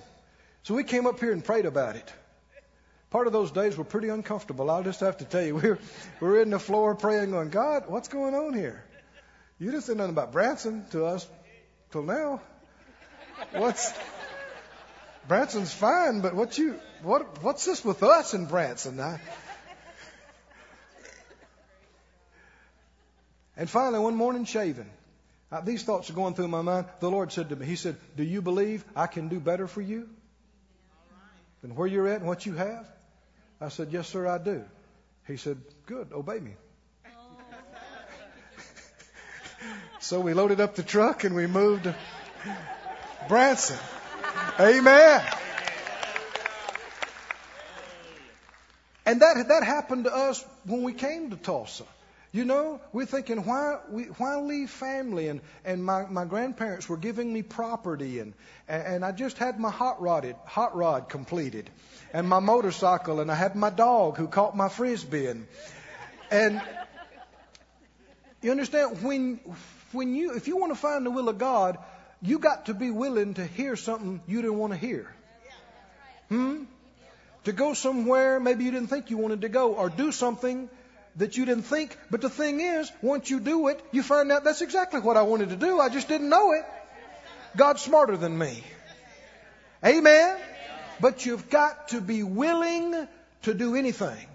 So 0.62 0.74
we 0.74 0.84
came 0.84 1.07
up 1.07 1.20
here 1.20 1.32
and 1.32 1.44
prayed 1.44 1.66
about 1.66 1.96
it. 1.96 2.12
Part 3.11 3.26
of 3.26 3.32
those 3.32 3.52
days 3.52 3.76
were 3.76 3.84
pretty 3.84 4.09
uncomfortable. 4.09 4.70
I'll 4.70 4.82
just 4.82 5.00
have 5.00 5.18
to 5.18 5.24
tell 5.24 5.42
you. 5.42 5.54
We 5.54 5.62
were, 5.68 5.78
we 6.20 6.28
were 6.28 6.42
in 6.42 6.50
the 6.50 6.59
floor 6.59 6.94
praying, 6.94 7.30
going, 7.30 7.50
God, 7.50 7.84
what's 7.86 8.09
going 8.09 8.34
on 8.34 8.52
here? 8.52 8.84
You 9.59 9.70
didn't 9.70 9.84
say 9.84 9.94
nothing 9.94 10.11
about 10.12 10.32
Branson 10.32 10.84
to 10.90 11.07
us 11.07 11.26
till 11.92 12.02
now. 12.02 12.42
What's 13.52 13.92
Branson's 15.28 15.72
fine, 15.72 16.20
but 16.20 16.34
what 16.34 16.57
you 16.59 16.78
what 17.02 17.42
what's 17.42 17.64
this 17.64 17.84
with 17.84 18.02
us 18.02 18.34
in 18.34 18.46
Branson? 18.46 19.00
I, 19.00 19.20
and 23.57 23.68
finally, 23.68 23.98
one 23.98 24.14
morning 24.14 24.44
shaving, 24.44 24.90
uh, 25.53 25.61
these 25.61 25.84
thoughts 25.84 26.11
are 26.11 26.14
going 26.14 26.34
through 26.34 26.49
my 26.49 26.62
mind. 26.62 26.86
The 27.01 27.11
Lord 27.11 27.32
said 27.32 27.49
to 27.51 27.57
me, 27.57 27.66
He 27.66 27.76
said, 27.76 27.97
"Do 28.16 28.24
you 28.24 28.42
believe 28.42 28.84
I 28.94 29.07
can 29.07 29.28
do 29.28 29.40
better 29.40 29.66
for 29.66 29.80
you 29.80 30.09
than 31.62 31.74
where 31.74 31.86
you're 31.86 32.09
at 32.09 32.18
and 32.18 32.26
what 32.26 32.47
you 32.47 32.55
have?" 32.55 32.86
I 33.61 33.68
said, 33.70 33.88
Yes, 33.90 34.09
sir, 34.09 34.26
I 34.26 34.38
do. 34.38 34.64
He 35.26 35.36
said, 35.36 35.59
Good, 35.86 36.12
obey 36.12 36.38
me. 36.40 36.53
so 40.01 40.20
we 40.20 40.34
loaded 40.34 40.61
up 40.61 40.74
the 40.74 40.82
truck 40.82 41.24
and 41.24 41.34
we 41.34 41.47
moved 41.47 41.84
to 41.84 41.97
Branson. 43.28 43.78
Amen. 44.61 45.22
And 49.07 49.20
that, 49.22 49.49
that 49.49 49.62
happened 49.62 50.05
to 50.05 50.14
us 50.14 50.44
when 50.64 50.82
we 50.82 50.92
came 50.92 51.30
to 51.30 51.36
Tulsa. 51.36 51.84
You 52.37 52.45
know, 52.45 52.82
we're 52.93 53.07
thinking, 53.07 53.47
why, 53.47 53.78
we, 53.89 54.03
why 54.18 54.37
leave 54.37 54.68
family? 54.68 55.28
And, 55.28 55.41
and 55.64 55.82
my, 55.82 56.05
my 56.05 56.26
grandparents 56.26 56.87
were 56.87 56.99
giving 56.99 57.32
me 57.32 57.41
property, 57.41 58.18
and, 58.18 58.34
and 58.68 59.03
I 59.03 59.12
just 59.12 59.39
had 59.39 59.59
my 59.59 59.70
hot, 59.70 60.03
rodded, 60.03 60.37
hot 60.45 60.76
rod 60.76 61.09
completed, 61.09 61.70
and 62.12 62.28
my 62.28 62.41
motorcycle, 62.41 63.20
and 63.20 63.30
I 63.30 63.34
had 63.37 63.57
my 63.57 63.70
dog 63.70 64.18
who 64.18 64.28
caught 64.28 64.55
my 64.55 64.68
frisbee. 64.68 65.28
And, 65.28 65.47
and 66.30 66.61
you 68.43 68.51
understand, 68.51 69.03
when, 69.03 69.41
when 69.93 70.14
you, 70.14 70.37
if 70.37 70.47
you 70.47 70.59
want 70.59 70.74
to 70.74 70.78
find 70.78 71.07
the 71.07 71.11
will 71.11 71.30
of 71.30 71.39
God, 71.39 71.78
you 72.20 72.39
got 72.39 72.66
to 72.66 72.74
be 72.74 72.91
willing 72.91 73.32
to 73.34 73.47
hear 73.47 73.76
something 73.76 74.20
you 74.26 74.43
didn't 74.43 74.59
want 74.59 74.74
to 74.74 74.78
hear. 74.78 75.11
Hmm? 76.28 76.64
To 77.45 77.53
go 77.53 77.72
somewhere 77.72 78.41
maybe 78.41 78.64
you 78.64 78.72
didn't 78.72 78.91
think 78.91 79.09
you 79.09 79.16
wanted 79.16 79.41
to 79.41 79.49
go, 79.49 79.72
or 79.72 79.89
do 79.89 80.12
something 80.12 80.68
that 81.16 81.36
you 81.36 81.44
didn't 81.44 81.64
think. 81.64 81.96
But 82.10 82.20
the 82.20 82.30
thing 82.30 82.60
is, 82.60 82.90
once 83.02 83.30
you 83.30 83.40
do 83.40 83.68
it, 83.68 83.82
you 83.92 84.02
find 84.02 84.30
out 84.30 84.44
that's 84.44 84.62
exactly 84.62 85.00
what 85.00 85.16
I 85.16 85.22
wanted 85.22 85.50
to 85.50 85.56
do. 85.56 85.80
I 85.80 85.88
just 85.88 86.08
didn't 86.08 86.28
know 86.28 86.52
it. 86.52 86.64
God's 87.56 87.82
smarter 87.82 88.16
than 88.16 88.36
me. 88.36 88.62
Amen. 89.84 90.36
But 91.00 91.26
you've 91.26 91.48
got 91.50 91.88
to 91.88 92.00
be 92.00 92.22
willing 92.22 93.08
to 93.42 93.54
do 93.54 93.76
anything. 93.76 94.26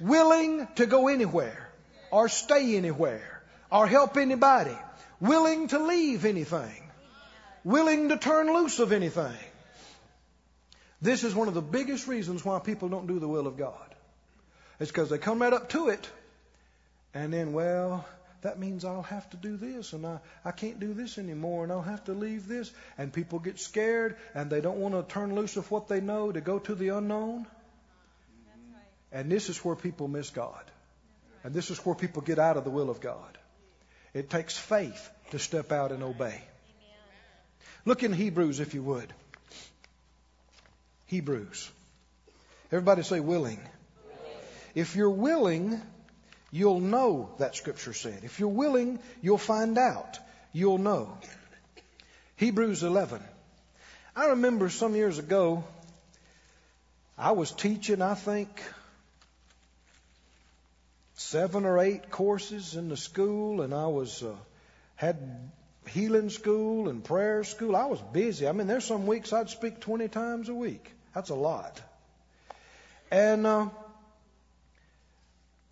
Willing 0.00 0.66
to 0.76 0.86
go 0.86 1.08
anywhere 1.08 1.68
or 2.10 2.28
stay 2.28 2.76
anywhere 2.76 3.42
or 3.70 3.86
help 3.86 4.16
anybody. 4.16 4.76
Willing 5.20 5.68
to 5.68 5.78
leave 5.78 6.24
anything. 6.24 6.82
Willing 7.64 8.10
to 8.10 8.16
turn 8.16 8.52
loose 8.52 8.78
of 8.78 8.92
anything. 8.92 9.36
This 11.02 11.24
is 11.24 11.34
one 11.34 11.48
of 11.48 11.54
the 11.54 11.62
biggest 11.62 12.06
reasons 12.06 12.44
why 12.44 12.58
people 12.58 12.88
don't 12.88 13.06
do 13.06 13.18
the 13.18 13.28
will 13.28 13.46
of 13.46 13.56
God. 13.56 13.85
It's 14.78 14.90
because 14.90 15.08
they 15.10 15.18
come 15.18 15.40
right 15.40 15.52
up 15.52 15.70
to 15.70 15.88
it, 15.88 16.08
and 17.14 17.32
then, 17.32 17.52
well, 17.52 18.06
that 18.42 18.58
means 18.58 18.84
I'll 18.84 19.02
have 19.02 19.28
to 19.30 19.36
do 19.36 19.56
this, 19.56 19.92
and 19.92 20.06
I, 20.06 20.18
I 20.44 20.52
can't 20.52 20.78
do 20.78 20.92
this 20.92 21.18
anymore, 21.18 21.64
and 21.64 21.72
I'll 21.72 21.82
have 21.82 22.04
to 22.04 22.12
leave 22.12 22.46
this. 22.46 22.70
And 22.98 23.12
people 23.12 23.38
get 23.38 23.58
scared, 23.58 24.16
and 24.34 24.50
they 24.50 24.60
don't 24.60 24.78
want 24.78 24.94
to 24.94 25.02
turn 25.12 25.34
loose 25.34 25.56
of 25.56 25.70
what 25.70 25.88
they 25.88 26.00
know 26.00 26.30
to 26.30 26.40
go 26.40 26.58
to 26.58 26.74
the 26.74 26.88
unknown. 26.90 27.46
And 29.10 29.32
this 29.32 29.48
is 29.48 29.64
where 29.64 29.74
people 29.74 30.08
miss 30.08 30.30
God. 30.30 30.62
And 31.42 31.54
this 31.54 31.70
is 31.70 31.78
where 31.78 31.94
people 31.94 32.22
get 32.22 32.38
out 32.38 32.56
of 32.56 32.64
the 32.64 32.70
will 32.70 32.90
of 32.90 33.00
God. 33.00 33.38
It 34.12 34.30
takes 34.30 34.56
faith 34.56 35.10
to 35.30 35.38
step 35.38 35.72
out 35.72 35.90
and 35.90 36.02
obey. 36.02 36.40
Look 37.84 38.02
in 38.02 38.12
Hebrews, 38.12 38.60
if 38.60 38.74
you 38.74 38.82
would. 38.82 39.12
Hebrews. 41.06 41.70
Everybody 42.70 43.02
say 43.02 43.20
willing. 43.20 43.60
If 44.76 44.94
you're 44.94 45.08
willing, 45.08 45.80
you'll 46.52 46.80
know 46.80 47.30
that 47.38 47.56
scripture 47.56 47.94
said. 47.94 48.24
If 48.24 48.38
you're 48.38 48.50
willing, 48.50 48.98
you'll 49.22 49.38
find 49.38 49.78
out. 49.78 50.18
You'll 50.52 50.76
know. 50.76 51.16
Hebrews 52.36 52.82
11. 52.82 53.22
I 54.14 54.26
remember 54.26 54.68
some 54.68 54.94
years 54.94 55.18
ago, 55.18 55.64
I 57.16 57.32
was 57.32 57.52
teaching, 57.52 58.02
I 58.02 58.12
think, 58.12 58.62
seven 61.14 61.64
or 61.64 61.78
eight 61.78 62.10
courses 62.10 62.74
in 62.74 62.90
the 62.90 62.98
school, 62.98 63.62
and 63.62 63.72
I 63.72 63.86
was 63.86 64.22
uh, 64.22 64.34
had 64.96 65.16
healing 65.88 66.28
school 66.28 66.90
and 66.90 67.02
prayer 67.02 67.44
school. 67.44 67.74
I 67.74 67.86
was 67.86 68.02
busy. 68.12 68.46
I 68.46 68.52
mean, 68.52 68.66
there's 68.66 68.84
some 68.84 69.06
weeks 69.06 69.32
I'd 69.32 69.48
speak 69.48 69.80
20 69.80 70.08
times 70.08 70.50
a 70.50 70.54
week. 70.54 70.92
That's 71.14 71.30
a 71.30 71.34
lot. 71.34 71.80
And 73.10 73.46
uh, 73.46 73.68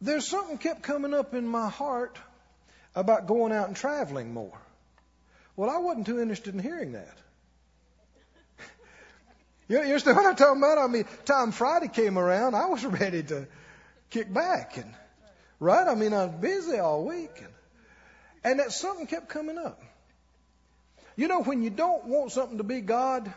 there's 0.05 0.27
something 0.27 0.59
kept 0.59 0.83
coming 0.83 1.15
up 1.15 1.35
in 1.35 1.47
my 1.47 1.69
heart 1.69 2.19
about 2.95 3.27
going 3.27 3.53
out 3.53 3.69
and 3.69 3.77
traveling 3.77 4.33
more. 4.33 4.59
Well, 5.57 5.71
I 5.71 5.79
wasn't 5.79 6.07
too 6.07 6.21
interested 6.21 6.55
in 6.55 6.61
hearing 6.61 6.93
that. 6.93 7.17
you 9.69 9.79
understand 9.79 10.17
what 10.17 10.27
I'm 10.27 10.37
talking 10.37 10.63
about? 10.63 10.79
I 10.79 10.87
mean, 10.89 11.07
time 11.25 11.53
Friday 11.53 11.89
came 11.89 12.19
around, 12.19 12.55
I 12.55 12.67
was 12.67 12.85
ready 13.01 13.23
to 13.25 13.47
kick 14.11 14.33
back 14.33 14.77
and 14.77 14.93
right. 15.59 15.87
I 15.87 15.95
mean, 15.95 16.13
I 16.13 16.27
was 16.27 16.35
busy 16.41 16.79
all 16.79 17.05
week, 17.05 17.33
and, 17.39 17.53
and 18.45 18.61
that 18.61 18.73
something 18.73 19.07
kept 19.07 19.29
coming 19.29 19.59
up. 19.59 19.81
You 21.17 21.29
know, 21.29 21.43
when 21.43 21.63
you 21.63 21.71
don't 21.71 22.05
want 22.07 22.33
something 22.33 22.59
to 22.59 22.65
be 22.65 22.81
God, 22.81 23.33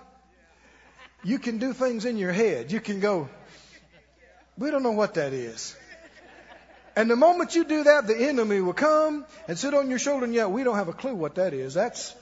you 1.24 1.39
can 1.39 1.59
do 1.59 1.74
things 1.74 2.05
in 2.05 2.18
your 2.18 2.32
head. 2.32 2.72
You 2.72 2.80
can 2.80 2.99
go, 2.99 3.30
we 4.57 4.72
don't 4.72 4.84
know 4.84 4.91
what 4.91 5.13
that 5.13 5.34
is. 5.34 5.76
And 6.97 7.11
the 7.11 7.15
moment 7.15 7.53
you 7.53 7.63
do 7.63 7.83
that, 7.83 8.07
the 8.07 8.17
enemy 8.17 8.59
will 8.59 8.73
come 8.73 9.23
and 9.47 9.55
sit 9.55 9.75
on 9.75 9.87
your 9.91 9.99
shoulder 9.99 10.25
and 10.25 10.33
yell, 10.33 10.51
we 10.51 10.63
don't 10.63 10.77
have 10.77 10.87
a 10.87 10.93
clue 10.93 11.13
what 11.13 11.35
that 11.35 11.53
is. 11.53 11.75
That's, 11.75 12.15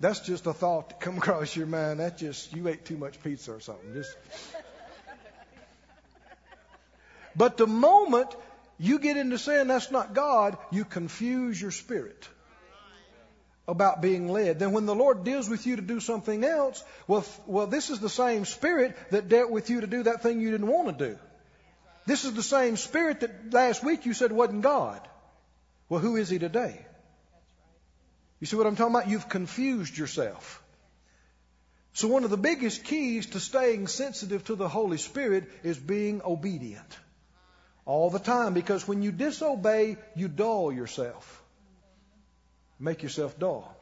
that's 0.00 0.18
just 0.18 0.48
a 0.48 0.52
thought 0.52 0.88
that 0.88 0.98
come 0.98 1.18
across 1.22 1.54
your 1.54 1.68
mind. 1.68 2.00
That's 2.00 2.20
just, 2.20 2.52
you 2.52 2.66
ate 2.66 2.84
too 2.84 2.96
much 2.96 3.22
pizza 3.22 3.52
or 3.52 3.60
something. 3.60 3.94
Just. 3.94 4.16
But 7.36 7.56
the 7.56 7.68
moment 7.68 8.34
you 8.80 8.98
get 8.98 9.16
into 9.16 9.38
saying 9.38 9.68
that's 9.68 9.92
not 9.92 10.12
God, 10.12 10.58
you 10.72 10.84
confuse 10.84 11.62
your 11.62 11.70
spirit 11.70 12.28
about 13.68 14.02
being 14.02 14.26
led. 14.28 14.58
Then 14.58 14.72
when 14.72 14.86
the 14.86 14.94
Lord 14.96 15.22
deals 15.22 15.48
with 15.48 15.68
you 15.68 15.76
to 15.76 15.82
do 15.82 16.00
something 16.00 16.42
else, 16.42 16.82
well, 17.06 17.24
well, 17.46 17.68
this 17.68 17.90
is 17.90 18.00
the 18.00 18.10
same 18.10 18.44
spirit 18.44 18.96
that 19.12 19.28
dealt 19.28 19.52
with 19.52 19.70
you 19.70 19.82
to 19.82 19.86
do 19.86 20.02
that 20.02 20.20
thing 20.24 20.40
you 20.40 20.50
didn't 20.50 20.66
want 20.66 20.98
to 20.98 21.10
do. 21.10 21.18
This 22.06 22.24
is 22.24 22.34
the 22.34 22.42
same 22.42 22.76
spirit 22.76 23.20
that 23.20 23.52
last 23.52 23.82
week 23.82 24.06
you 24.06 24.12
said 24.12 24.32
wasn't 24.32 24.62
God. 24.62 25.00
Well, 25.88 26.00
who 26.00 26.16
is 26.16 26.28
he 26.28 26.38
today? 26.38 26.84
You 28.40 28.46
see 28.46 28.56
what 28.56 28.66
I'm 28.66 28.76
talking 28.76 28.94
about? 28.94 29.08
You've 29.08 29.28
confused 29.28 29.96
yourself. 29.96 30.62
So 31.94 32.08
one 32.08 32.24
of 32.24 32.30
the 32.30 32.36
biggest 32.36 32.84
keys 32.84 33.26
to 33.26 33.40
staying 33.40 33.86
sensitive 33.86 34.44
to 34.46 34.56
the 34.56 34.68
Holy 34.68 34.98
Spirit 34.98 35.48
is 35.62 35.78
being 35.78 36.20
obedient. 36.24 36.98
All 37.86 38.10
the 38.10 38.18
time. 38.18 38.52
Because 38.52 38.86
when 38.88 39.02
you 39.02 39.12
disobey, 39.12 39.96
you 40.16 40.28
dull 40.28 40.72
yourself. 40.72 41.42
Make 42.80 43.02
yourself 43.02 43.38
dull. 43.38 43.76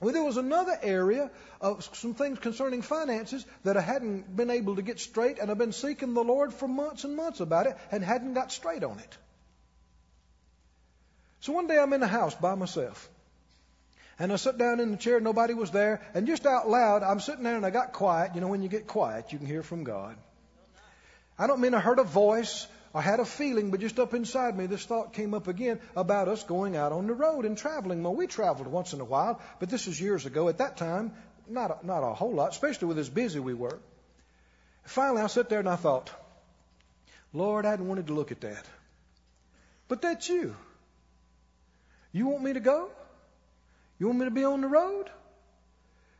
Well, 0.00 0.12
there 0.12 0.22
was 0.22 0.36
another 0.36 0.78
area 0.80 1.30
of 1.60 1.84
some 1.96 2.14
things 2.14 2.38
concerning 2.38 2.82
finances 2.82 3.44
that 3.64 3.76
I 3.76 3.80
hadn't 3.80 4.36
been 4.36 4.50
able 4.50 4.76
to 4.76 4.82
get 4.82 5.00
straight, 5.00 5.38
and 5.40 5.50
I've 5.50 5.58
been 5.58 5.72
seeking 5.72 6.14
the 6.14 6.22
Lord 6.22 6.54
for 6.54 6.68
months 6.68 7.02
and 7.02 7.16
months 7.16 7.40
about 7.40 7.66
it 7.66 7.76
and 7.90 8.04
hadn't 8.04 8.34
got 8.34 8.52
straight 8.52 8.84
on 8.84 8.98
it. 9.00 9.18
So 11.40 11.52
one 11.52 11.66
day 11.66 11.78
I'm 11.78 11.92
in 11.92 12.00
the 12.00 12.06
house 12.06 12.34
by 12.34 12.54
myself. 12.54 13.08
And 14.20 14.32
I 14.32 14.36
sat 14.36 14.58
down 14.58 14.80
in 14.80 14.90
the 14.92 14.96
chair, 14.96 15.20
nobody 15.20 15.54
was 15.54 15.70
there, 15.70 16.00
and 16.14 16.26
just 16.26 16.46
out 16.46 16.68
loud, 16.68 17.02
I'm 17.02 17.20
sitting 17.20 17.44
there 17.44 17.56
and 17.56 17.66
I 17.66 17.70
got 17.70 17.92
quiet. 17.92 18.32
You 18.34 18.40
know, 18.40 18.48
when 18.48 18.62
you 18.62 18.68
get 18.68 18.86
quiet, 18.86 19.32
you 19.32 19.38
can 19.38 19.46
hear 19.46 19.62
from 19.62 19.84
God. 19.84 20.16
I 21.38 21.46
don't 21.46 21.60
mean 21.60 21.74
I 21.74 21.80
heard 21.80 22.00
a 22.00 22.04
voice 22.04 22.66
I 22.98 23.00
had 23.00 23.20
a 23.20 23.24
feeling, 23.24 23.70
but 23.70 23.78
just 23.78 24.00
up 24.00 24.12
inside 24.12 24.58
me, 24.58 24.66
this 24.66 24.84
thought 24.84 25.12
came 25.12 25.32
up 25.32 25.46
again 25.46 25.78
about 25.94 26.26
us 26.26 26.42
going 26.42 26.74
out 26.74 26.90
on 26.90 27.06
the 27.06 27.12
road 27.14 27.44
and 27.44 27.56
traveling. 27.56 28.02
Well, 28.02 28.16
we 28.16 28.26
traveled 28.26 28.66
once 28.66 28.92
in 28.92 29.00
a 29.00 29.04
while, 29.04 29.40
but 29.60 29.70
this 29.70 29.86
was 29.86 30.00
years 30.00 30.26
ago. 30.26 30.48
At 30.48 30.58
that 30.58 30.76
time, 30.78 31.12
not 31.48 31.70
a, 31.70 31.86
not 31.86 32.02
a 32.02 32.12
whole 32.12 32.34
lot, 32.34 32.50
especially 32.50 32.88
with 32.88 32.98
as 32.98 33.08
busy 33.08 33.38
we 33.38 33.54
were. 33.54 33.78
Finally, 34.82 35.22
I 35.22 35.28
sat 35.28 35.48
there 35.48 35.60
and 35.60 35.68
I 35.68 35.76
thought, 35.76 36.10
Lord, 37.32 37.66
I 37.66 37.70
hadn't 37.70 37.86
wanted 37.86 38.08
to 38.08 38.14
look 38.14 38.32
at 38.32 38.40
that. 38.40 38.64
But 39.86 40.02
that's 40.02 40.28
you. 40.28 40.56
You 42.10 42.26
want 42.26 42.42
me 42.42 42.54
to 42.54 42.60
go? 42.60 42.90
You 44.00 44.08
want 44.08 44.18
me 44.18 44.24
to 44.24 44.32
be 44.32 44.42
on 44.42 44.60
the 44.60 44.66
road? 44.66 45.08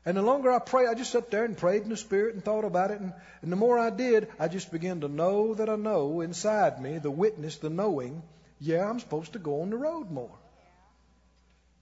And 0.04 0.16
the 0.16 0.22
longer 0.22 0.50
I 0.50 0.58
prayed, 0.58 0.88
I 0.88 0.94
just 0.94 1.12
sat 1.12 1.30
there 1.30 1.44
and 1.44 1.56
prayed 1.56 1.82
in 1.82 1.90
the 1.90 1.96
Spirit 1.96 2.34
and 2.34 2.44
thought 2.44 2.64
about 2.64 2.90
it. 2.90 3.00
And, 3.00 3.12
and 3.42 3.52
the 3.52 3.56
more 3.56 3.78
I 3.78 3.90
did, 3.90 4.28
I 4.38 4.48
just 4.48 4.72
began 4.72 5.00
to 5.00 5.08
know 5.08 5.54
that 5.54 5.68
I 5.68 5.76
know 5.76 6.20
inside 6.20 6.80
me, 6.80 6.98
the 6.98 7.10
witness, 7.10 7.56
the 7.56 7.70
knowing, 7.70 8.22
yeah, 8.60 8.88
I'm 8.88 9.00
supposed 9.00 9.34
to 9.34 9.38
go 9.38 9.62
on 9.62 9.70
the 9.70 9.76
road 9.76 10.10
more. 10.10 10.30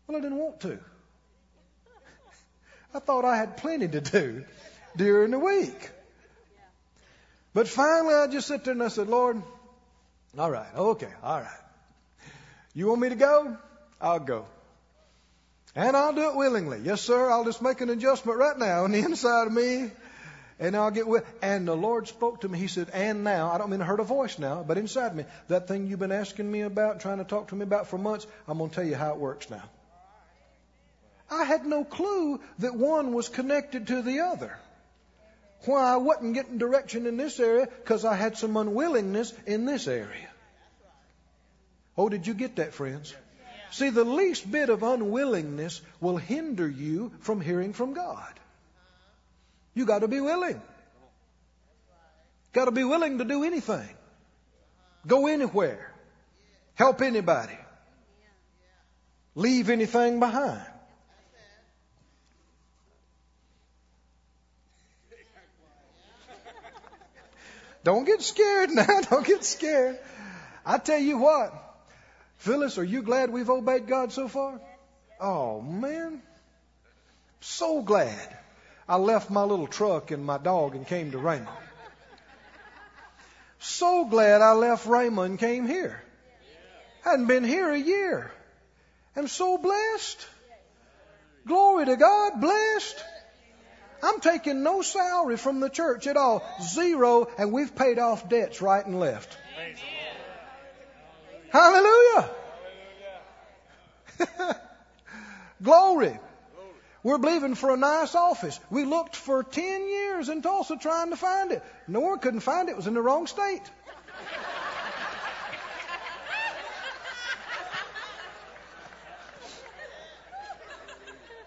Well, 0.06 0.18
I 0.18 0.20
didn't 0.20 0.38
want 0.38 0.60
to. 0.60 0.78
I 2.94 2.98
thought 2.98 3.24
I 3.24 3.36
had 3.36 3.58
plenty 3.58 3.88
to 3.88 4.00
do 4.00 4.44
during 4.96 5.30
the 5.30 5.38
week. 5.38 5.90
But 7.52 7.68
finally, 7.68 8.14
I 8.14 8.26
just 8.26 8.48
sat 8.48 8.64
there 8.64 8.72
and 8.72 8.82
I 8.82 8.88
said, 8.88 9.08
Lord, 9.08 9.42
all 10.38 10.50
right, 10.50 10.74
okay, 10.74 11.12
all 11.22 11.40
right. 11.40 11.60
You 12.74 12.88
want 12.88 13.00
me 13.00 13.08
to 13.08 13.14
go? 13.14 13.56
I'll 14.00 14.20
go. 14.20 14.46
And 15.76 15.94
I'll 15.94 16.14
do 16.14 16.30
it 16.30 16.34
willingly. 16.34 16.80
Yes, 16.82 17.02
sir. 17.02 17.30
I'll 17.30 17.44
just 17.44 17.60
make 17.60 17.82
an 17.82 17.90
adjustment 17.90 18.38
right 18.38 18.58
now 18.58 18.84
on 18.84 18.92
the 18.92 18.98
inside 19.04 19.46
of 19.46 19.52
me. 19.52 19.90
And 20.58 20.74
I'll 20.74 20.90
get 20.90 21.06
with. 21.06 21.22
And 21.42 21.68
the 21.68 21.76
Lord 21.76 22.08
spoke 22.08 22.40
to 22.40 22.48
me. 22.48 22.58
He 22.58 22.66
said, 22.66 22.88
and 22.94 23.22
now, 23.22 23.52
I 23.52 23.58
don't 23.58 23.68
mean 23.68 23.80
to 23.80 23.84
hurt 23.84 24.00
a 24.00 24.04
voice 24.04 24.38
now, 24.38 24.64
but 24.66 24.78
inside 24.78 25.14
me, 25.14 25.26
that 25.48 25.68
thing 25.68 25.86
you've 25.86 25.98
been 25.98 26.12
asking 26.12 26.50
me 26.50 26.62
about, 26.62 27.00
trying 27.00 27.18
to 27.18 27.24
talk 27.24 27.48
to 27.48 27.54
me 27.54 27.62
about 27.62 27.88
for 27.88 27.98
months, 27.98 28.26
I'm 28.48 28.56
going 28.56 28.70
to 28.70 28.74
tell 28.74 28.86
you 28.86 28.94
how 28.94 29.12
it 29.12 29.18
works 29.18 29.50
now. 29.50 29.62
I 31.30 31.44
had 31.44 31.66
no 31.66 31.84
clue 31.84 32.40
that 32.60 32.74
one 32.74 33.12
was 33.12 33.28
connected 33.28 33.88
to 33.88 34.00
the 34.00 34.20
other. 34.20 34.56
Why 35.66 35.92
I 35.92 35.96
wasn't 35.96 36.32
getting 36.32 36.56
direction 36.56 37.06
in 37.06 37.18
this 37.18 37.38
area? 37.38 37.66
Because 37.66 38.06
I 38.06 38.14
had 38.14 38.38
some 38.38 38.56
unwillingness 38.56 39.34
in 39.46 39.66
this 39.66 39.86
area. 39.88 40.30
Oh, 41.98 42.08
did 42.08 42.26
you 42.26 42.32
get 42.32 42.56
that, 42.56 42.72
friends? 42.72 43.14
See, 43.70 43.90
the 43.90 44.04
least 44.04 44.50
bit 44.50 44.68
of 44.68 44.82
unwillingness 44.82 45.80
will 46.00 46.16
hinder 46.16 46.68
you 46.68 47.12
from 47.20 47.40
hearing 47.40 47.72
from 47.72 47.94
God. 47.94 48.32
You 49.74 49.84
got 49.84 50.00
to 50.00 50.08
be 50.08 50.20
willing. 50.20 50.60
Got 52.52 52.66
to 52.66 52.70
be 52.70 52.84
willing 52.84 53.18
to 53.18 53.24
do 53.24 53.44
anything. 53.44 53.88
Go 55.06 55.26
anywhere. 55.26 55.92
Help 56.74 57.02
anybody. 57.02 57.58
Leave 59.34 59.68
anything 59.68 60.18
behind. 60.18 60.64
Don't 67.84 68.04
get 68.04 68.20
scared 68.20 68.70
now. 68.70 69.00
Don't 69.10 69.24
get 69.24 69.44
scared. 69.44 69.98
I 70.64 70.78
tell 70.78 70.98
you 70.98 71.18
what, 71.18 71.52
Phyllis, 72.38 72.78
are 72.78 72.84
you 72.84 73.02
glad 73.02 73.30
we've 73.30 73.50
obeyed 73.50 73.86
God 73.86 74.12
so 74.12 74.28
far? 74.28 74.60
Oh, 75.20 75.60
man. 75.60 76.22
So 77.40 77.82
glad. 77.82 78.36
I 78.88 78.96
left 78.96 79.30
my 79.30 79.42
little 79.42 79.66
truck 79.66 80.10
and 80.10 80.24
my 80.24 80.38
dog 80.38 80.74
and 80.74 80.86
came 80.86 81.10
to 81.12 81.18
Raymond. 81.18 81.48
So 83.58 84.04
glad 84.04 84.42
I 84.42 84.52
left 84.52 84.86
Raymond 84.86 85.30
and 85.30 85.38
came 85.38 85.66
here. 85.66 86.00
Hadn't 87.02 87.26
been 87.26 87.44
here 87.44 87.70
a 87.70 87.78
year. 87.78 88.30
I'm 89.16 89.28
so 89.28 89.58
blessed. 89.58 90.26
Glory 91.46 91.86
to 91.86 91.96
God, 91.96 92.40
blessed. 92.40 93.04
I'm 94.02 94.20
taking 94.20 94.62
no 94.62 94.82
salary 94.82 95.36
from 95.36 95.60
the 95.60 95.70
church 95.70 96.06
at 96.06 96.16
all. 96.16 96.42
Zero, 96.62 97.28
and 97.38 97.50
we've 97.52 97.74
paid 97.74 97.98
off 97.98 98.28
debts 98.28 98.60
right 98.60 98.84
and 98.84 99.00
left. 99.00 99.36
Hallelujah. 101.56 102.30
Glory. 105.62 106.18
We're 107.02 107.16
believing 107.16 107.54
for 107.54 107.72
a 107.72 107.78
nice 107.78 108.14
office. 108.14 108.60
We 108.68 108.84
looked 108.84 109.16
for 109.16 109.42
10 109.42 109.88
years 109.88 110.28
in 110.28 110.42
Tulsa 110.42 110.76
trying 110.76 111.10
to 111.10 111.16
find 111.16 111.52
it. 111.52 111.62
No 111.88 112.00
one 112.00 112.18
couldn't 112.18 112.40
find 112.40 112.68
it. 112.68 112.72
It 112.72 112.76
was 112.76 112.86
in 112.86 112.92
the 112.92 113.00
wrong 113.00 113.26
state. 113.26 113.62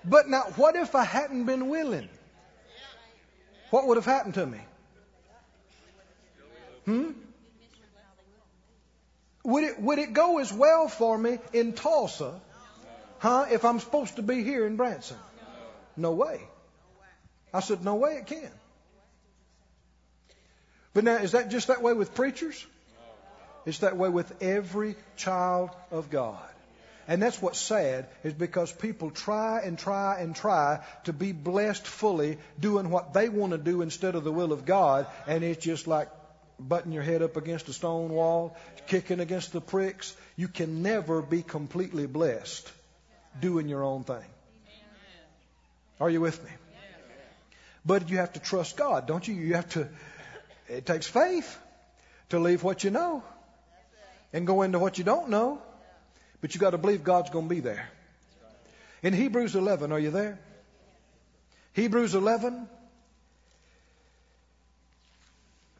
But 0.05 0.27
now, 0.27 0.43
what 0.55 0.75
if 0.75 0.95
I 0.95 1.03
hadn't 1.03 1.43
been 1.43 1.69
willing? 1.69 2.09
What 3.69 3.85
would 3.85 3.97
have 3.97 4.05
happened 4.05 4.33
to 4.35 4.45
me? 4.47 4.59
Hmm? 6.85 7.11
Would 9.43 9.63
it, 9.63 9.79
would 9.79 9.99
it 9.99 10.13
go 10.13 10.39
as 10.39 10.51
well 10.51 10.87
for 10.87 11.17
me 11.17 11.39
in 11.53 11.73
Tulsa, 11.73 12.39
huh, 13.19 13.45
if 13.51 13.63
I'm 13.63 13.79
supposed 13.79 14.17
to 14.17 14.21
be 14.21 14.43
here 14.43 14.65
in 14.65 14.75
Branson? 14.75 15.17
No 15.95 16.11
way. 16.11 16.41
I 17.53 17.61
said, 17.61 17.83
no 17.83 17.95
way 17.95 18.17
it 18.17 18.27
can. 18.27 18.51
But 20.93 21.03
now, 21.03 21.17
is 21.17 21.31
that 21.31 21.49
just 21.49 21.67
that 21.67 21.81
way 21.81 21.93
with 21.93 22.13
preachers? 22.13 22.65
It's 23.65 23.79
that 23.79 23.97
way 23.97 24.09
with 24.09 24.41
every 24.41 24.95
child 25.15 25.69
of 25.91 26.09
God. 26.09 26.39
And 27.07 27.21
that's 27.21 27.41
what's 27.41 27.59
sad 27.59 28.07
is 28.23 28.33
because 28.33 28.71
people 28.71 29.09
try 29.09 29.61
and 29.61 29.79
try 29.79 30.19
and 30.19 30.35
try 30.35 30.83
to 31.05 31.13
be 31.13 31.31
blessed 31.31 31.85
fully 31.87 32.37
doing 32.59 32.91
what 32.91 33.13
they 33.13 33.29
want 33.29 33.51
to 33.51 33.57
do 33.57 33.81
instead 33.81 34.13
of 34.15 34.23
the 34.23 34.31
will 34.31 34.51
of 34.51 34.65
God. 34.65 35.07
And 35.25 35.43
it's 35.43 35.63
just 35.63 35.87
like 35.87 36.09
butting 36.59 36.91
your 36.91 37.03
head 37.03 37.21
up 37.21 37.37
against 37.37 37.69
a 37.69 37.73
stone 37.73 38.09
wall, 38.09 38.57
kicking 38.87 39.19
against 39.19 39.53
the 39.53 39.61
pricks. 39.61 40.15
You 40.35 40.47
can 40.47 40.81
never 40.81 41.21
be 41.21 41.41
completely 41.41 42.05
blessed 42.05 42.71
doing 43.39 43.69
your 43.69 43.83
own 43.83 44.03
thing. 44.03 44.25
Are 45.99 46.09
you 46.09 46.21
with 46.21 46.43
me? 46.43 46.51
But 47.85 48.09
you 48.09 48.17
have 48.17 48.33
to 48.33 48.39
trust 48.39 48.77
God, 48.77 49.07
don't 49.07 49.27
you? 49.27 49.33
You 49.33 49.55
have 49.55 49.69
to, 49.69 49.87
it 50.67 50.85
takes 50.85 51.07
faith 51.07 51.57
to 52.29 52.39
leave 52.39 52.63
what 52.63 52.83
you 52.83 52.91
know 52.91 53.23
and 54.33 54.45
go 54.45 54.61
into 54.61 54.79
what 54.79 54.97
you 54.97 55.03
don't 55.03 55.29
know. 55.29 55.61
But 56.41 56.53
you 56.53 56.61
got 56.61 56.71
to 56.71 56.77
believe 56.77 57.03
God's 57.03 57.29
going 57.29 57.49
to 57.49 57.55
be 57.55 57.61
there. 57.61 57.89
In 59.01 59.13
Hebrews 59.13 59.55
11, 59.55 59.91
are 59.91 59.99
you 59.99 60.11
there? 60.11 60.39
Hebrews 61.73 62.15
11, 62.15 62.67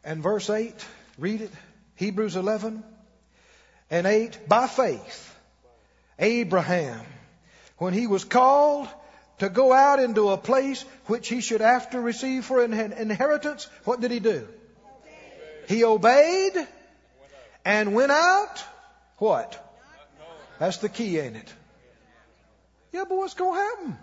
and 0.09 0.23
verse 0.23 0.49
8. 0.49 0.73
Read 1.19 1.41
it. 1.41 1.51
Hebrews 1.95 2.35
11 2.35 2.83
and 3.91 4.07
8. 4.07 4.49
By 4.49 4.65
faith, 4.65 5.35
Abraham, 6.17 7.05
when 7.77 7.93
he 7.93 8.07
was 8.07 8.23
called 8.23 8.87
to 9.37 9.49
go 9.49 9.71
out 9.71 9.99
into 9.99 10.29
a 10.29 10.37
place 10.37 10.83
which 11.05 11.29
he 11.29 11.41
should 11.41 11.61
after 11.61 12.01
receive 12.01 12.43
for 12.43 12.63
an 12.63 12.73
inheritance, 12.73 13.67
what 13.83 14.01
did 14.01 14.09
he 14.09 14.19
do? 14.19 14.47
He 15.67 15.83
obeyed 15.83 16.53
and 17.63 17.93
went 17.93 18.11
out. 18.11 18.63
What? 19.19 19.63
That's 20.57 20.77
the 20.77 20.89
key, 20.89 21.19
ain't 21.19 21.35
it? 21.35 21.53
Yeah, 22.91 23.03
but 23.07 23.15
what's 23.15 23.35
going 23.35 23.53
to 23.53 23.63
happen? 23.63 23.97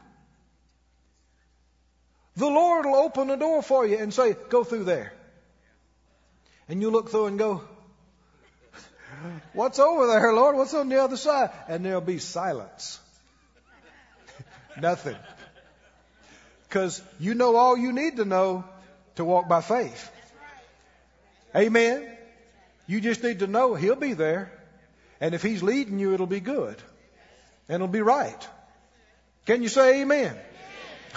The 2.37 2.47
Lord 2.47 2.87
will 2.87 2.95
open 2.95 3.27
the 3.27 3.37
door 3.37 3.61
for 3.61 3.85
you 3.85 3.99
and 3.99 4.15
say, 4.15 4.37
go 4.51 4.63
through 4.63 4.85
there. 4.85 5.13
And 6.69 6.83
you 6.83 6.91
look 6.91 7.11
through 7.11 7.27
and 7.27 7.39
go, 7.39 7.62
What's 9.53 9.79
over 9.79 10.07
there, 10.07 10.33
Lord? 10.33 10.57
What's 10.57 10.75
on 10.75 10.89
the 10.89 11.03
other 11.03 11.17
side? 11.17 11.51
And 11.69 11.85
there'll 11.85 12.01
be 12.01 12.19
silence. 12.19 13.01
Nothing. 14.81 15.17
Because 16.69 17.03
you 17.19 17.35
know 17.35 17.57
all 17.57 17.77
you 17.77 17.93
need 17.93 18.17
to 18.17 18.25
know 18.25 18.64
to 19.14 19.25
walk 19.25 19.49
by 19.49 19.62
faith. 19.62 20.11
Amen. 21.55 22.07
You 22.87 23.01
just 23.01 23.23
need 23.23 23.39
to 23.39 23.47
know 23.47 23.75
He'll 23.75 23.97
be 23.97 24.12
there. 24.12 24.53
And 25.21 25.35
if 25.35 25.43
He's 25.43 25.62
leading 25.62 25.99
you, 25.99 26.12
it'll 26.12 26.27
be 26.27 26.41
good. 26.41 26.77
And 27.69 27.77
it'll 27.77 27.89
be 27.89 28.03
right. 28.03 28.49
Can 29.47 29.62
you 29.62 29.69
say 29.69 30.03
amen? 30.03 30.37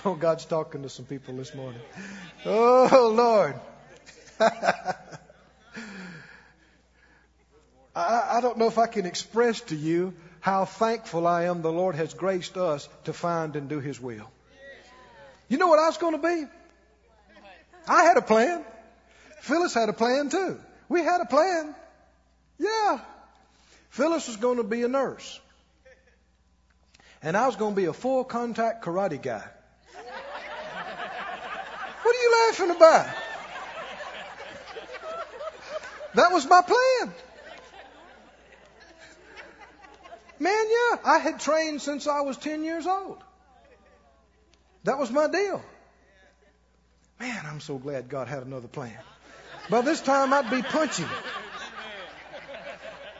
Oh, 0.05 0.15
God's 0.15 0.45
talking 0.45 0.83
to 0.83 0.89
some 0.89 1.03
people 1.03 1.33
this 1.35 1.53
morning. 1.53 1.81
Oh, 2.45 3.11
Lord. 3.13 3.59
I, 7.99 8.37
I 8.37 8.41
don't 8.41 8.57
know 8.57 8.67
if 8.67 8.77
I 8.77 8.87
can 8.87 9.05
express 9.05 9.61
to 9.61 9.75
you 9.75 10.13
how 10.39 10.65
thankful 10.65 11.27
I 11.27 11.45
am 11.45 11.61
the 11.61 11.71
Lord 11.71 11.95
has 11.95 12.13
graced 12.13 12.57
us 12.57 12.87
to 13.05 13.13
find 13.13 13.55
and 13.55 13.67
do 13.67 13.79
His 13.79 13.99
will. 13.99 14.29
You 15.49 15.57
know 15.57 15.67
what 15.67 15.79
I 15.79 15.87
was 15.87 15.97
going 15.97 16.19
to 16.19 16.27
be? 16.27 16.45
I 17.87 18.03
had 18.03 18.17
a 18.17 18.21
plan. 18.21 18.63
Phyllis 19.41 19.73
had 19.73 19.89
a 19.89 19.93
plan 19.93 20.29
too. 20.29 20.59
We 20.87 21.03
had 21.03 21.21
a 21.21 21.25
plan. 21.25 21.75
Yeah. 22.57 22.99
Phyllis 23.89 24.27
was 24.27 24.37
going 24.37 24.57
to 24.57 24.63
be 24.63 24.83
a 24.83 24.87
nurse. 24.87 25.39
And 27.21 27.35
I 27.35 27.47
was 27.47 27.55
going 27.55 27.73
to 27.73 27.81
be 27.81 27.85
a 27.85 27.93
full 27.93 28.23
contact 28.23 28.85
karate 28.85 29.21
guy. 29.21 29.43
What 32.03 32.15
are 32.15 32.21
you 32.21 32.47
laughing 32.47 32.69
about? 32.75 33.07
That 36.13 36.31
was 36.31 36.47
my 36.47 36.61
plan. 36.61 37.13
Man, 40.39 40.65
yeah, 40.69 40.97
I 41.03 41.19
had 41.19 41.39
trained 41.39 41.81
since 41.81 42.07
I 42.07 42.21
was 42.21 42.37
10 42.37 42.63
years 42.63 42.87
old. 42.87 43.17
That 44.85 44.97
was 44.97 45.11
my 45.11 45.27
deal. 45.27 45.61
Man, 47.19 47.45
I'm 47.45 47.59
so 47.59 47.77
glad 47.77 48.07
God 48.07 48.29
had 48.29 48.43
another 48.43 48.69
plan. 48.69 48.97
By 49.69 49.81
this 49.81 49.99
time, 49.99 50.33
I'd 50.33 50.49
be 50.49 50.61
punching. 50.61 51.05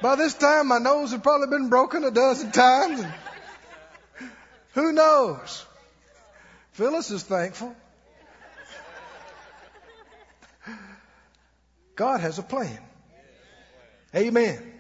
By 0.02 0.16
this 0.16 0.34
time, 0.34 0.68
my 0.68 0.78
nose 0.78 1.12
had 1.12 1.22
probably 1.22 1.48
been 1.48 1.70
broken 1.70 2.06
a 2.06 2.12
dozen 2.12 2.52
times. 2.52 3.04
Who 4.74 4.94
knows? 4.94 5.66
Phyllis 6.72 7.12
is 7.12 7.24
thankful. 7.24 7.76
God 11.98 12.22
has 12.22 12.40
a 12.40 12.44
plan. 12.44 12.80
Amen. 14.16 14.79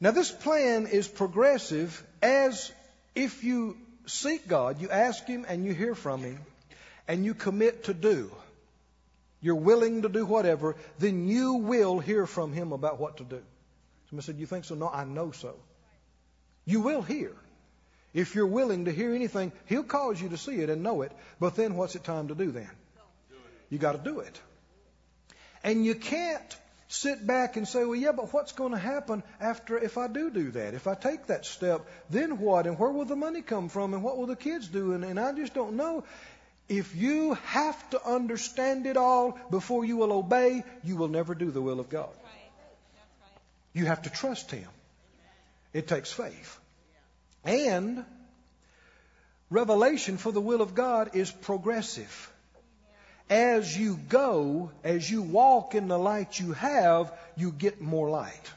Now, 0.00 0.12
this 0.12 0.30
plan 0.30 0.86
is 0.86 1.08
progressive 1.08 2.04
as 2.22 2.72
if 3.14 3.42
you 3.42 3.76
seek 4.06 4.46
God, 4.46 4.80
you 4.80 4.90
ask 4.90 5.26
Him 5.26 5.44
and 5.48 5.64
you 5.64 5.74
hear 5.74 5.94
from 5.94 6.22
Him, 6.22 6.38
and 7.08 7.24
you 7.24 7.34
commit 7.34 7.84
to 7.84 7.94
do. 7.94 8.30
You're 9.40 9.56
willing 9.56 10.02
to 10.02 10.08
do 10.08 10.24
whatever, 10.24 10.76
then 10.98 11.28
you 11.28 11.54
will 11.54 11.98
hear 11.98 12.26
from 12.26 12.52
Him 12.52 12.72
about 12.72 13.00
what 13.00 13.18
to 13.18 13.24
do. 13.24 13.42
Somebody 14.08 14.26
said, 14.26 14.36
You 14.38 14.46
think 14.46 14.64
so? 14.64 14.74
No, 14.74 14.88
I 14.88 15.04
know 15.04 15.32
so. 15.32 15.54
You 16.64 16.80
will 16.80 17.02
hear. 17.02 17.32
If 18.14 18.34
you're 18.34 18.46
willing 18.46 18.86
to 18.86 18.92
hear 18.92 19.14
anything, 19.14 19.52
He'll 19.66 19.84
cause 19.84 20.20
you 20.20 20.30
to 20.30 20.38
see 20.38 20.56
it 20.60 20.70
and 20.70 20.82
know 20.82 21.02
it. 21.02 21.12
But 21.40 21.56
then 21.56 21.74
what's 21.76 21.94
it 21.94 22.04
time 22.04 22.28
to 22.28 22.34
do 22.34 22.50
then? 22.50 22.70
You 23.70 23.78
got 23.78 23.92
to 23.92 23.98
do 23.98 24.20
it. 24.20 24.40
And 25.62 25.84
you 25.84 25.94
can't 25.94 26.56
sit 26.88 27.26
back 27.26 27.56
and 27.56 27.68
say, 27.68 27.84
well, 27.84 27.94
yeah, 27.94 28.12
but 28.12 28.32
what's 28.32 28.52
going 28.52 28.72
to 28.72 28.78
happen 28.78 29.22
after 29.40 29.78
if 29.78 29.98
I 29.98 30.08
do 30.08 30.30
do 30.30 30.50
that? 30.52 30.74
If 30.74 30.86
I 30.86 30.94
take 30.94 31.26
that 31.26 31.44
step, 31.44 31.86
then 32.10 32.38
what? 32.38 32.66
And 32.66 32.78
where 32.78 32.90
will 32.90 33.04
the 33.04 33.16
money 33.16 33.42
come 33.42 33.68
from? 33.68 33.94
And 33.94 34.02
what 34.02 34.16
will 34.16 34.26
the 34.26 34.36
kids 34.36 34.68
do? 34.68 34.92
And, 34.92 35.04
and 35.04 35.20
I 35.20 35.32
just 35.32 35.54
don't 35.54 35.74
know. 35.74 36.04
If 36.68 36.96
you 36.96 37.34
have 37.44 37.90
to 37.90 38.04
understand 38.04 38.86
it 38.86 38.96
all 38.96 39.38
before 39.50 39.84
you 39.84 39.96
will 39.98 40.12
obey, 40.12 40.64
you 40.82 40.96
will 40.96 41.08
never 41.08 41.34
do 41.34 41.50
the 41.50 41.62
will 41.62 41.80
of 41.80 41.88
God. 41.88 42.10
You 43.72 43.86
have 43.86 44.02
to 44.02 44.10
trust 44.10 44.50
Him. 44.50 44.68
It 45.72 45.86
takes 45.86 46.10
faith. 46.10 46.58
And 47.44 48.04
revelation 49.50 50.16
for 50.16 50.32
the 50.32 50.40
will 50.40 50.62
of 50.62 50.74
God 50.74 51.10
is 51.14 51.30
progressive 51.30 52.32
as 53.30 53.76
you 53.76 53.98
go, 54.08 54.70
as 54.84 55.10
you 55.10 55.22
walk 55.22 55.74
in 55.74 55.88
the 55.88 55.98
light 55.98 56.38
you 56.38 56.52
have, 56.52 57.12
you 57.36 57.52
get 57.52 57.80
more 57.80 58.08
light. 58.10 58.52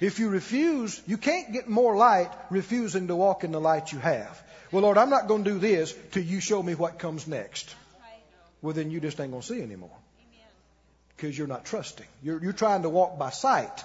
If 0.00 0.18
you 0.18 0.28
refuse, 0.28 1.00
you 1.06 1.16
can't 1.16 1.52
get 1.52 1.68
more 1.68 1.96
light 1.96 2.30
refusing 2.50 3.08
to 3.08 3.16
walk 3.16 3.42
in 3.44 3.52
the 3.52 3.60
light 3.60 3.92
you 3.92 3.98
have. 3.98 4.40
Well, 4.70 4.82
Lord, 4.82 4.98
I'm 4.98 5.10
not 5.10 5.26
going 5.26 5.44
to 5.44 5.50
do 5.50 5.58
this 5.58 5.94
till 6.12 6.22
you 6.22 6.40
show 6.40 6.62
me 6.62 6.74
what 6.74 6.98
comes 6.98 7.26
next. 7.26 7.74
Well, 8.62 8.74
then 8.74 8.90
you 8.90 9.00
just 9.00 9.20
ain't 9.20 9.30
going 9.30 9.42
to 9.42 9.46
see 9.46 9.60
anymore. 9.62 9.96
Because 11.16 11.36
you're 11.36 11.48
not 11.48 11.64
trusting. 11.64 12.06
You're, 12.22 12.42
you're 12.42 12.52
trying 12.52 12.82
to 12.82 12.88
walk 12.88 13.18
by 13.18 13.30
sight. 13.30 13.84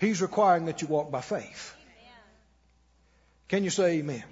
He's 0.00 0.22
requiring 0.22 0.66
that 0.66 0.80
you 0.82 0.88
walk 0.88 1.10
by 1.10 1.20
faith. 1.20 1.74
Can 3.48 3.64
you 3.64 3.70
say 3.70 3.98
amen? 3.98 4.22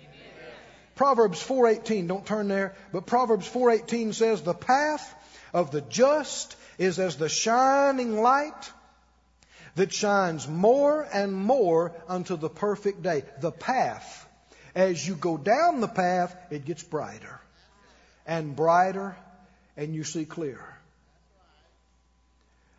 Proverbs 0.95 1.43
4:18, 1.43 2.07
don't 2.07 2.26
turn 2.26 2.49
there, 2.49 2.74
but 2.93 3.07
Proverbs 3.07 3.49
4:18 3.49 4.12
says 4.12 4.43
the 4.43 4.55
path 4.55 5.14
of 5.53 5.70
the 5.70 5.80
just 5.80 6.57
is 6.78 6.99
as 6.99 7.16
the 7.16 7.28
shining 7.28 8.20
light 8.20 8.72
that 9.74 9.93
shines 9.93 10.47
more 10.47 11.07
and 11.12 11.34
more 11.34 11.93
unto 12.09 12.36
the 12.36 12.51
perfect 12.51 13.03
day. 13.03 13.24
The 13.40 13.53
path. 13.53 14.28
As 14.74 15.07
you 15.07 15.14
go 15.14 15.36
down 15.36 15.80
the 15.80 15.88
path, 15.88 16.34
it 16.51 16.64
gets 16.64 16.82
brighter 16.82 17.40
and 18.26 18.57
brighter 18.57 19.16
and 19.76 19.95
you 19.95 20.05
see 20.05 20.24
clearer. 20.24 20.78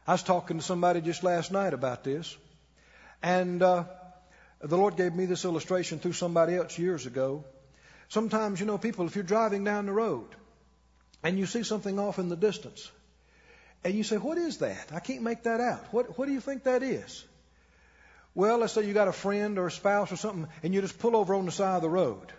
I 0.08 0.14
was 0.14 0.24
talking 0.24 0.58
to 0.58 0.64
somebody 0.64 1.02
just 1.02 1.24
last 1.24 1.52
night 1.52 1.74
about 1.74 2.04
this, 2.04 2.36
and 3.22 3.64
uh, 3.64 3.86
the 4.60 4.78
Lord 4.78 4.98
gave 4.98 5.14
me 5.14 5.26
this 5.26 5.46
illustration 5.46 6.00
through 6.00 6.14
somebody 6.14 6.56
else 6.56 6.78
years 6.78 7.06
ago. 7.06 7.46
Sometimes, 8.14 8.60
you 8.60 8.68
know, 8.68 8.78
people, 8.78 9.08
if 9.08 9.16
you're 9.16 9.24
driving 9.24 9.64
down 9.64 9.88
the 9.88 9.92
road 9.92 10.28
and 11.24 11.40
you 11.40 11.48
see 11.48 11.64
something 11.64 11.98
off 11.98 12.20
in 12.20 12.30
the 12.30 12.36
distance, 12.36 12.92
and 13.84 13.96
you 13.96 14.04
say, 14.04 14.18
What 14.18 14.38
is 14.38 14.60
that? 14.60 14.92
I 14.94 15.00
can't 15.00 15.24
make 15.24 15.42
that 15.44 15.60
out. 15.60 15.92
What, 15.92 16.16
what 16.16 16.28
do 16.28 16.32
you 16.32 16.40
think 16.40 16.66
that 16.66 16.84
is? 16.84 17.26
Well, 18.36 18.60
let's 18.60 18.74
say 18.74 18.86
you 18.86 18.94
got 18.94 19.08
a 19.08 19.14
friend 19.14 19.58
or 19.58 19.66
a 19.66 19.72
spouse 19.72 20.12
or 20.12 20.16
something, 20.16 20.48
and 20.62 20.76
you 20.76 20.82
just 20.82 21.00
pull 21.00 21.16
over 21.16 21.34
on 21.34 21.48
the 21.48 21.52
side 21.52 21.78
of 21.78 21.82
the 21.82 21.90
road 21.90 22.32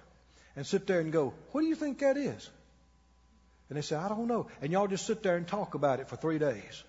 and 0.55 0.64
sit 0.64 0.87
there 0.87 1.01
and 1.01 1.11
go, 1.12 1.35
What 1.51 1.62
do 1.62 1.66
you 1.66 1.75
think 1.75 1.99
that 1.99 2.16
is? 2.16 2.49
And 3.68 3.77
they 3.77 3.83
say, 3.83 3.97
I 3.97 4.09
don't 4.09 4.29
know. 4.29 4.47
And 4.62 4.70
y'all 4.70 4.87
just 4.87 5.07
sit 5.07 5.25
there 5.25 5.37
and 5.37 5.45
talk 5.45 5.75
about 5.75 5.99
it 5.99 6.09
for 6.09 6.14
three 6.14 6.39
days. 6.39 6.85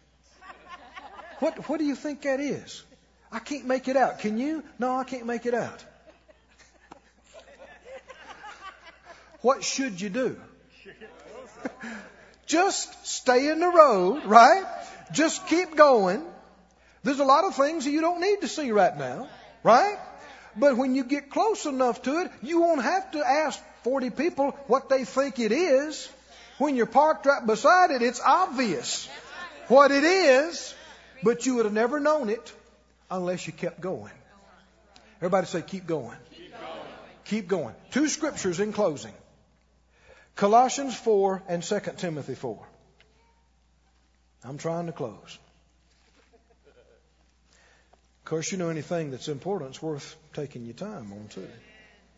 what, 1.40 1.68
what 1.70 1.80
do 1.80 1.86
you 1.86 1.96
think 1.96 2.22
that 2.22 2.40
is? 2.40 2.84
I 3.32 3.40
can't 3.40 3.66
make 3.66 3.88
it 3.88 3.98
out. 3.98 4.20
Can 4.20 4.38
you? 4.38 4.64
No, 4.78 4.96
I 4.96 5.06
can't 5.06 5.26
make 5.26 5.48
it 5.48 5.56
out. 5.56 5.84
What 9.46 9.64
should 9.64 10.02
you 10.02 10.10
do? 10.10 10.38
Just 12.48 13.06
stay 13.06 13.48
in 13.50 13.60
the 13.60 13.68
road, 13.68 14.26
right? 14.26 14.66
Just 15.12 15.46
keep 15.46 15.76
going. 15.76 16.24
There's 17.04 17.20
a 17.20 17.26
lot 17.26 17.44
of 17.44 17.56
things 17.56 17.86
that 17.86 17.92
you 17.92 18.02
don't 18.02 18.22
need 18.22 18.42
to 18.42 18.48
see 18.48 18.72
right 18.72 18.98
now, 18.98 19.30
right? 19.62 20.00
But 20.56 20.78
when 20.78 20.96
you 20.96 21.04
get 21.04 21.30
close 21.30 21.68
enough 21.68 22.02
to 22.04 22.22
it, 22.22 22.32
you 22.42 22.62
won't 22.62 22.82
have 22.82 23.12
to 23.12 23.20
ask 23.20 23.62
40 23.84 24.10
people 24.10 24.50
what 24.66 24.90
they 24.90 25.06
think 25.06 25.38
it 25.38 25.52
is. 25.52 26.10
When 26.58 26.76
you're 26.76 26.88
parked 26.88 27.28
right 27.28 27.46
beside 27.46 27.92
it, 27.92 28.02
it's 28.02 28.22
obvious 28.26 29.08
what 29.68 29.92
it 29.92 30.04
is, 30.04 30.74
but 31.22 31.46
you 31.46 31.58
would 31.58 31.66
have 31.66 31.74
never 31.74 32.00
known 32.00 32.30
it 32.30 32.52
unless 33.12 33.46
you 33.46 33.54
kept 33.54 33.80
going. 33.80 34.18
Everybody 35.18 35.46
say, 35.46 35.62
keep 35.62 35.86
going. 35.86 36.18
Keep 36.32 36.52
going. 36.52 36.82
Keep 37.26 37.48
going. 37.48 37.76
Two 37.92 38.08
scriptures 38.08 38.60
in 38.60 38.74
closing. 38.74 39.14
Colossians 40.36 40.94
4 40.96 41.44
and 41.48 41.64
2 41.64 41.80
Timothy 41.98 42.36
4. 42.36 42.60
I'm 44.44 44.58
trying 44.58 44.88
to 44.88 44.92
close. 44.92 45.40
Of 48.20 48.26
course, 48.26 48.52
you 48.52 48.58
know 48.58 48.70
anything 48.70 49.12
that's 49.12 49.30
important, 49.30 49.70
it's 49.72 49.82
worth 49.82 50.16
taking 50.34 50.66
your 50.66 50.74
time 50.74 51.14
on, 51.14 51.28
too. 51.30 51.42
You 51.42 51.48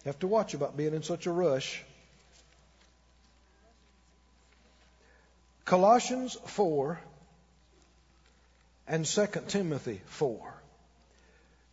have 0.05 0.19
to 0.19 0.27
watch 0.27 0.55
about 0.55 0.75
being 0.75 0.93
in 0.93 1.03
such 1.03 1.27
a 1.27 1.31
rush. 1.31 1.83
Colossians 5.65 6.35
4 6.45 6.99
and 8.87 9.05
2 9.05 9.27
Timothy 9.47 10.01
4. 10.05 10.53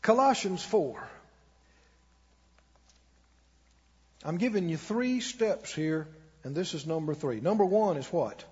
Colossians 0.02 0.62
4. 0.62 1.08
I'm 4.24 4.36
giving 4.36 4.68
you 4.68 4.76
three 4.76 5.20
steps 5.20 5.72
here 5.72 6.06
and 6.44 6.54
this 6.54 6.74
is 6.74 6.86
number 6.86 7.14
three. 7.14 7.40
Number 7.40 7.64
one 7.64 7.96
is 7.96 8.06
what? 8.06 8.44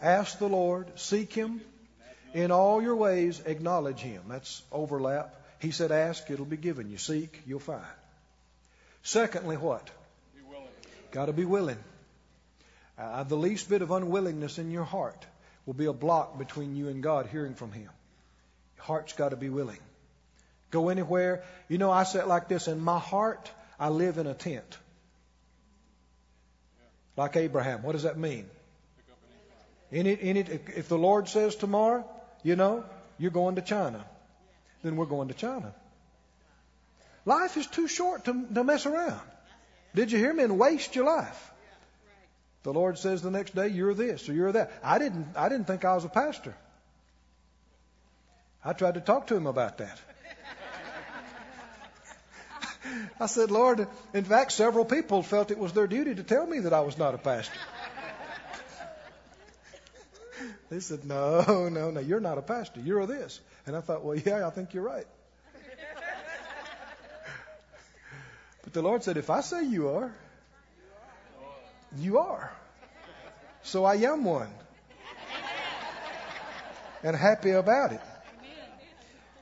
Ask 0.00 0.38
the 0.38 0.48
Lord, 0.48 0.98
seek 0.98 1.32
Him. 1.32 1.60
In 2.34 2.50
all 2.50 2.82
your 2.82 2.96
ways, 2.96 3.42
acknowledge 3.44 4.00
Him. 4.00 4.22
That's 4.28 4.62
overlap. 4.72 5.34
He 5.60 5.70
said, 5.70 5.92
Ask, 5.92 6.30
it'll 6.30 6.46
be 6.46 6.56
given 6.56 6.90
you. 6.90 6.96
Seek, 6.96 7.42
you'll 7.46 7.60
find. 7.60 7.84
Secondly, 9.02 9.56
what? 9.56 9.90
Got 11.12 11.26
to 11.26 11.32
be 11.32 11.44
willing. 11.44 11.78
Uh, 12.98 13.22
the 13.24 13.36
least 13.36 13.68
bit 13.68 13.82
of 13.82 13.90
unwillingness 13.90 14.58
in 14.58 14.70
your 14.70 14.84
heart 14.84 15.26
will 15.66 15.74
be 15.74 15.84
a 15.86 15.92
block 15.92 16.38
between 16.38 16.74
you 16.74 16.88
and 16.88 17.02
God 17.02 17.26
hearing 17.30 17.54
from 17.54 17.70
Him. 17.70 17.90
Your 18.76 18.84
heart's 18.84 19.12
got 19.12 19.28
to 19.28 19.36
be 19.36 19.50
willing. 19.50 19.78
Go 20.70 20.88
anywhere. 20.88 21.44
You 21.68 21.78
know, 21.78 21.90
I 21.90 22.04
say 22.04 22.20
it 22.20 22.26
like 22.26 22.48
this 22.48 22.66
in 22.66 22.80
my 22.80 22.98
heart, 22.98 23.50
I 23.78 23.90
live 23.90 24.18
in 24.18 24.26
a 24.26 24.34
tent. 24.34 24.78
Like 27.16 27.36
Abraham. 27.36 27.82
What 27.82 27.92
does 27.92 28.04
that 28.04 28.18
mean? 28.18 28.48
In 29.90 30.06
it, 30.06 30.48
if 30.48 30.88
the 30.88 30.96
Lord 30.96 31.28
says 31.28 31.54
tomorrow, 31.54 32.08
you 32.42 32.56
know, 32.56 32.84
you're 33.18 33.30
going 33.30 33.56
to 33.56 33.62
China, 33.62 34.04
then 34.82 34.96
we're 34.96 35.06
going 35.06 35.28
to 35.28 35.34
China. 35.34 35.74
Life 37.24 37.56
is 37.56 37.66
too 37.66 37.86
short 37.86 38.24
to, 38.24 38.46
to 38.54 38.64
mess 38.64 38.86
around. 38.86 39.20
Did 39.94 40.10
you 40.10 40.18
hear 40.18 40.32
me? 40.32 40.44
And 40.44 40.58
waste 40.58 40.96
your 40.96 41.04
life. 41.04 41.50
The 42.62 42.72
Lord 42.72 42.96
says 42.96 43.22
the 43.22 43.30
next 43.30 43.54
day, 43.54 43.68
you're 43.68 43.92
this 43.92 44.28
or 44.28 44.32
you're 44.32 44.52
that. 44.52 44.72
I 44.82 44.98
didn't, 44.98 45.28
I 45.36 45.48
didn't 45.48 45.66
think 45.66 45.84
I 45.84 45.94
was 45.94 46.04
a 46.04 46.08
pastor. 46.08 46.54
I 48.64 48.72
tried 48.72 48.94
to 48.94 49.00
talk 49.00 49.26
to 49.26 49.36
him 49.36 49.46
about 49.46 49.78
that. 49.78 50.00
I 53.20 53.26
said, 53.26 53.50
Lord, 53.50 53.86
in 54.12 54.24
fact, 54.24 54.52
several 54.52 54.84
people 54.84 55.22
felt 55.22 55.50
it 55.50 55.58
was 55.58 55.72
their 55.72 55.86
duty 55.86 56.14
to 56.14 56.22
tell 56.22 56.46
me 56.46 56.60
that 56.60 56.72
I 56.72 56.80
was 56.80 56.98
not 56.98 57.14
a 57.14 57.18
pastor. 57.18 57.58
they 60.70 60.80
said, 60.80 61.04
No, 61.04 61.68
no, 61.68 61.90
no, 61.90 62.00
you're 62.00 62.20
not 62.20 62.38
a 62.38 62.42
pastor. 62.42 62.80
You're 62.80 63.06
this. 63.06 63.40
And 63.66 63.76
I 63.76 63.80
thought, 63.80 64.04
Well, 64.04 64.16
yeah, 64.16 64.46
I 64.46 64.50
think 64.50 64.74
you're 64.74 64.84
right. 64.84 65.06
but 68.64 68.72
the 68.72 68.82
Lord 68.82 69.02
said, 69.04 69.16
If 69.16 69.30
I 69.30 69.40
say 69.40 69.64
you 69.64 69.88
are, 69.88 70.12
you 71.98 72.18
are. 72.18 72.52
So 73.62 73.84
I 73.84 73.96
am 73.96 74.24
one. 74.24 74.50
And 77.04 77.16
happy 77.16 77.50
about 77.50 77.92
it. 77.92 78.00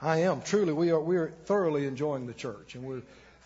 I 0.03 0.23
am. 0.23 0.41
Truly, 0.41 0.73
we 0.73 0.91
are, 0.91 1.01
we 1.01 1.17
are 1.17 1.29
thoroughly 1.45 1.87
enjoying 1.87 2.27
the 2.27 2.33
church. 2.33 2.75
And 2.75 2.85
we're 2.85 3.03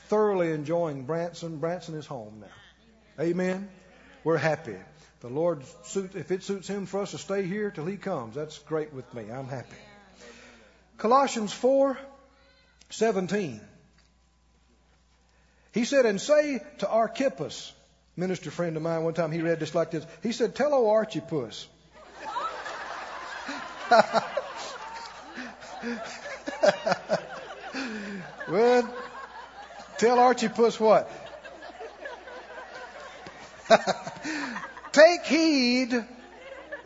thoroughly 0.09 0.53
enjoying 0.53 1.05
Branson. 1.05 1.59
Branson 1.59 1.95
is 1.95 2.07
home 2.07 2.41
now. 2.41 3.25
Amen. 3.25 3.69
We're 4.23 4.39
happy. 4.39 4.77
The 5.21 5.29
Lord, 5.29 5.63
if 5.95 6.31
it 6.31 6.43
suits 6.43 6.69
Him 6.69 6.87
for 6.87 7.01
us 7.01 7.13
to 7.13 7.19
stay 7.19 7.45
here 7.45 7.71
till 7.71 7.87
He 7.87 7.97
comes, 7.97 8.35
that's 8.35 8.59
great 8.59 8.93
with 8.93 9.13
me. 9.15 9.31
I'm 9.31 9.49
happy. 9.49 9.77
Colossians 10.99 11.53
4 11.53 11.99
17. 12.91 13.61
He 15.73 15.85
said, 15.85 16.07
And 16.07 16.21
say 16.21 16.61
to 16.79 16.89
Archippus, 16.89 17.73
minister 18.17 18.51
friend 18.51 18.77
of 18.77 18.83
mine, 18.83 19.03
one 19.03 19.15
time 19.15 19.33
he 19.33 19.41
read 19.41 19.59
this 19.59 19.75
like 19.75 19.91
this. 19.91 20.07
He 20.23 20.33
said, 20.33 20.55
Tell 20.55 20.73
old 20.73 20.91
Archippus. 20.91 21.67
well, 28.49 28.95
tell 29.99 30.19
Archie 30.19 30.49
Puss 30.49 30.79
what? 30.79 31.11
Take 34.93 35.25
heed 35.25 36.05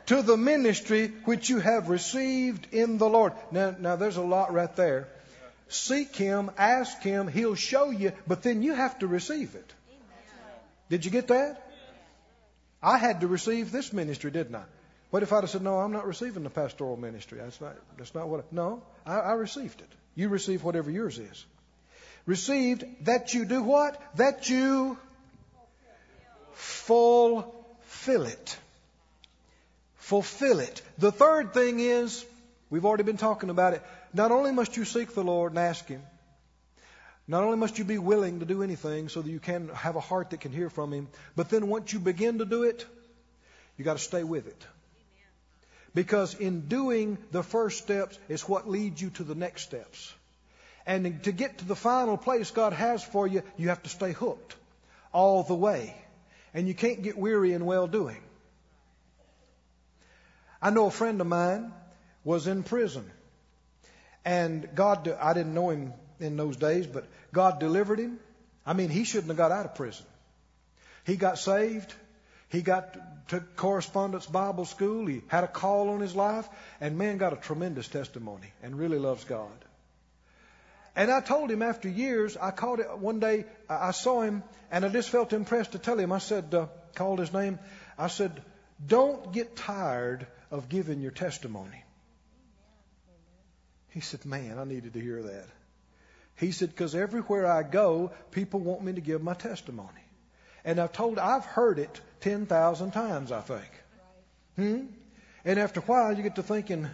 to 0.06 0.22
the 0.22 0.36
ministry 0.36 1.12
which 1.24 1.50
you 1.50 1.59
have 1.59 1.88
received 1.88 2.72
in 2.72 2.98
the 2.98 3.09
Lord. 3.09 3.32
Now, 3.50 3.74
now 3.78 3.96
there's 3.96 4.16
a 4.16 4.22
lot 4.22 4.52
right 4.52 4.74
there. 4.76 5.09
Seek 5.68 6.16
Him, 6.16 6.50
ask 6.56 7.02
Him, 7.02 7.28
He'll 7.28 7.54
show 7.54 7.90
you, 7.90 8.12
but 8.26 8.42
then 8.42 8.62
you 8.62 8.74
have 8.74 8.98
to 9.00 9.06
receive 9.06 9.54
it. 9.54 9.72
Did 10.88 11.04
you 11.04 11.11
get 11.11 11.28
that? 11.28 11.64
I 12.82 12.96
had 12.96 13.20
to 13.20 13.26
receive 13.26 13.70
this 13.70 13.92
ministry, 13.92 14.30
didn't 14.30 14.54
I? 14.54 14.64
What 15.11 15.22
if 15.22 15.32
I'd 15.32 15.42
have 15.42 15.50
said, 15.50 15.62
No, 15.62 15.78
I'm 15.78 15.92
not 15.92 16.06
receiving 16.06 16.42
the 16.42 16.50
pastoral 16.50 16.96
ministry? 16.96 17.38
That's 17.38 17.61
not, 17.61 17.76
that's 17.96 18.14
not 18.14 18.28
what. 18.28 18.40
I, 18.40 18.42
no, 18.52 18.82
I, 19.04 19.18
I 19.20 19.32
received 19.32 19.80
it. 19.80 19.88
You 20.14 20.28
receive 20.28 20.64
whatever 20.64 20.90
yours 20.90 21.18
is. 21.18 21.44
Received 22.28 22.84
that 23.06 23.32
you 23.32 23.46
do 23.46 23.62
what? 23.62 23.98
That 24.16 24.50
you 24.50 24.98
fulfill 26.52 28.26
it. 28.26 28.58
Fulfill 29.96 30.60
it. 30.60 30.82
The 30.98 31.10
third 31.10 31.54
thing 31.54 31.80
is, 31.80 32.26
we've 32.68 32.84
already 32.84 33.04
been 33.04 33.16
talking 33.16 33.48
about 33.48 33.72
it. 33.72 33.82
Not 34.12 34.30
only 34.30 34.52
must 34.52 34.76
you 34.76 34.84
seek 34.84 35.14
the 35.14 35.24
Lord 35.24 35.52
and 35.52 35.58
ask 35.58 35.86
Him, 35.86 36.02
not 37.26 37.44
only 37.44 37.56
must 37.56 37.78
you 37.78 37.84
be 37.84 37.96
willing 37.96 38.40
to 38.40 38.44
do 38.44 38.62
anything 38.62 39.08
so 39.08 39.22
that 39.22 39.30
you 39.30 39.40
can 39.40 39.70
have 39.70 39.96
a 39.96 40.00
heart 40.00 40.28
that 40.28 40.42
can 40.42 40.52
hear 40.52 40.68
from 40.68 40.92
Him, 40.92 41.08
but 41.34 41.48
then 41.48 41.68
once 41.68 41.94
you 41.94 41.98
begin 41.98 42.40
to 42.40 42.44
do 42.44 42.64
it, 42.64 42.84
you 43.78 43.86
got 43.86 43.96
to 43.96 44.04
stay 44.04 44.22
with 44.22 44.46
it. 44.46 44.66
Because 45.94 46.34
in 46.34 46.68
doing 46.68 47.16
the 47.30 47.42
first 47.42 47.78
steps 47.78 48.18
is 48.28 48.46
what 48.46 48.68
leads 48.68 49.00
you 49.00 49.08
to 49.16 49.24
the 49.24 49.34
next 49.34 49.62
steps. 49.62 50.12
And 50.89 51.22
to 51.24 51.32
get 51.32 51.59
to 51.59 51.66
the 51.66 51.76
final 51.76 52.16
place 52.16 52.51
God 52.51 52.72
has 52.72 53.05
for 53.05 53.26
you, 53.26 53.43
you 53.59 53.68
have 53.68 53.82
to 53.82 53.91
stay 53.91 54.12
hooked 54.12 54.57
all 55.12 55.43
the 55.43 55.55
way. 55.55 55.95
And 56.55 56.66
you 56.66 56.72
can't 56.72 57.03
get 57.03 57.18
weary 57.18 57.53
in 57.53 57.66
well 57.66 57.86
doing. 57.86 58.22
I 60.62 60.70
know 60.70 60.86
a 60.86 60.91
friend 60.91 61.20
of 61.20 61.26
mine 61.26 61.74
was 62.24 62.47
in 62.47 62.62
prison. 62.62 63.05
And 64.24 64.66
God, 64.74 65.07
I 65.20 65.34
didn't 65.34 65.53
know 65.53 65.68
him 65.68 65.93
in 66.20 66.39
those 66.39 66.57
days, 66.57 66.86
but 66.86 67.07
God 67.34 67.61
delivered 67.61 67.99
him. 67.99 68.18
I 68.64 68.72
mean, 68.72 68.89
he 68.89 69.05
shouldn't 69.05 69.28
have 69.28 69.36
got 69.36 69.53
out 69.53 69.66
of 69.66 69.74
prison. 69.74 70.07
He 71.05 71.16
got 71.16 71.39
saved. 71.39 71.93
He 72.49 72.62
got 72.62 73.28
took 73.28 73.57
correspondence 73.57 74.24
Bible 74.24 74.64
school. 74.64 75.05
He 75.07 75.20
had 75.28 75.45
a 75.45 75.49
call 75.49 75.91
on 75.91 76.01
his 76.01 76.16
life, 76.16 76.49
and 76.80 76.97
man 76.97 77.18
got 77.18 77.34
a 77.34 77.36
tremendous 77.36 77.89
testimony 77.89 78.55
and 78.62 78.78
really 78.78 78.99
loves 78.99 79.24
God. 79.24 79.53
And 80.99 81.12
I 81.12 81.20
told 81.20 81.49
him 81.49 81.62
after 81.62 81.88
years, 81.88 82.36
I 82.36 82.51
called 82.51 82.80
it 82.80 82.99
one 82.99 83.20
day. 83.20 83.44
I 83.70 83.92
saw 83.92 84.22
him, 84.22 84.42
and 84.68 84.84
I 84.84 84.88
just 84.88 85.11
felt 85.11 85.32
impressed 85.32 85.72
to 85.72 85.78
tell 85.78 85.96
him. 85.96 86.11
I 86.11 86.18
said, 86.18 86.53
uh, 86.53 86.66
called 86.96 87.20
his 87.20 87.32
name. 87.32 87.61
I 87.96 88.09
said, 88.09 88.42
"Don't 88.84 89.32
get 89.32 89.55
tired 89.57 90.26
of 90.51 90.68
giving 90.68 91.01
your 91.01 91.12
testimony." 91.12 91.84
He 93.90 94.01
said, 94.01 94.26
"Man, 94.26 94.59
I 94.59 94.64
needed 94.64 94.94
to 94.94 95.01
hear 95.01 95.22
that." 95.22 95.46
He 96.34 96.51
said, 96.51 96.70
because 96.70 96.96
everywhere 96.96 97.46
I 97.46 97.62
go, 97.62 98.11
people 98.32 98.59
want 98.61 98.82
me 98.82 98.92
to 98.94 99.01
give 99.01 99.22
my 99.22 99.34
testimony. 99.34 100.05
And 100.64 100.80
I've 100.80 100.92
told, 100.92 101.18
I've 101.18 101.44
heard 101.44 101.78
it 101.78 102.01
10,000 102.20 102.90
times, 102.92 103.30
I 103.32 103.40
think. 103.40 103.70
Hmm? 104.57 104.86
And 105.44 105.59
after 105.61 105.80
a 105.80 105.82
while, 105.84 106.16
you 106.16 106.24
get 106.24 106.36
to 106.36 106.42
thinking, 106.42 106.88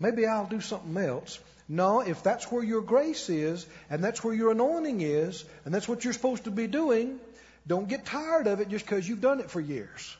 maybe 0.00 0.26
I'll 0.26 0.46
do 0.46 0.60
something 0.60 0.96
else. 0.96 1.38
No, 1.68 2.00
if 2.00 2.24
that's 2.24 2.50
where 2.50 2.64
your 2.64 2.82
grace 2.82 3.28
is, 3.28 3.64
and 3.88 4.02
that's 4.02 4.24
where 4.24 4.34
your 4.34 4.50
anointing 4.50 5.02
is, 5.02 5.44
and 5.64 5.72
that's 5.72 5.86
what 5.86 6.02
you're 6.02 6.12
supposed 6.12 6.44
to 6.44 6.50
be 6.50 6.66
doing, 6.66 7.20
don't 7.66 7.88
get 7.88 8.04
tired 8.04 8.48
of 8.48 8.60
it 8.60 8.68
just 8.68 8.84
because 8.84 9.08
you've 9.08 9.20
done 9.20 9.38
it 9.38 9.50
for 9.50 9.60
years. 9.60 10.16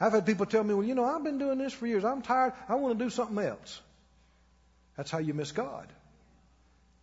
I've 0.00 0.12
had 0.12 0.26
people 0.26 0.46
tell 0.46 0.62
me, 0.62 0.74
well, 0.74 0.84
you 0.86 0.94
know, 0.94 1.04
I've 1.04 1.24
been 1.24 1.38
doing 1.38 1.58
this 1.58 1.72
for 1.72 1.86
years. 1.88 2.04
I'm 2.04 2.22
tired. 2.22 2.52
I 2.68 2.76
want 2.76 2.96
to 2.96 3.04
do 3.04 3.10
something 3.10 3.44
else. 3.44 3.80
That's 4.96 5.10
how 5.10 5.18
you 5.18 5.34
miss 5.34 5.50
God. 5.50 5.88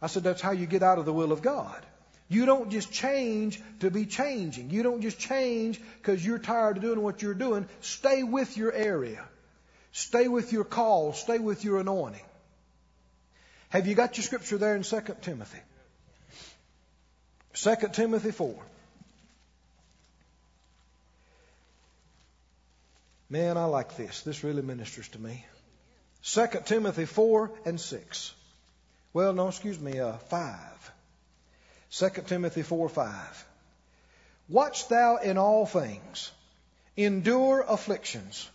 I 0.02 0.08
said, 0.08 0.24
that's 0.24 0.42
how 0.42 0.52
you 0.52 0.66
get 0.66 0.84
out 0.84 0.98
of 0.98 1.06
the 1.06 1.12
will 1.12 1.34
of 1.34 1.42
God. 1.42 1.86
You 2.30 2.46
don't 2.46 2.72
just 2.72 2.92
change 2.92 3.62
to 3.82 3.92
be 3.92 4.06
changing. 4.06 4.70
You 4.70 4.84
don't 4.84 5.02
just 5.02 5.20
change 5.20 5.82
because 6.02 6.26
you're 6.26 6.40
tired 6.40 6.78
of 6.78 6.84
doing 6.84 7.02
what 7.02 7.22
you're 7.22 7.34
doing. 7.34 7.68
Stay 7.82 8.24
with 8.24 8.58
your 8.58 8.72
area. 8.72 9.24
Stay 9.96 10.28
with 10.28 10.52
your 10.52 10.66
call. 10.66 11.14
Stay 11.14 11.40
with 11.40 11.64
your 11.64 11.80
anointing. 11.80 12.26
Have 13.70 13.88
you 13.88 13.96
got 13.96 14.18
your 14.18 14.26
scripture 14.26 14.58
there 14.58 14.76
in 14.76 14.84
2 14.84 15.02
Timothy? 15.22 15.60
2 17.54 17.76
Timothy 17.94 18.32
4. 18.32 18.56
Man, 23.30 23.56
I 23.56 23.64
like 23.64 23.96
this. 23.96 24.20
This 24.24 24.44
really 24.44 24.62
ministers 24.62 25.08
to 25.10 25.20
me. 25.20 25.46
2 26.24 26.48
Timothy 26.66 27.06
4 27.06 27.52
and 27.64 27.80
6. 27.80 28.34
Well, 29.14 29.32
no, 29.32 29.48
excuse 29.48 29.80
me, 29.80 29.98
uh, 29.98 30.18
5. 30.18 30.92
2 31.92 32.10
Timothy 32.28 32.64
4 32.64 32.90
5. 32.90 33.46
Watch 34.50 34.90
thou 34.90 35.16
in 35.16 35.38
all 35.38 35.66
things, 35.66 36.32
endure 36.98 37.64
afflictions, 37.66 38.50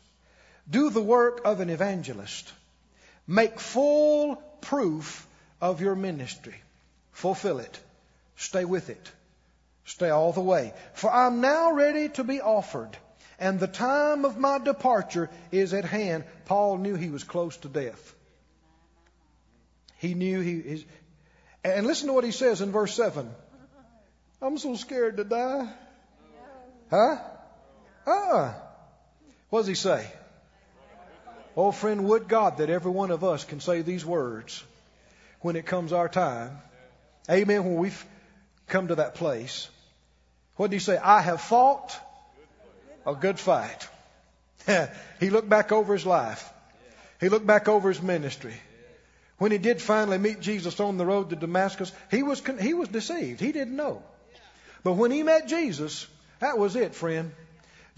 do 0.71 0.91
the 0.91 1.03
work 1.03 1.43
of 1.45 1.61
an 1.61 1.69
evangelist, 1.69 2.53
make 3.27 3.59
full 3.59 4.37
proof 4.61 5.27
of 5.61 5.81
your 5.81 5.95
ministry, 5.95 6.55
fulfill 7.13 7.59
it, 7.59 7.81
stay 8.37 8.65
with 8.65 8.89
it, 8.89 9.11
stay 9.85 10.11
all 10.11 10.33
the 10.33 10.41
way. 10.41 10.73
For 10.95 11.11
I'm 11.11 11.41
now 11.41 11.73
ready 11.73 12.09
to 12.11 12.25
be 12.25 12.41
offered, 12.41 12.97
and 13.39 13.59
the 13.59 13.67
time 13.67 14.25
of 14.25 14.39
my 14.39 14.59
departure 14.59 15.29
is 15.51 15.75
at 15.75 15.85
hand. 15.85 16.25
Paul 16.45 16.79
knew 16.79 16.95
he 16.95 17.11
was 17.11 17.25
close 17.25 17.57
to 17.59 17.69
death. 17.69 18.15
He 19.99 20.15
knew 20.15 20.41
he. 20.41 20.55
is. 20.55 20.85
and 21.65 21.87
listen 21.87 22.07
to 22.07 22.15
what 22.15 22.25
he 22.25 22.33
says 22.33 22.61
in 22.61 22.73
verse 22.73 22.95
7. 22.95 23.29
I'm 24.41 24.57
so 24.57 24.75
scared 24.77 25.19
to 25.19 25.25
die. 25.25 25.71
Huh? 26.89 27.19
Uh-uh. 28.07 28.55
What 29.51 29.61
does 29.61 29.67
he 29.67 29.75
say? 29.75 30.11
Oh, 31.63 31.73
friend, 31.73 32.07
would 32.07 32.27
God 32.27 32.57
that 32.57 32.71
every 32.71 32.91
one 32.91 33.11
of 33.11 33.23
us 33.23 33.45
can 33.45 33.61
say 33.61 33.83
these 33.83 34.03
words 34.03 34.65
when 35.41 35.57
it 35.57 35.67
comes 35.67 35.93
our 35.93 36.09
time. 36.09 36.57
Amen. 37.29 37.65
When 37.65 37.75
we've 37.75 38.07
come 38.67 38.89
to 38.89 38.95
that 38.95 39.17
place. 39.17 39.69
What 40.57 40.71
did 40.71 40.77
he 40.77 40.81
say? 40.81 40.97
I 40.97 41.21
have 41.21 41.43
fought 41.43 41.95
a 43.07 43.15
good 43.15 43.39
fight. 43.39 43.87
he 45.21 45.29
looked 45.29 45.51
back 45.51 45.71
over 45.71 45.93
his 45.93 46.07
life. 46.07 46.51
He 47.21 47.29
looked 47.29 47.47
back 47.47 47.69
over 47.69 47.91
his 47.91 48.01
ministry. 48.01 48.55
when 49.37 49.53
he 49.53 49.59
did 49.59 49.83
finally 49.83 50.17
meet 50.17 50.41
Jesus 50.41 50.81
on 50.81 50.97
the 50.97 51.05
road 51.05 51.29
to 51.29 51.37
Damascus, 51.37 51.93
he 52.11 52.23
was, 52.23 52.43
he 52.59 52.73
was 52.73 52.89
deceived. 52.89 53.39
He 53.39 53.53
didn't 53.53 53.77
know. 53.77 54.03
But 54.83 54.95
when 54.95 55.11
he 55.11 55.23
met 55.23 55.47
Jesus, 55.47 56.07
that 56.39 56.57
was 56.57 56.75
it, 56.75 56.95
friend. 56.95 57.33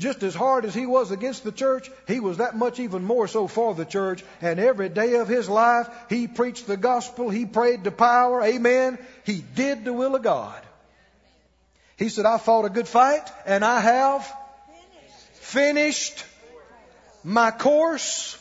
Just 0.02 0.24
as 0.24 0.34
hard 0.34 0.64
as 0.64 0.74
he 0.74 0.84
was 0.84 1.12
against 1.12 1.44
the 1.44 1.52
church, 1.52 1.88
he 2.08 2.18
was 2.18 2.38
that 2.38 2.56
much 2.56 2.80
even 2.80 3.04
more 3.04 3.28
so 3.28 3.46
for 3.46 3.72
the 3.72 3.84
church. 3.84 4.24
And 4.40 4.58
every 4.58 4.88
day 4.88 5.14
of 5.14 5.28
his 5.28 5.48
life, 5.48 5.88
he 6.08 6.26
preached 6.26 6.66
the 6.66 6.76
gospel. 6.76 7.30
He 7.30 7.46
prayed 7.46 7.84
to 7.84 7.92
power. 7.92 8.42
Amen. 8.42 8.98
He 9.24 9.44
did 9.54 9.84
the 9.84 9.92
will 9.92 10.16
of 10.16 10.24
God. 10.24 10.60
He 11.96 12.08
said, 12.08 12.26
I 12.26 12.38
fought 12.38 12.64
a 12.64 12.70
good 12.70 12.88
fight 12.88 13.30
and 13.46 13.64
I 13.64 13.78
have 13.78 14.36
finished 15.34 16.24
my 17.22 17.52
course. 17.52 18.36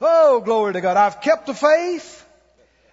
Oh, 0.00 0.40
glory 0.42 0.74
to 0.74 0.80
God. 0.80 0.96
I've 0.96 1.22
kept 1.22 1.48
the 1.48 1.54
faith 1.54 2.24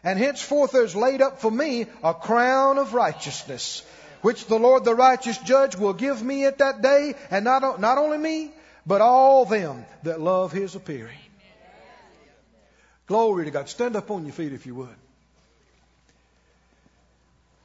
and 0.03 0.17
henceforth 0.17 0.71
there's 0.71 0.95
laid 0.95 1.21
up 1.21 1.39
for 1.39 1.51
me 1.51 1.85
a 2.03 2.15
crown 2.15 2.79
of 2.79 2.95
righteousness 2.95 3.83
which 4.21 4.45
the 4.45 4.57
Lord 4.57 4.83
the 4.83 4.95
righteous 4.95 5.37
judge 5.37 5.75
will 5.75 5.93
give 5.93 6.21
me 6.23 6.45
at 6.45 6.59
that 6.59 6.81
day, 6.81 7.15
and 7.29 7.45
not, 7.45 7.79
not 7.79 7.97
only 7.97 8.17
me, 8.17 8.51
but 8.85 9.01
all 9.01 9.45
them 9.45 9.85
that 10.03 10.21
love 10.21 10.51
his 10.51 10.75
appearing. 10.75 11.17
Glory 13.07 13.45
to 13.45 13.51
God. 13.51 13.69
Stand 13.69 13.95
up 13.95 14.11
on 14.11 14.25
your 14.25 14.33
feet 14.33 14.53
if 14.53 14.65
you 14.65 14.75
would. 14.75 14.95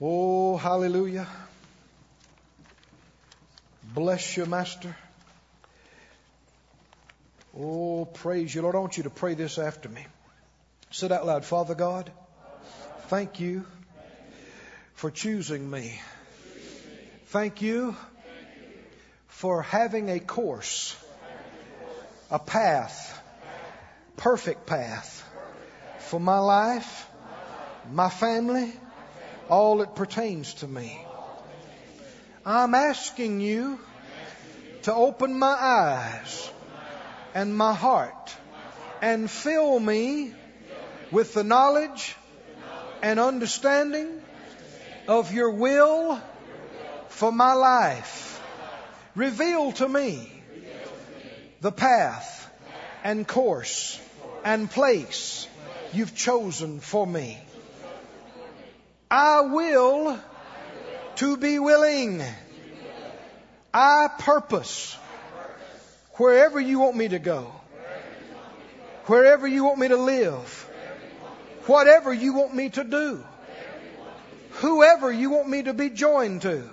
Oh, 0.00 0.56
hallelujah. 0.56 1.26
Bless 3.94 4.36
you, 4.36 4.46
Master. 4.46 4.96
Oh, 7.58 8.04
praise 8.04 8.54
you. 8.54 8.62
Lord, 8.62 8.74
I 8.74 8.78
want 8.78 8.96
you 8.96 9.02
to 9.02 9.10
pray 9.10 9.34
this 9.34 9.58
after 9.58 9.88
me. 9.88 10.06
Sit 10.90 11.12
out 11.12 11.26
loud. 11.26 11.44
Father 11.44 11.74
God, 11.74 12.10
thank 13.08 13.40
you 13.40 13.64
for 14.94 15.10
choosing 15.10 15.68
me 15.70 16.00
Thank 17.32 17.62
you 17.62 17.96
for 19.28 19.62
having 19.62 20.10
a 20.10 20.20
course, 20.20 20.94
a 22.30 22.38
path, 22.38 23.18
perfect 24.18 24.66
path 24.66 25.26
for 26.00 26.20
my 26.20 26.40
life, 26.40 27.06
my 27.90 28.10
family, 28.10 28.70
all 29.48 29.78
that 29.78 29.96
pertains 29.96 30.52
to 30.56 30.68
me. 30.68 31.02
I'm 32.44 32.74
asking 32.74 33.40
you 33.40 33.80
to 34.82 34.92
open 34.92 35.38
my 35.38 35.56
eyes 35.58 36.50
and 37.34 37.56
my 37.56 37.72
heart 37.72 38.36
and 39.00 39.30
fill 39.30 39.80
me 39.80 40.34
with 41.10 41.32
the 41.32 41.44
knowledge 41.44 42.14
and 43.00 43.18
understanding 43.18 44.20
of 45.08 45.32
your 45.32 45.52
will 45.52 46.20
for 47.12 47.30
my 47.30 47.52
life. 47.52 48.40
Reveal 49.14 49.72
to 49.72 49.88
me 49.88 50.32
the 51.60 51.70
path 51.70 52.50
and 53.04 53.28
course 53.28 54.00
and 54.44 54.70
place 54.70 55.46
you've 55.92 56.16
chosen 56.16 56.80
for 56.80 57.06
me. 57.06 57.38
I 59.10 59.42
will 59.42 60.18
to 61.16 61.36
be 61.36 61.58
willing. 61.58 62.22
I 63.74 64.08
purpose 64.18 64.96
wherever 66.14 66.58
you 66.58 66.78
want 66.78 66.96
me 66.96 67.08
to 67.08 67.18
go, 67.18 67.52
wherever 69.06 69.46
you 69.46 69.64
want 69.64 69.78
me 69.78 69.88
to 69.88 69.96
live, 69.96 70.68
whatever 71.66 72.12
you 72.12 72.32
want 72.34 72.54
me 72.54 72.70
to 72.70 72.84
do, 72.84 73.22
whoever 74.52 75.12
you 75.12 75.30
want 75.30 75.48
me 75.48 75.62
to 75.62 75.74
be 75.74 75.90
joined 75.90 76.42
to. 76.42 76.68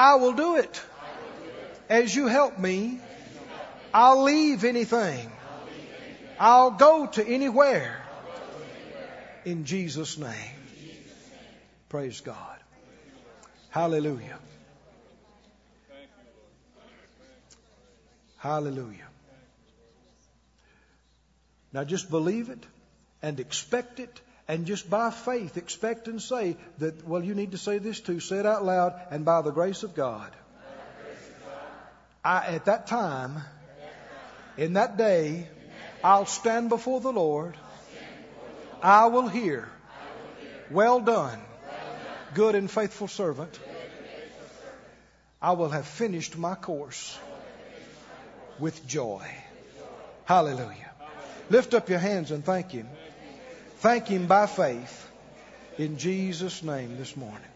I 0.00 0.14
will 0.14 0.32
do 0.32 0.56
it. 0.56 0.80
As 1.90 2.14
you 2.16 2.26
help 2.26 2.58
me, 2.58 3.00
I'll 3.92 4.22
leave 4.22 4.64
anything. 4.64 5.30
I'll 6.38 6.70
go 6.70 7.06
to 7.06 7.22
anywhere. 7.22 8.02
In 9.44 9.66
Jesus' 9.66 10.16
name. 10.16 10.56
Praise 11.90 12.22
God. 12.22 12.58
Hallelujah. 13.68 14.38
Hallelujah. 18.38 19.08
Now 21.74 21.84
just 21.84 22.08
believe 22.08 22.48
it 22.48 22.64
and 23.20 23.38
expect 23.38 24.00
it 24.00 24.20
and 24.50 24.66
just 24.66 24.90
by 24.90 25.10
faith 25.10 25.56
expect 25.56 26.08
and 26.08 26.20
say 26.20 26.56
that, 26.78 27.06
well, 27.06 27.22
you 27.22 27.36
need 27.36 27.52
to 27.52 27.58
say 27.58 27.78
this 27.78 28.00
too. 28.00 28.18
Say 28.18 28.40
it 28.40 28.46
out 28.46 28.64
loud. 28.64 29.00
And 29.12 29.24
by 29.24 29.42
the 29.42 29.52
grace 29.52 29.84
of 29.84 29.94
God, 29.94 30.28
I, 32.24 32.56
at 32.56 32.64
that 32.64 32.88
time, 32.88 33.42
in 34.56 34.72
that 34.72 34.96
day, 34.96 35.46
I'll 36.02 36.26
stand 36.26 36.68
before 36.68 37.00
the 37.00 37.12
Lord. 37.12 37.56
I 38.82 39.06
will 39.06 39.28
hear, 39.28 39.68
well 40.68 40.98
done, 40.98 41.38
good 42.34 42.56
and 42.56 42.68
faithful 42.68 43.06
servant. 43.06 43.56
I 45.40 45.52
will 45.52 45.68
have 45.68 45.86
finished 45.86 46.36
my 46.36 46.56
course 46.56 47.16
with 48.58 48.84
joy. 48.84 49.24
Hallelujah. 50.24 50.90
Lift 51.50 51.72
up 51.72 51.88
your 51.88 52.00
hands 52.00 52.32
and 52.32 52.44
thank 52.44 52.72
Him. 52.72 52.88
Thank 53.80 54.08
Him 54.08 54.26
by 54.26 54.46
faith 54.46 55.10
in 55.78 55.96
Jesus' 55.96 56.62
name 56.62 56.98
this 56.98 57.16
morning. 57.16 57.49